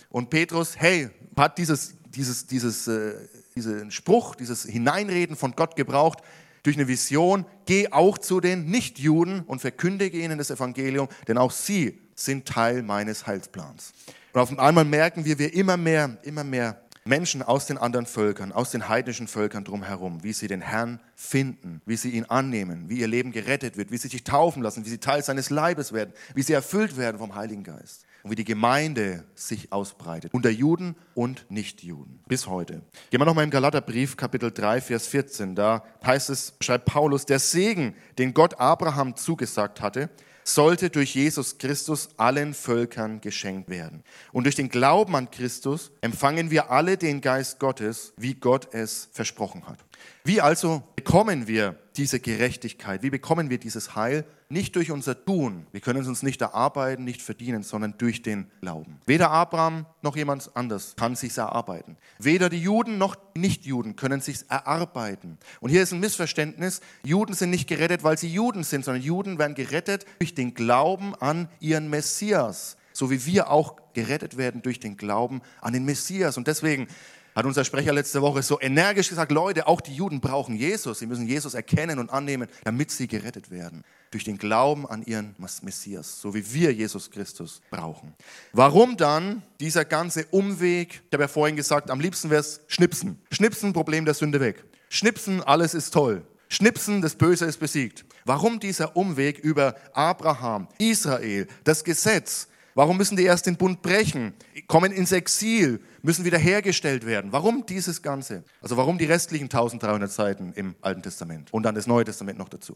Und 0.09 0.29
Petrus, 0.29 0.75
hey, 0.77 1.09
hat 1.37 1.57
dieses, 1.57 1.95
dieses, 2.05 2.45
dieses, 2.45 2.87
äh, 2.87 3.13
diesen 3.55 3.91
Spruch, 3.91 4.35
dieses 4.35 4.63
Hineinreden 4.65 5.35
von 5.35 5.55
Gott 5.55 5.75
gebraucht, 5.75 6.19
durch 6.63 6.77
eine 6.77 6.87
Vision, 6.87 7.45
geh 7.65 7.89
auch 7.91 8.17
zu 8.17 8.39
den 8.39 8.65
Nichtjuden 8.65 9.41
und 9.41 9.59
verkündige 9.59 10.17
ihnen 10.17 10.37
das 10.37 10.49
Evangelium, 10.49 11.07
denn 11.27 11.37
auch 11.37 11.51
sie 11.51 11.99
sind 12.15 12.47
Teil 12.47 12.81
meines 12.83 13.27
Heilsplans. 13.27 13.93
Und 14.33 14.41
auf 14.41 14.57
einmal 14.57 14.85
merken 14.85 15.25
wir, 15.25 15.37
wir 15.37 15.53
immer 15.53 15.77
mehr, 15.77 16.17
immer 16.23 16.43
mehr 16.43 16.81
Menschen 17.05 17.43
aus 17.43 17.65
den 17.65 17.77
anderen 17.77 18.05
Völkern, 18.05 18.53
aus 18.53 18.71
den 18.71 18.87
heidnischen 18.87 19.27
Völkern 19.27 19.65
drumherum, 19.65 20.23
wie 20.23 20.31
sie 20.31 20.47
den 20.47 20.61
Herrn 20.61 21.01
finden, 21.15 21.81
wie 21.85 21.97
sie 21.97 22.11
ihn 22.11 22.23
annehmen, 22.25 22.89
wie 22.89 22.99
ihr 22.99 23.07
Leben 23.07 23.33
gerettet 23.33 23.75
wird, 23.75 23.91
wie 23.91 23.97
sie 23.97 24.07
sich 24.07 24.23
taufen 24.23 24.63
lassen, 24.63 24.85
wie 24.85 24.89
sie 24.89 24.99
Teil 24.99 25.21
seines 25.21 25.49
Leibes 25.49 25.91
werden, 25.91 26.13
wie 26.33 26.43
sie 26.43 26.53
erfüllt 26.53 26.95
werden 26.95 27.17
vom 27.17 27.35
Heiligen 27.35 27.63
Geist 27.63 28.05
und 28.23 28.31
wie 28.31 28.35
die 28.35 28.45
Gemeinde 28.45 29.25
sich 29.35 29.71
ausbreitet, 29.71 30.33
unter 30.33 30.49
Juden 30.49 30.95
und 31.13 31.45
Nichtjuden, 31.49 32.21
bis 32.27 32.47
heute. 32.47 32.81
Gehen 33.09 33.21
wir 33.21 33.25
nochmal 33.25 33.43
im 33.43 33.49
Galaterbrief, 33.49 34.17
Kapitel 34.17 34.51
3, 34.51 34.81
Vers 34.81 35.07
14, 35.07 35.55
da 35.55 35.83
heißt 36.05 36.29
es, 36.29 36.53
schreibt 36.61 36.85
Paulus, 36.85 37.25
der 37.25 37.39
Segen, 37.39 37.95
den 38.17 38.33
Gott 38.33 38.59
Abraham 38.59 39.15
zugesagt 39.15 39.81
hatte, 39.81 40.09
sollte 40.45 40.89
durch 40.89 41.15
Jesus 41.15 41.57
Christus 41.57 42.09
allen 42.17 42.53
Völkern 42.53 43.21
geschenkt 43.21 43.69
werden. 43.69 44.03
Und 44.31 44.43
durch 44.45 44.55
den 44.55 44.69
Glauben 44.69 45.15
an 45.15 45.31
Christus 45.31 45.91
empfangen 46.01 46.51
wir 46.51 46.69
alle 46.69 46.97
den 46.97 47.21
Geist 47.21 47.59
Gottes, 47.59 48.13
wie 48.17 48.33
Gott 48.33 48.73
es 48.73 49.09
versprochen 49.11 49.65
hat. 49.67 49.79
Wie 50.23 50.41
also 50.41 50.83
bekommen 51.03 51.47
wir 51.47 51.75
diese 51.97 52.21
Gerechtigkeit? 52.21 53.03
Wie 53.03 53.09
bekommen 53.09 53.49
wir 53.49 53.57
dieses 53.57 53.93
Heil? 53.93 54.23
Nicht 54.47 54.77
durch 54.77 54.89
unser 54.89 55.25
Tun. 55.25 55.67
Wir 55.73 55.81
können 55.81 56.01
es 56.01 56.07
uns 56.07 56.23
nicht 56.23 56.41
erarbeiten, 56.41 57.03
nicht 57.03 57.21
verdienen, 57.21 57.61
sondern 57.61 57.95
durch 57.97 58.21
den 58.21 58.49
Glauben. 58.61 59.01
Weder 59.05 59.29
Abraham 59.29 59.85
noch 60.01 60.15
jemand 60.15 60.49
anders 60.55 60.95
kann 60.95 61.17
sich 61.17 61.37
erarbeiten. 61.37 61.97
Weder 62.19 62.49
die 62.49 62.61
Juden 62.61 62.97
noch 62.97 63.17
Nichtjuden 63.35 63.97
können 63.97 64.21
sich 64.21 64.49
erarbeiten. 64.49 65.37
Und 65.59 65.71
hier 65.71 65.83
ist 65.83 65.91
ein 65.91 65.99
Missverständnis. 65.99 66.79
Juden 67.03 67.33
sind 67.33 67.49
nicht 67.49 67.67
gerettet, 67.67 68.05
weil 68.05 68.17
sie 68.17 68.29
Juden 68.29 68.63
sind, 68.63 68.85
sondern 68.85 69.03
Juden 69.03 69.37
werden 69.37 69.55
gerettet 69.55 70.05
durch 70.19 70.33
den 70.33 70.53
Glauben 70.53 71.15
an 71.15 71.49
ihren 71.59 71.89
Messias. 71.89 72.77
So 72.93 73.11
wie 73.11 73.25
wir 73.25 73.49
auch 73.49 73.75
gerettet 73.93 74.37
werden 74.37 74.61
durch 74.61 74.79
den 74.79 74.95
Glauben 74.95 75.41
an 75.59 75.73
den 75.73 75.83
Messias. 75.83 76.37
Und 76.37 76.47
deswegen 76.47 76.87
hat 77.35 77.45
unser 77.45 77.63
Sprecher 77.63 77.93
letzte 77.93 78.21
Woche 78.21 78.43
so 78.43 78.59
energisch 78.61 79.09
gesagt, 79.09 79.31
Leute, 79.31 79.67
auch 79.67 79.81
die 79.81 79.95
Juden 79.95 80.21
brauchen 80.21 80.55
Jesus. 80.55 80.99
Sie 80.99 81.07
müssen 81.07 81.27
Jesus 81.27 81.53
erkennen 81.53 81.99
und 81.99 82.09
annehmen, 82.09 82.47
damit 82.63 82.91
sie 82.91 83.07
gerettet 83.07 83.49
werden. 83.49 83.83
Durch 84.11 84.23
den 84.23 84.37
Glauben 84.37 84.87
an 84.87 85.01
ihren 85.03 85.35
Messias, 85.37 86.21
so 86.21 86.35
wie 86.35 86.53
wir 86.53 86.71
Jesus 86.71 87.09
Christus 87.09 87.61
brauchen. 87.71 88.13
Warum 88.51 88.95
dann 88.97 89.41
dieser 89.59 89.85
ganze 89.85 90.25
Umweg? 90.27 91.01
Ich 91.07 91.13
habe 91.13 91.23
ja 91.23 91.27
vorhin 91.27 91.55
gesagt, 91.55 91.89
am 91.89 91.99
liebsten 91.99 92.29
wäre 92.29 92.41
es 92.41 92.61
Schnipsen. 92.67 93.19
Schnipsen, 93.31 93.73
Problem 93.73 94.05
der 94.05 94.13
Sünde 94.13 94.39
weg. 94.39 94.63
Schnipsen, 94.89 95.41
alles 95.41 95.73
ist 95.73 95.91
toll. 95.91 96.21
Schnipsen, 96.49 97.01
das 97.01 97.15
Böse 97.15 97.45
ist 97.45 97.57
besiegt. 97.57 98.05
Warum 98.25 98.59
dieser 98.59 98.95
Umweg 98.95 99.39
über 99.39 99.75
Abraham, 99.93 100.67
Israel, 100.77 101.47
das 101.63 101.83
Gesetz? 101.83 102.47
Warum 102.75 102.97
müssen 102.97 103.17
die 103.17 103.23
erst 103.23 103.45
den 103.45 103.55
Bund 103.55 103.81
brechen, 103.81 104.33
kommen 104.67 104.91
ins 104.91 105.11
Exil, 105.11 105.79
müssen 106.01 106.25
wiederhergestellt 106.25 107.05
werden? 107.05 107.31
Warum 107.31 107.65
dieses 107.65 108.01
Ganze? 108.01 108.43
Also 108.61 108.77
warum 108.77 108.97
die 108.97 109.05
restlichen 109.05 109.45
1300 109.45 110.11
Seiten 110.11 110.53
im 110.53 110.75
Alten 110.81 111.03
Testament 111.03 111.53
und 111.53 111.63
dann 111.63 111.75
das 111.75 111.85
Neue 111.85 112.05
Testament 112.05 112.39
noch 112.39 112.49
dazu? 112.49 112.75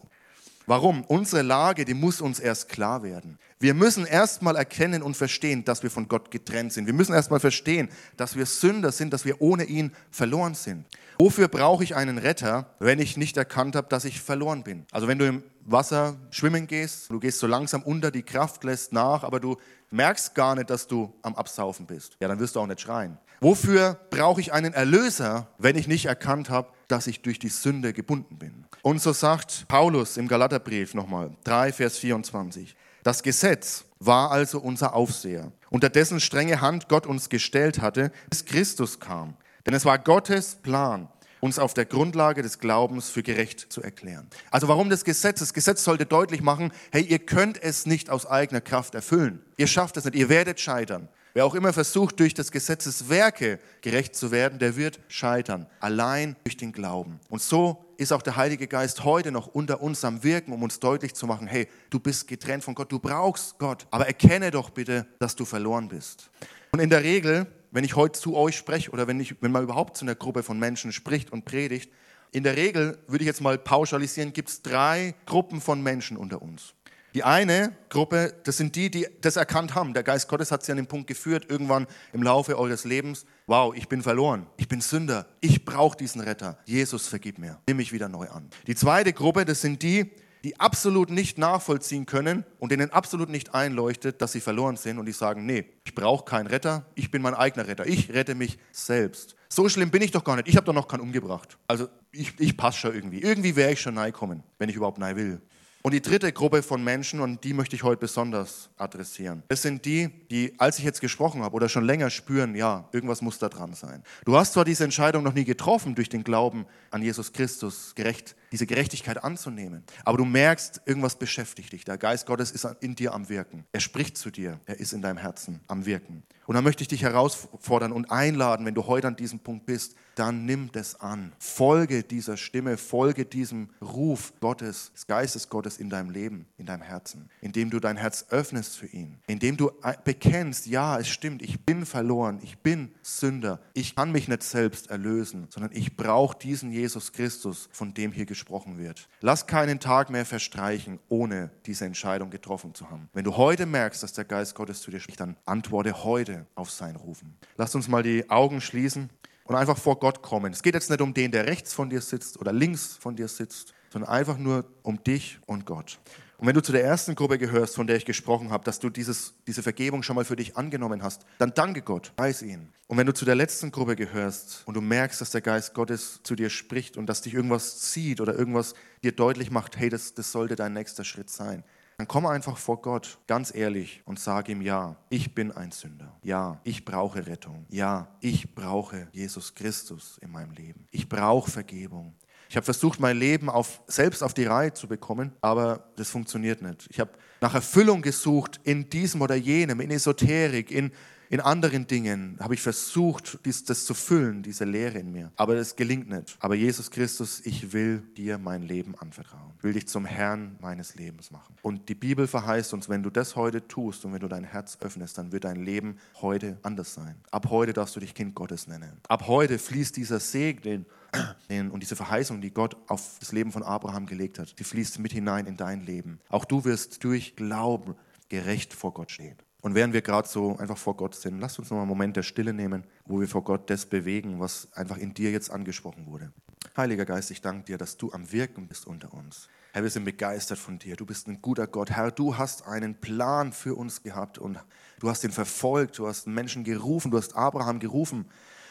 Warum? 0.68 1.02
Unsere 1.04 1.40
Lage, 1.40 1.86
die 1.86 1.94
muss 1.94 2.20
uns 2.20 2.38
erst 2.38 2.68
klar 2.68 3.02
werden. 3.02 3.38
Wir 3.58 3.72
müssen 3.72 4.04
erstmal 4.04 4.54
erkennen 4.54 5.02
und 5.02 5.16
verstehen, 5.16 5.64
dass 5.64 5.82
wir 5.82 5.90
von 5.90 6.08
Gott 6.08 6.30
getrennt 6.30 6.74
sind. 6.74 6.84
Wir 6.84 6.92
müssen 6.92 7.14
erstmal 7.14 7.40
verstehen, 7.40 7.88
dass 8.18 8.36
wir 8.36 8.44
Sünder 8.44 8.92
sind, 8.92 9.14
dass 9.14 9.24
wir 9.24 9.40
ohne 9.40 9.64
ihn 9.64 9.92
verloren 10.10 10.54
sind. 10.54 10.84
Wofür 11.18 11.48
brauche 11.48 11.84
ich 11.84 11.96
einen 11.96 12.18
Retter, 12.18 12.66
wenn 12.80 12.98
ich 12.98 13.16
nicht 13.16 13.38
erkannt 13.38 13.76
habe, 13.76 13.88
dass 13.88 14.04
ich 14.04 14.20
verloren 14.20 14.62
bin? 14.62 14.84
Also 14.92 15.08
wenn 15.08 15.18
du 15.18 15.26
im 15.26 15.42
Wasser 15.64 16.16
schwimmen 16.30 16.66
gehst, 16.66 17.08
du 17.08 17.18
gehst 17.18 17.38
so 17.38 17.46
langsam 17.46 17.82
unter, 17.82 18.10
die 18.10 18.22
Kraft 18.22 18.62
lässt 18.62 18.92
nach, 18.92 19.22
aber 19.22 19.40
du 19.40 19.56
merkst 19.90 20.34
gar 20.34 20.54
nicht, 20.54 20.68
dass 20.68 20.86
du 20.86 21.14
am 21.22 21.34
Absaufen 21.34 21.86
bist. 21.86 22.18
Ja, 22.20 22.28
dann 22.28 22.38
wirst 22.40 22.56
du 22.56 22.60
auch 22.60 22.66
nicht 22.66 22.82
schreien. 22.82 23.16
Wofür 23.40 24.00
brauche 24.10 24.40
ich 24.40 24.52
einen 24.52 24.74
Erlöser, 24.74 25.46
wenn 25.58 25.76
ich 25.76 25.86
nicht 25.86 26.06
erkannt 26.06 26.50
habe, 26.50 26.68
dass 26.88 27.06
ich 27.06 27.22
durch 27.22 27.38
die 27.38 27.48
Sünde 27.48 27.92
gebunden 27.92 28.36
bin? 28.38 28.64
Und 28.82 29.00
so 29.00 29.12
sagt 29.12 29.66
Paulus 29.68 30.16
im 30.16 30.26
Galaterbrief 30.26 30.94
nochmal, 30.94 31.30
3, 31.44 31.72
Vers 31.72 31.98
24. 31.98 32.74
Das 33.04 33.22
Gesetz 33.22 33.84
war 34.00 34.32
also 34.32 34.58
unser 34.58 34.94
Aufseher, 34.94 35.52
unter 35.70 35.88
dessen 35.88 36.18
strenge 36.18 36.60
Hand 36.60 36.88
Gott 36.88 37.06
uns 37.06 37.28
gestellt 37.28 37.80
hatte, 37.80 38.10
bis 38.28 38.44
Christus 38.44 38.98
kam. 38.98 39.34
Denn 39.66 39.74
es 39.74 39.84
war 39.84 39.98
Gottes 39.98 40.56
Plan, 40.56 41.08
uns 41.40 41.60
auf 41.60 41.74
der 41.74 41.84
Grundlage 41.84 42.42
des 42.42 42.58
Glaubens 42.58 43.08
für 43.08 43.22
gerecht 43.22 43.66
zu 43.72 43.82
erklären. 43.82 44.28
Also 44.50 44.66
warum 44.66 44.90
das 44.90 45.04
Gesetz? 45.04 45.38
Das 45.38 45.54
Gesetz 45.54 45.84
sollte 45.84 46.06
deutlich 46.06 46.42
machen, 46.42 46.72
hey, 46.90 47.02
ihr 47.02 47.20
könnt 47.20 47.62
es 47.62 47.86
nicht 47.86 48.10
aus 48.10 48.26
eigener 48.26 48.60
Kraft 48.60 48.96
erfüllen. 48.96 49.44
Ihr 49.56 49.68
schafft 49.68 49.96
es 49.96 50.04
nicht, 50.04 50.16
ihr 50.16 50.28
werdet 50.28 50.58
scheitern. 50.58 51.08
Wer 51.38 51.46
auch 51.46 51.54
immer 51.54 51.72
versucht, 51.72 52.18
durch 52.18 52.34
das 52.34 52.50
Gesetzes 52.50 53.08
Werke 53.08 53.60
gerecht 53.80 54.16
zu 54.16 54.32
werden, 54.32 54.58
der 54.58 54.74
wird 54.74 54.98
scheitern. 55.06 55.68
Allein 55.78 56.34
durch 56.42 56.56
den 56.56 56.72
Glauben. 56.72 57.20
Und 57.28 57.40
so 57.40 57.84
ist 57.96 58.12
auch 58.12 58.22
der 58.22 58.34
Heilige 58.34 58.66
Geist 58.66 59.04
heute 59.04 59.30
noch 59.30 59.46
unter 59.46 59.80
uns 59.80 60.04
am 60.04 60.24
Wirken, 60.24 60.52
um 60.52 60.64
uns 60.64 60.80
deutlich 60.80 61.14
zu 61.14 61.28
machen, 61.28 61.46
hey, 61.46 61.68
du 61.90 62.00
bist 62.00 62.26
getrennt 62.26 62.64
von 62.64 62.74
Gott, 62.74 62.90
du 62.90 62.98
brauchst 62.98 63.56
Gott, 63.60 63.86
aber 63.92 64.08
erkenne 64.08 64.50
doch 64.50 64.70
bitte, 64.70 65.06
dass 65.20 65.36
du 65.36 65.44
verloren 65.44 65.86
bist. 65.86 66.28
Und 66.72 66.80
in 66.80 66.90
der 66.90 67.04
Regel 67.04 67.46
wenn 67.70 67.84
ich 67.84 67.96
heute 67.96 68.18
zu 68.18 68.34
euch 68.34 68.56
spreche 68.56 68.90
oder 68.90 69.06
wenn, 69.06 69.20
ich, 69.20 69.40
wenn 69.42 69.52
man 69.52 69.62
überhaupt 69.62 69.96
zu 69.96 70.04
einer 70.04 70.14
Gruppe 70.14 70.42
von 70.42 70.58
Menschen 70.58 70.90
spricht 70.90 71.30
und 71.30 71.44
predigt, 71.44 71.92
in 72.32 72.42
der 72.42 72.56
Regel, 72.56 72.98
würde 73.06 73.24
ich 73.24 73.26
jetzt 73.26 73.40
mal 73.40 73.58
pauschalisieren, 73.58 74.32
gibt 74.32 74.48
es 74.48 74.62
drei 74.62 75.14
Gruppen 75.26 75.60
von 75.60 75.82
Menschen 75.82 76.16
unter 76.16 76.42
uns. 76.42 76.74
Die 77.18 77.24
eine 77.24 77.72
Gruppe, 77.88 78.32
das 78.44 78.58
sind 78.58 78.76
die, 78.76 78.92
die 78.92 79.08
das 79.22 79.34
erkannt 79.34 79.74
haben. 79.74 79.92
Der 79.92 80.04
Geist 80.04 80.28
Gottes 80.28 80.52
hat 80.52 80.64
sie 80.64 80.70
an 80.70 80.76
den 80.76 80.86
Punkt 80.86 81.08
geführt, 81.08 81.46
irgendwann 81.48 81.88
im 82.12 82.22
Laufe 82.22 82.56
eures 82.56 82.84
Lebens, 82.84 83.26
wow, 83.48 83.74
ich 83.74 83.88
bin 83.88 84.04
verloren, 84.04 84.46
ich 84.56 84.68
bin 84.68 84.80
Sünder, 84.80 85.26
ich 85.40 85.64
brauche 85.64 85.96
diesen 85.96 86.20
Retter. 86.20 86.58
Jesus, 86.64 87.08
vergib 87.08 87.38
mir, 87.38 87.58
nimm 87.66 87.78
mich 87.78 87.92
wieder 87.92 88.08
neu 88.08 88.28
an. 88.28 88.48
Die 88.68 88.76
zweite 88.76 89.12
Gruppe, 89.12 89.44
das 89.44 89.62
sind 89.62 89.82
die, 89.82 90.12
die 90.44 90.60
absolut 90.60 91.10
nicht 91.10 91.38
nachvollziehen 91.38 92.06
können 92.06 92.44
und 92.60 92.70
denen 92.70 92.92
absolut 92.92 93.30
nicht 93.30 93.52
einleuchtet, 93.52 94.22
dass 94.22 94.30
sie 94.30 94.40
verloren 94.40 94.76
sind 94.76 95.00
und 95.00 95.06
die 95.06 95.12
sagen, 95.12 95.44
nee, 95.44 95.64
ich 95.84 95.96
brauche 95.96 96.24
keinen 96.24 96.46
Retter, 96.46 96.86
ich 96.94 97.10
bin 97.10 97.20
mein 97.20 97.34
eigener 97.34 97.66
Retter, 97.66 97.84
ich 97.84 98.14
rette 98.14 98.36
mich 98.36 98.60
selbst. 98.70 99.34
So 99.48 99.68
schlimm 99.68 99.90
bin 99.90 100.02
ich 100.02 100.12
doch 100.12 100.22
gar 100.22 100.36
nicht, 100.36 100.46
ich 100.46 100.54
habe 100.54 100.66
doch 100.66 100.72
noch 100.72 100.86
keinen 100.86 101.00
umgebracht. 101.00 101.58
Also 101.66 101.88
ich, 102.12 102.38
ich 102.38 102.56
passe 102.56 102.78
schon 102.78 102.94
irgendwie. 102.94 103.22
Irgendwie 103.22 103.56
wäre 103.56 103.72
ich 103.72 103.80
schon 103.80 103.94
nahe 103.94 104.12
kommen, 104.12 104.44
wenn 104.58 104.68
ich 104.68 104.76
überhaupt 104.76 104.98
nahe 104.98 105.16
will. 105.16 105.42
Und 105.88 105.94
die 105.94 106.02
dritte 106.02 106.30
Gruppe 106.34 106.62
von 106.62 106.84
Menschen, 106.84 107.18
und 107.18 107.44
die 107.44 107.54
möchte 107.54 107.74
ich 107.74 107.82
heute 107.82 108.00
besonders 108.00 108.68
adressieren, 108.76 109.42
das 109.48 109.62
sind 109.62 109.86
die, 109.86 110.10
die, 110.30 110.52
als 110.58 110.78
ich 110.78 110.84
jetzt 110.84 111.00
gesprochen 111.00 111.42
habe 111.42 111.56
oder 111.56 111.70
schon 111.70 111.82
länger 111.82 112.10
spüren, 112.10 112.54
ja, 112.54 112.86
irgendwas 112.92 113.22
muss 113.22 113.38
da 113.38 113.48
dran 113.48 113.72
sein. 113.72 114.02
Du 114.26 114.36
hast 114.36 114.52
zwar 114.52 114.66
diese 114.66 114.84
Entscheidung 114.84 115.22
noch 115.22 115.32
nie 115.32 115.46
getroffen 115.46 115.94
durch 115.94 116.10
den 116.10 116.24
Glauben 116.24 116.66
an 116.90 117.00
Jesus 117.00 117.32
Christus, 117.32 117.94
gerecht 117.94 118.36
diese 118.52 118.66
Gerechtigkeit 118.66 119.24
anzunehmen. 119.24 119.82
Aber 120.04 120.18
du 120.18 120.26
merkst, 120.26 120.82
irgendwas 120.84 121.18
beschäftigt 121.18 121.72
dich. 121.72 121.86
Der 121.86 121.96
Geist 121.96 122.26
Gottes 122.26 122.50
ist 122.50 122.68
in 122.80 122.94
dir 122.94 123.14
am 123.14 123.30
Wirken. 123.30 123.64
Er 123.72 123.80
spricht 123.80 124.18
zu 124.18 124.30
dir. 124.30 124.60
Er 124.66 124.78
ist 124.78 124.92
in 124.92 125.00
deinem 125.00 125.16
Herzen 125.16 125.60
am 125.68 125.86
Wirken. 125.86 126.22
Und 126.44 126.54
dann 126.54 126.64
möchte 126.64 126.82
ich 126.82 126.88
dich 126.88 127.02
herausfordern 127.02 127.92
und 127.92 128.10
einladen, 128.10 128.66
wenn 128.66 128.74
du 128.74 128.86
heute 128.86 129.06
an 129.06 129.16
diesem 129.16 129.38
Punkt 129.38 129.64
bist, 129.64 129.96
dann 130.18 130.44
nimm 130.44 130.70
das 130.72 131.00
an. 131.00 131.32
Folge 131.38 132.02
dieser 132.02 132.36
Stimme, 132.36 132.76
folge 132.76 133.24
diesem 133.24 133.68
Ruf 133.80 134.32
Gottes, 134.40 134.92
des 134.94 135.06
Geistes 135.06 135.48
Gottes 135.48 135.78
in 135.78 135.90
deinem 135.90 136.10
Leben, 136.10 136.46
in 136.56 136.66
deinem 136.66 136.82
Herzen, 136.82 137.30
indem 137.40 137.70
du 137.70 137.78
dein 137.78 137.96
Herz 137.96 138.26
öffnest 138.30 138.76
für 138.76 138.86
ihn, 138.86 139.18
indem 139.26 139.56
du 139.56 139.70
bekennst, 140.04 140.66
ja, 140.66 140.98
es 140.98 141.08
stimmt, 141.08 141.42
ich 141.42 141.64
bin 141.64 141.86
verloren, 141.86 142.40
ich 142.42 142.58
bin 142.58 142.90
Sünder, 143.02 143.60
ich 143.74 143.94
kann 143.94 144.12
mich 144.12 144.28
nicht 144.28 144.42
selbst 144.42 144.90
erlösen, 144.90 145.46
sondern 145.50 145.72
ich 145.72 145.96
brauche 145.96 146.36
diesen 146.38 146.72
Jesus 146.72 147.12
Christus, 147.12 147.68
von 147.72 147.94
dem 147.94 148.12
hier 148.12 148.26
gesprochen 148.26 148.78
wird. 148.78 149.08
Lass 149.20 149.46
keinen 149.46 149.80
Tag 149.80 150.10
mehr 150.10 150.24
verstreichen, 150.24 150.98
ohne 151.08 151.50
diese 151.66 151.84
Entscheidung 151.84 152.30
getroffen 152.30 152.74
zu 152.74 152.90
haben. 152.90 153.08
Wenn 153.12 153.24
du 153.24 153.36
heute 153.36 153.66
merkst, 153.66 154.02
dass 154.02 154.12
der 154.12 154.24
Geist 154.24 154.54
Gottes 154.54 154.80
zu 154.80 154.90
dir 154.90 155.00
spricht, 155.00 155.20
dann 155.20 155.36
antworte 155.44 156.04
heute 156.04 156.46
auf 156.54 156.70
sein 156.70 156.96
Rufen. 156.96 157.36
Lass 157.56 157.74
uns 157.74 157.88
mal 157.88 158.02
die 158.02 158.28
Augen 158.30 158.60
schließen 158.60 159.10
und 159.48 159.56
einfach 159.56 159.78
vor 159.78 159.98
Gott 159.98 160.22
kommen. 160.22 160.52
Es 160.52 160.62
geht 160.62 160.74
jetzt 160.74 160.90
nicht 160.90 161.00
um 161.00 161.14
den, 161.14 161.32
der 161.32 161.46
rechts 161.46 161.72
von 161.72 161.90
dir 161.90 162.00
sitzt 162.00 162.38
oder 162.38 162.52
links 162.52 162.96
von 163.00 163.16
dir 163.16 163.28
sitzt, 163.28 163.72
sondern 163.90 164.10
einfach 164.10 164.36
nur 164.36 164.66
um 164.82 165.02
dich 165.02 165.38
und 165.46 165.64
Gott. 165.64 165.98
Und 166.36 166.46
wenn 166.46 166.54
du 166.54 166.62
zu 166.62 166.70
der 166.70 166.84
ersten 166.84 167.16
Gruppe 167.16 167.36
gehörst, 167.36 167.74
von 167.74 167.88
der 167.88 167.96
ich 167.96 168.04
gesprochen 168.04 168.50
habe, 168.50 168.62
dass 168.62 168.78
du 168.78 168.90
dieses, 168.90 169.34
diese 169.46 169.62
Vergebung 169.62 170.04
schon 170.04 170.14
mal 170.14 170.24
für 170.24 170.36
dich 170.36 170.56
angenommen 170.56 171.02
hast, 171.02 171.24
dann 171.38 171.52
danke 171.52 171.82
Gott, 171.82 172.12
preis 172.14 172.42
ihn. 172.42 172.68
Und 172.86 172.96
wenn 172.96 173.06
du 173.06 173.14
zu 173.14 173.24
der 173.24 173.34
letzten 173.34 173.72
Gruppe 173.72 173.96
gehörst 173.96 174.62
und 174.66 174.74
du 174.74 174.80
merkst, 174.80 175.20
dass 175.20 175.30
der 175.30 175.40
Geist 175.40 175.74
Gottes 175.74 176.20
zu 176.22 176.36
dir 176.36 176.48
spricht 176.48 176.96
und 176.96 177.06
dass 177.06 177.22
dich 177.22 177.34
irgendwas 177.34 177.80
zieht 177.80 178.20
oder 178.20 178.34
irgendwas 178.34 178.74
dir 179.02 179.12
deutlich 179.12 179.50
macht, 179.50 179.78
hey, 179.78 179.88
das, 179.88 180.14
das 180.14 180.30
sollte 180.30 180.54
dein 180.54 180.74
nächster 180.74 181.04
Schritt 181.04 181.30
sein, 181.30 181.64
dann 181.98 182.06
komm 182.06 182.26
einfach 182.26 182.56
vor 182.56 182.80
Gott, 182.80 183.18
ganz 183.26 183.52
ehrlich, 183.52 184.02
und 184.04 184.20
sag 184.20 184.48
ihm, 184.48 184.62
ja, 184.62 184.94
ich 185.10 185.34
bin 185.34 185.50
ein 185.50 185.72
Sünder. 185.72 186.16
Ja, 186.22 186.60
ich 186.62 186.84
brauche 186.84 187.26
Rettung. 187.26 187.66
Ja, 187.70 188.06
ich 188.20 188.54
brauche 188.54 189.08
Jesus 189.10 189.52
Christus 189.52 190.16
in 190.22 190.30
meinem 190.30 190.52
Leben. 190.52 190.86
Ich 190.92 191.08
brauche 191.08 191.50
Vergebung. 191.50 192.14
Ich 192.48 192.56
habe 192.56 192.64
versucht, 192.64 193.00
mein 193.00 193.16
Leben 193.16 193.50
auf, 193.50 193.82
selbst 193.88 194.22
auf 194.22 194.32
die 194.32 194.44
Reihe 194.44 194.72
zu 194.72 194.86
bekommen, 194.86 195.32
aber 195.40 195.90
das 195.96 196.08
funktioniert 196.08 196.62
nicht. 196.62 196.86
Ich 196.88 197.00
habe 197.00 197.10
nach 197.40 197.54
Erfüllung 197.54 198.00
gesucht 198.00 198.60
in 198.62 198.88
diesem 198.88 199.20
oder 199.20 199.34
jenem, 199.34 199.80
in 199.80 199.90
Esoterik, 199.90 200.70
in, 200.70 200.92
in 201.30 201.40
anderen 201.40 201.86
Dingen 201.86 202.36
habe 202.40 202.54
ich 202.54 202.62
versucht, 202.62 203.38
dies, 203.44 203.64
das 203.64 203.84
zu 203.84 203.92
füllen, 203.92 204.42
diese 204.42 204.64
Leere 204.64 204.98
in 204.98 205.12
mir. 205.12 205.30
Aber 205.36 205.56
es 205.56 205.76
gelingt 205.76 206.08
nicht. 206.08 206.36
Aber 206.40 206.54
Jesus 206.54 206.90
Christus, 206.90 207.40
ich 207.44 207.72
will 207.72 208.02
dir 208.16 208.38
mein 208.38 208.62
Leben 208.62 208.94
anvertrauen. 208.98 209.52
Ich 209.58 209.64
will 209.64 209.74
dich 209.74 209.86
zum 209.88 210.06
Herrn 210.06 210.56
meines 210.60 210.94
Lebens 210.94 211.30
machen. 211.30 211.54
Und 211.62 211.88
die 211.88 211.94
Bibel 211.94 212.26
verheißt 212.26 212.72
uns, 212.72 212.88
wenn 212.88 213.02
du 213.02 213.10
das 213.10 213.36
heute 213.36 213.66
tust 213.68 214.04
und 214.04 214.14
wenn 214.14 214.20
du 214.20 214.28
dein 214.28 214.44
Herz 214.44 214.78
öffnest, 214.80 215.18
dann 215.18 215.30
wird 215.30 215.44
dein 215.44 215.56
Leben 215.56 215.98
heute 216.22 216.58
anders 216.62 216.94
sein. 216.94 217.16
Ab 217.30 217.50
heute 217.50 217.74
darfst 217.74 217.94
du 217.96 218.00
dich 218.00 218.14
Kind 218.14 218.34
Gottes 218.34 218.66
nennen. 218.66 218.98
Ab 219.06 219.26
heute 219.26 219.58
fließt 219.58 219.96
dieser 219.96 220.20
Segen 220.20 220.86
und 221.48 221.82
diese 221.82 221.96
Verheißung, 221.96 222.40
die 222.40 222.52
Gott 222.52 222.76
auf 222.86 223.16
das 223.20 223.32
Leben 223.32 223.52
von 223.52 223.62
Abraham 223.62 224.06
gelegt 224.06 224.38
hat, 224.38 224.58
die 224.58 224.64
fließt 224.64 224.98
mit 224.98 225.12
hinein 225.12 225.46
in 225.46 225.56
dein 225.58 225.82
Leben. 225.84 226.20
Auch 226.30 226.46
du 226.46 226.64
wirst 226.64 227.04
durch 227.04 227.36
Glauben 227.36 227.94
gerecht 228.30 228.72
vor 228.72 228.94
Gott 228.94 229.10
stehen. 229.10 229.36
Und 229.60 229.74
während 229.74 229.92
wir 229.92 230.02
gerade 230.02 230.28
so 230.28 230.56
einfach 230.58 230.78
vor 230.78 230.96
Gott 230.96 231.16
sind, 231.16 231.40
lasst 231.40 231.58
uns 231.58 231.70
noch 231.70 231.78
einen 231.78 231.88
Moment 231.88 232.16
der 232.16 232.22
Stille 232.22 232.52
nehmen, 232.52 232.84
wo 233.06 233.20
wir 233.20 233.26
vor 233.26 233.42
Gott 233.42 233.68
das 233.70 233.86
bewegen, 233.86 234.38
was 234.38 234.68
einfach 234.72 234.96
in 234.96 235.14
dir 235.14 235.32
jetzt 235.32 235.50
angesprochen 235.50 236.06
wurde. 236.06 236.32
Heiliger 236.76 237.04
Geist, 237.04 237.32
ich 237.32 237.40
danke 237.40 237.64
dir, 237.64 237.78
dass 237.78 237.96
du 237.96 238.12
am 238.12 238.30
Wirken 238.30 238.68
bist 238.68 238.86
unter 238.86 239.12
uns. 239.12 239.48
Herr, 239.72 239.82
wir 239.82 239.90
sind 239.90 240.04
begeistert 240.04 240.58
von 240.58 240.78
dir. 240.78 240.94
Du 240.94 241.04
bist 241.04 241.26
ein 241.26 241.42
guter 241.42 241.66
Gott. 241.66 241.90
Herr, 241.90 242.12
du 242.12 242.38
hast 242.38 242.66
einen 242.66 242.94
Plan 242.94 243.52
für 243.52 243.74
uns 243.74 244.02
gehabt 244.02 244.38
und 244.38 244.58
du 245.00 245.10
hast 245.10 245.24
ihn 245.24 245.32
verfolgt. 245.32 245.98
Du 245.98 246.06
hast 246.06 246.28
Menschen 246.28 246.62
gerufen. 246.62 247.10
Du 247.10 247.18
hast 247.18 247.34
Abraham 247.34 247.80
gerufen. 247.80 248.26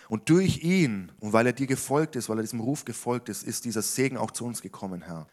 Und 0.08 0.30
durch 0.30 0.64
ihn 0.64 1.12
und 1.20 1.34
weil 1.34 1.48
er 1.48 1.54
dir 1.54 1.68
gefolgt 1.68 2.16
ist, 2.16 2.30
weil 2.30 2.40
er 2.40 2.44
diesem 2.44 2.62
Ruf 2.62 2.86
gefolgt 2.86 3.28
ist, 3.28 3.44
ist 3.44 3.66
dieser 3.66 3.82
Segen 3.82 4.16
auch 4.16 4.32
zu 4.32 4.46
uns 4.46 4.62
gekommen, 4.62 5.02
Herr 5.02 5.28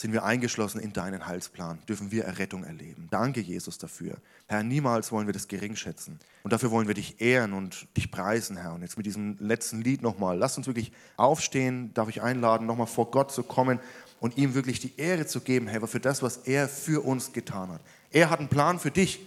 sind 0.00 0.14
wir 0.14 0.24
eingeschlossen 0.24 0.80
in 0.80 0.94
deinen 0.94 1.26
Heilsplan, 1.26 1.78
dürfen 1.86 2.10
wir 2.10 2.24
Errettung 2.24 2.64
erleben. 2.64 3.08
Danke, 3.10 3.40
Jesus, 3.40 3.76
dafür. 3.76 4.16
Herr, 4.46 4.62
niemals 4.62 5.12
wollen 5.12 5.26
wir 5.28 5.34
das 5.34 5.46
gering 5.46 5.76
schätzen. 5.76 6.18
Und 6.42 6.54
dafür 6.54 6.70
wollen 6.70 6.88
wir 6.88 6.94
dich 6.94 7.20
ehren 7.20 7.52
und 7.52 7.86
dich 7.98 8.10
preisen, 8.10 8.56
Herr. 8.56 8.72
Und 8.72 8.80
jetzt 8.80 8.96
mit 8.96 9.04
diesem 9.04 9.36
letzten 9.38 9.82
Lied 9.82 10.00
nochmal, 10.00 10.38
lass 10.38 10.56
uns 10.56 10.66
wirklich 10.66 10.90
aufstehen, 11.18 11.92
darf 11.92 12.08
ich 12.08 12.22
einladen, 12.22 12.66
nochmal 12.66 12.86
vor 12.86 13.10
Gott 13.10 13.30
zu 13.30 13.42
kommen 13.42 13.78
und 14.20 14.38
ihm 14.38 14.54
wirklich 14.54 14.80
die 14.80 14.96
Ehre 14.96 15.26
zu 15.26 15.42
geben, 15.42 15.66
Herr, 15.66 15.86
für 15.86 16.00
das, 16.00 16.22
was 16.22 16.38
er 16.38 16.66
für 16.66 17.04
uns 17.04 17.34
getan 17.34 17.70
hat. 17.70 17.82
Er 18.10 18.30
hat 18.30 18.38
einen 18.38 18.48
Plan 18.48 18.78
für 18.78 18.90
dich. 18.90 19.20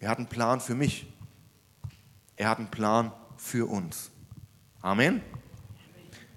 Er 0.00 0.10
hat 0.10 0.18
einen 0.18 0.28
Plan 0.28 0.60
für 0.60 0.74
mich. 0.74 1.10
Er 2.36 2.50
hat 2.50 2.58
einen 2.58 2.70
Plan 2.70 3.10
für 3.38 3.70
uns. 3.70 4.10
Amen. 4.82 5.22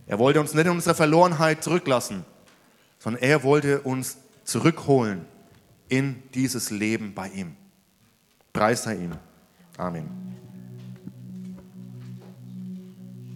Er 0.08 0.20
wollte 0.20 0.40
uns 0.40 0.54
nicht 0.54 0.66
in 0.66 0.72
unserer 0.72 0.96
Verlorenheit 0.96 1.66
zurücklassen 1.66 2.24
sondern 3.04 3.22
er 3.22 3.44
wollte 3.44 3.82
uns 3.82 4.18
zurückholen 4.46 5.26
in 5.90 6.24
dieses 6.34 6.70
Leben 6.72 7.14
bei 7.14 7.28
ihm. 7.28 7.58
Preis 8.54 8.84
sei 8.84 8.96
ihm. 8.96 9.18
Amen. 9.78 10.08